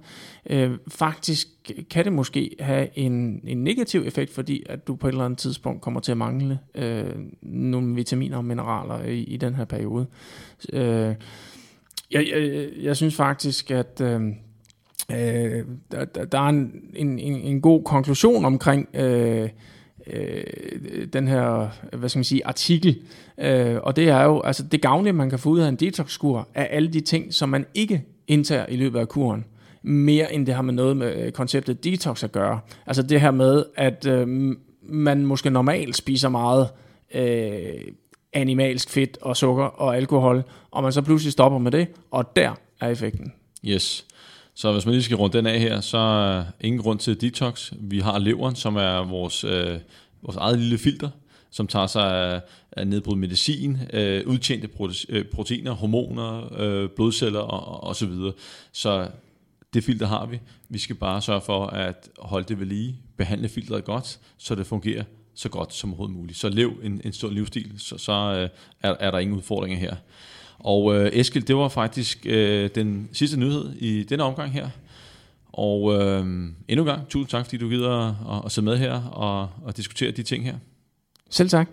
Øh, 0.50 0.72
faktisk 0.88 1.48
kan 1.90 2.06
det 2.06 2.14
måske 2.14 2.56
have 2.60 2.88
en, 2.96 3.42
en 3.44 3.64
negativ 3.64 4.04
effekt, 4.06 4.34
fordi 4.34 4.64
at 4.70 4.88
du 4.88 4.96
på 4.96 5.08
et 5.08 5.12
eller 5.12 5.26
andet 5.26 5.40
tidspunkt 5.40 5.82
kommer 5.82 6.00
til 6.00 6.12
at 6.12 6.18
mangle 6.18 6.60
øh, 6.76 7.16
nogle 7.42 7.96
vitaminer 7.96 8.38
og 8.38 8.46
mineraler 8.46 9.04
i, 9.04 9.24
i 9.24 9.38
den 9.38 9.56
her 9.56 9.66
periode. 9.66 10.06
Øh, 10.74 11.16
jeg, 12.12 12.28
jeg, 12.34 12.70
jeg 12.82 12.96
synes 12.96 13.16
faktisk, 13.16 13.72
at... 13.72 14.02
Øh, 14.02 14.22
Øh, 15.12 15.66
der, 15.92 16.06
der 16.06 16.40
er 16.40 16.50
en, 16.50 16.72
en, 16.96 17.20
en 17.20 17.62
god 17.62 17.84
konklusion 17.84 18.46
omkring 18.46 18.90
øh, 18.94 19.50
øh, 20.08 20.44
den 21.14 21.28
her, 21.28 21.70
hvad 21.98 22.10
skal 22.10 22.20
man 22.20 22.24
sige, 22.24 22.48
artikel. 22.48 23.02
Øh, 23.38 23.78
og 23.84 23.96
det 23.96 24.10
er 24.10 24.24
jo, 24.24 24.42
altså 24.42 24.64
det 24.64 24.82
gavnlige, 24.82 25.14
man 25.14 25.30
kan 25.30 25.40
få 25.40 25.50
ud 25.50 25.60
af 25.60 25.68
en 25.68 25.76
detoxkur, 25.76 26.48
er 26.54 26.64
alle 26.64 26.94
de 26.94 27.02
ting, 27.02 27.34
som 27.34 27.50
man 27.50 27.66
ikke 27.74 28.04
indtager 28.28 28.66
i 28.66 28.76
løbet 28.76 29.00
af 29.00 29.08
kuren 29.08 29.46
mere 29.82 30.34
end 30.34 30.46
det 30.46 30.56
har 30.56 30.62
med 30.62 30.74
noget 30.74 30.98
med 30.98 31.26
øh, 31.26 31.32
konceptet 31.32 31.84
detox 31.84 32.24
at 32.24 32.32
gøre. 32.32 32.60
Altså 32.86 33.04
det 33.04 33.22
her 33.22 33.32
med, 33.32 33.66
at 33.76 34.06
øh, 34.06 34.56
man 34.82 35.26
måske 35.26 35.50
normalt 35.50 35.96
spiser 35.96 36.30
meget 36.30 36.70
øh, 37.14 37.82
animalsk 38.34 38.90
fedt 38.90 39.18
og 39.22 39.38
sukker 39.38 39.64
og 39.64 39.98
alkohol, 39.98 40.44
og 40.72 40.84
man 40.84 40.92
så 40.92 41.02
pludselig 41.02 41.32
stopper 41.32 41.60
med 41.60 41.72
det, 41.72 41.88
og 42.12 42.36
der 42.36 42.54
er 42.82 42.88
effekten. 42.88 43.34
Yes. 43.66 44.06
Så 44.60 44.72
hvis 44.72 44.86
man 44.86 44.94
lige 44.94 45.04
skal 45.04 45.18
runde 45.18 45.38
den 45.38 45.46
af 45.46 45.60
her, 45.60 45.82
så 45.82 45.98
er 45.98 46.44
ingen 46.62 46.82
grund 46.82 47.00
til 47.00 47.22
detox. 47.22 47.74
Vi 47.80 48.00
har 48.00 48.20
leveren, 48.20 48.56
som 48.56 48.76
er 48.76 49.04
vores, 49.04 49.44
øh, 49.44 49.80
vores 50.22 50.36
eget 50.36 50.60
lille 50.60 50.78
filter, 50.78 51.10
som 51.52 51.68
tager 51.68 51.88
sig 51.88 52.34
af, 52.34 52.42
af 52.72 52.88
nedbrudt 52.88 53.20
medicin, 53.20 53.78
øh, 53.94 54.28
udtjente 54.28 54.70
øh, 55.10 55.26
proteiner, 55.26 55.72
hormoner, 55.72 56.60
øh, 56.62 56.90
blodceller 56.90 57.40
og, 57.40 57.84
og 57.84 57.96
så 57.96 58.06
videre. 58.06 58.34
Så 58.72 59.08
det 59.74 59.84
filter 59.84 60.08
har 60.08 60.26
vi. 60.26 60.40
Vi 60.70 60.80
skal 60.80 60.96
bare 60.96 61.22
sørge 61.22 61.42
for 61.42 61.66
at 61.66 62.10
holde 62.20 62.48
det 62.48 62.60
ved 62.60 62.66
lige, 62.66 62.96
behandle 63.18 63.50
filteret 63.50 63.86
godt, 63.86 64.20
så 64.38 64.56
det 64.56 64.68
fungerer 64.68 65.04
så 65.36 65.50
godt 65.50 65.74
som 65.74 65.90
overhovedet 65.90 66.16
muligt. 66.16 66.40
Så 66.40 66.50
lev 66.50 66.74
en, 66.84 67.02
en 67.04 67.14
stor 67.14 67.30
livsstil, 67.30 67.74
så, 67.78 67.98
så 67.98 68.12
øh, 68.12 68.50
er, 68.82 68.96
er 69.00 69.12
der 69.12 69.20
ingen 69.20 69.38
udfordringer 69.38 69.78
her. 69.78 69.96
Og 70.60 70.96
øh, 70.96 71.10
Eskild, 71.14 71.44
det 71.44 71.56
var 71.56 71.68
faktisk 71.68 72.26
øh, 72.26 72.70
den 72.76 73.10
sidste 73.14 73.40
nyhed 73.40 73.74
i 73.76 74.04
denne 74.04 74.24
omgang 74.24 74.52
her. 74.52 74.70
Og 75.52 75.94
øh, 75.94 76.20
endnu 76.68 76.84
en 76.84 76.86
gang, 76.86 77.08
tusind 77.10 77.30
tak, 77.30 77.46
fordi 77.46 77.58
du 77.58 77.70
gider 77.70 78.16
at, 78.38 78.46
at 78.46 78.52
sidde 78.52 78.66
med 78.66 78.78
her 78.78 79.02
og, 79.02 79.50
og 79.64 79.78
diskutere 79.78 80.12
de 80.12 80.24
ting 80.24 80.46
her. 80.46 80.56
Selv 81.30 81.50
tak. 81.50 81.70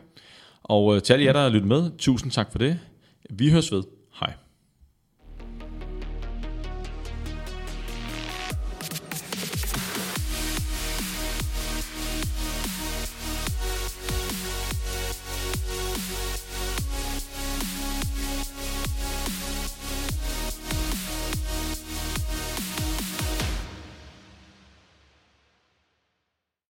Og 0.63 0.97
øh, 0.97 1.03
til 1.03 1.13
alle 1.13 1.25
jer, 1.25 1.33
der 1.33 1.41
har 1.41 1.49
lyttet 1.49 1.69
med, 1.69 1.91
tusind 1.99 2.33
tak 2.33 2.53
for 2.53 2.59
det. 2.59 2.79
Vi 3.31 3.51
høres 3.51 3.73
ved. 3.73 3.83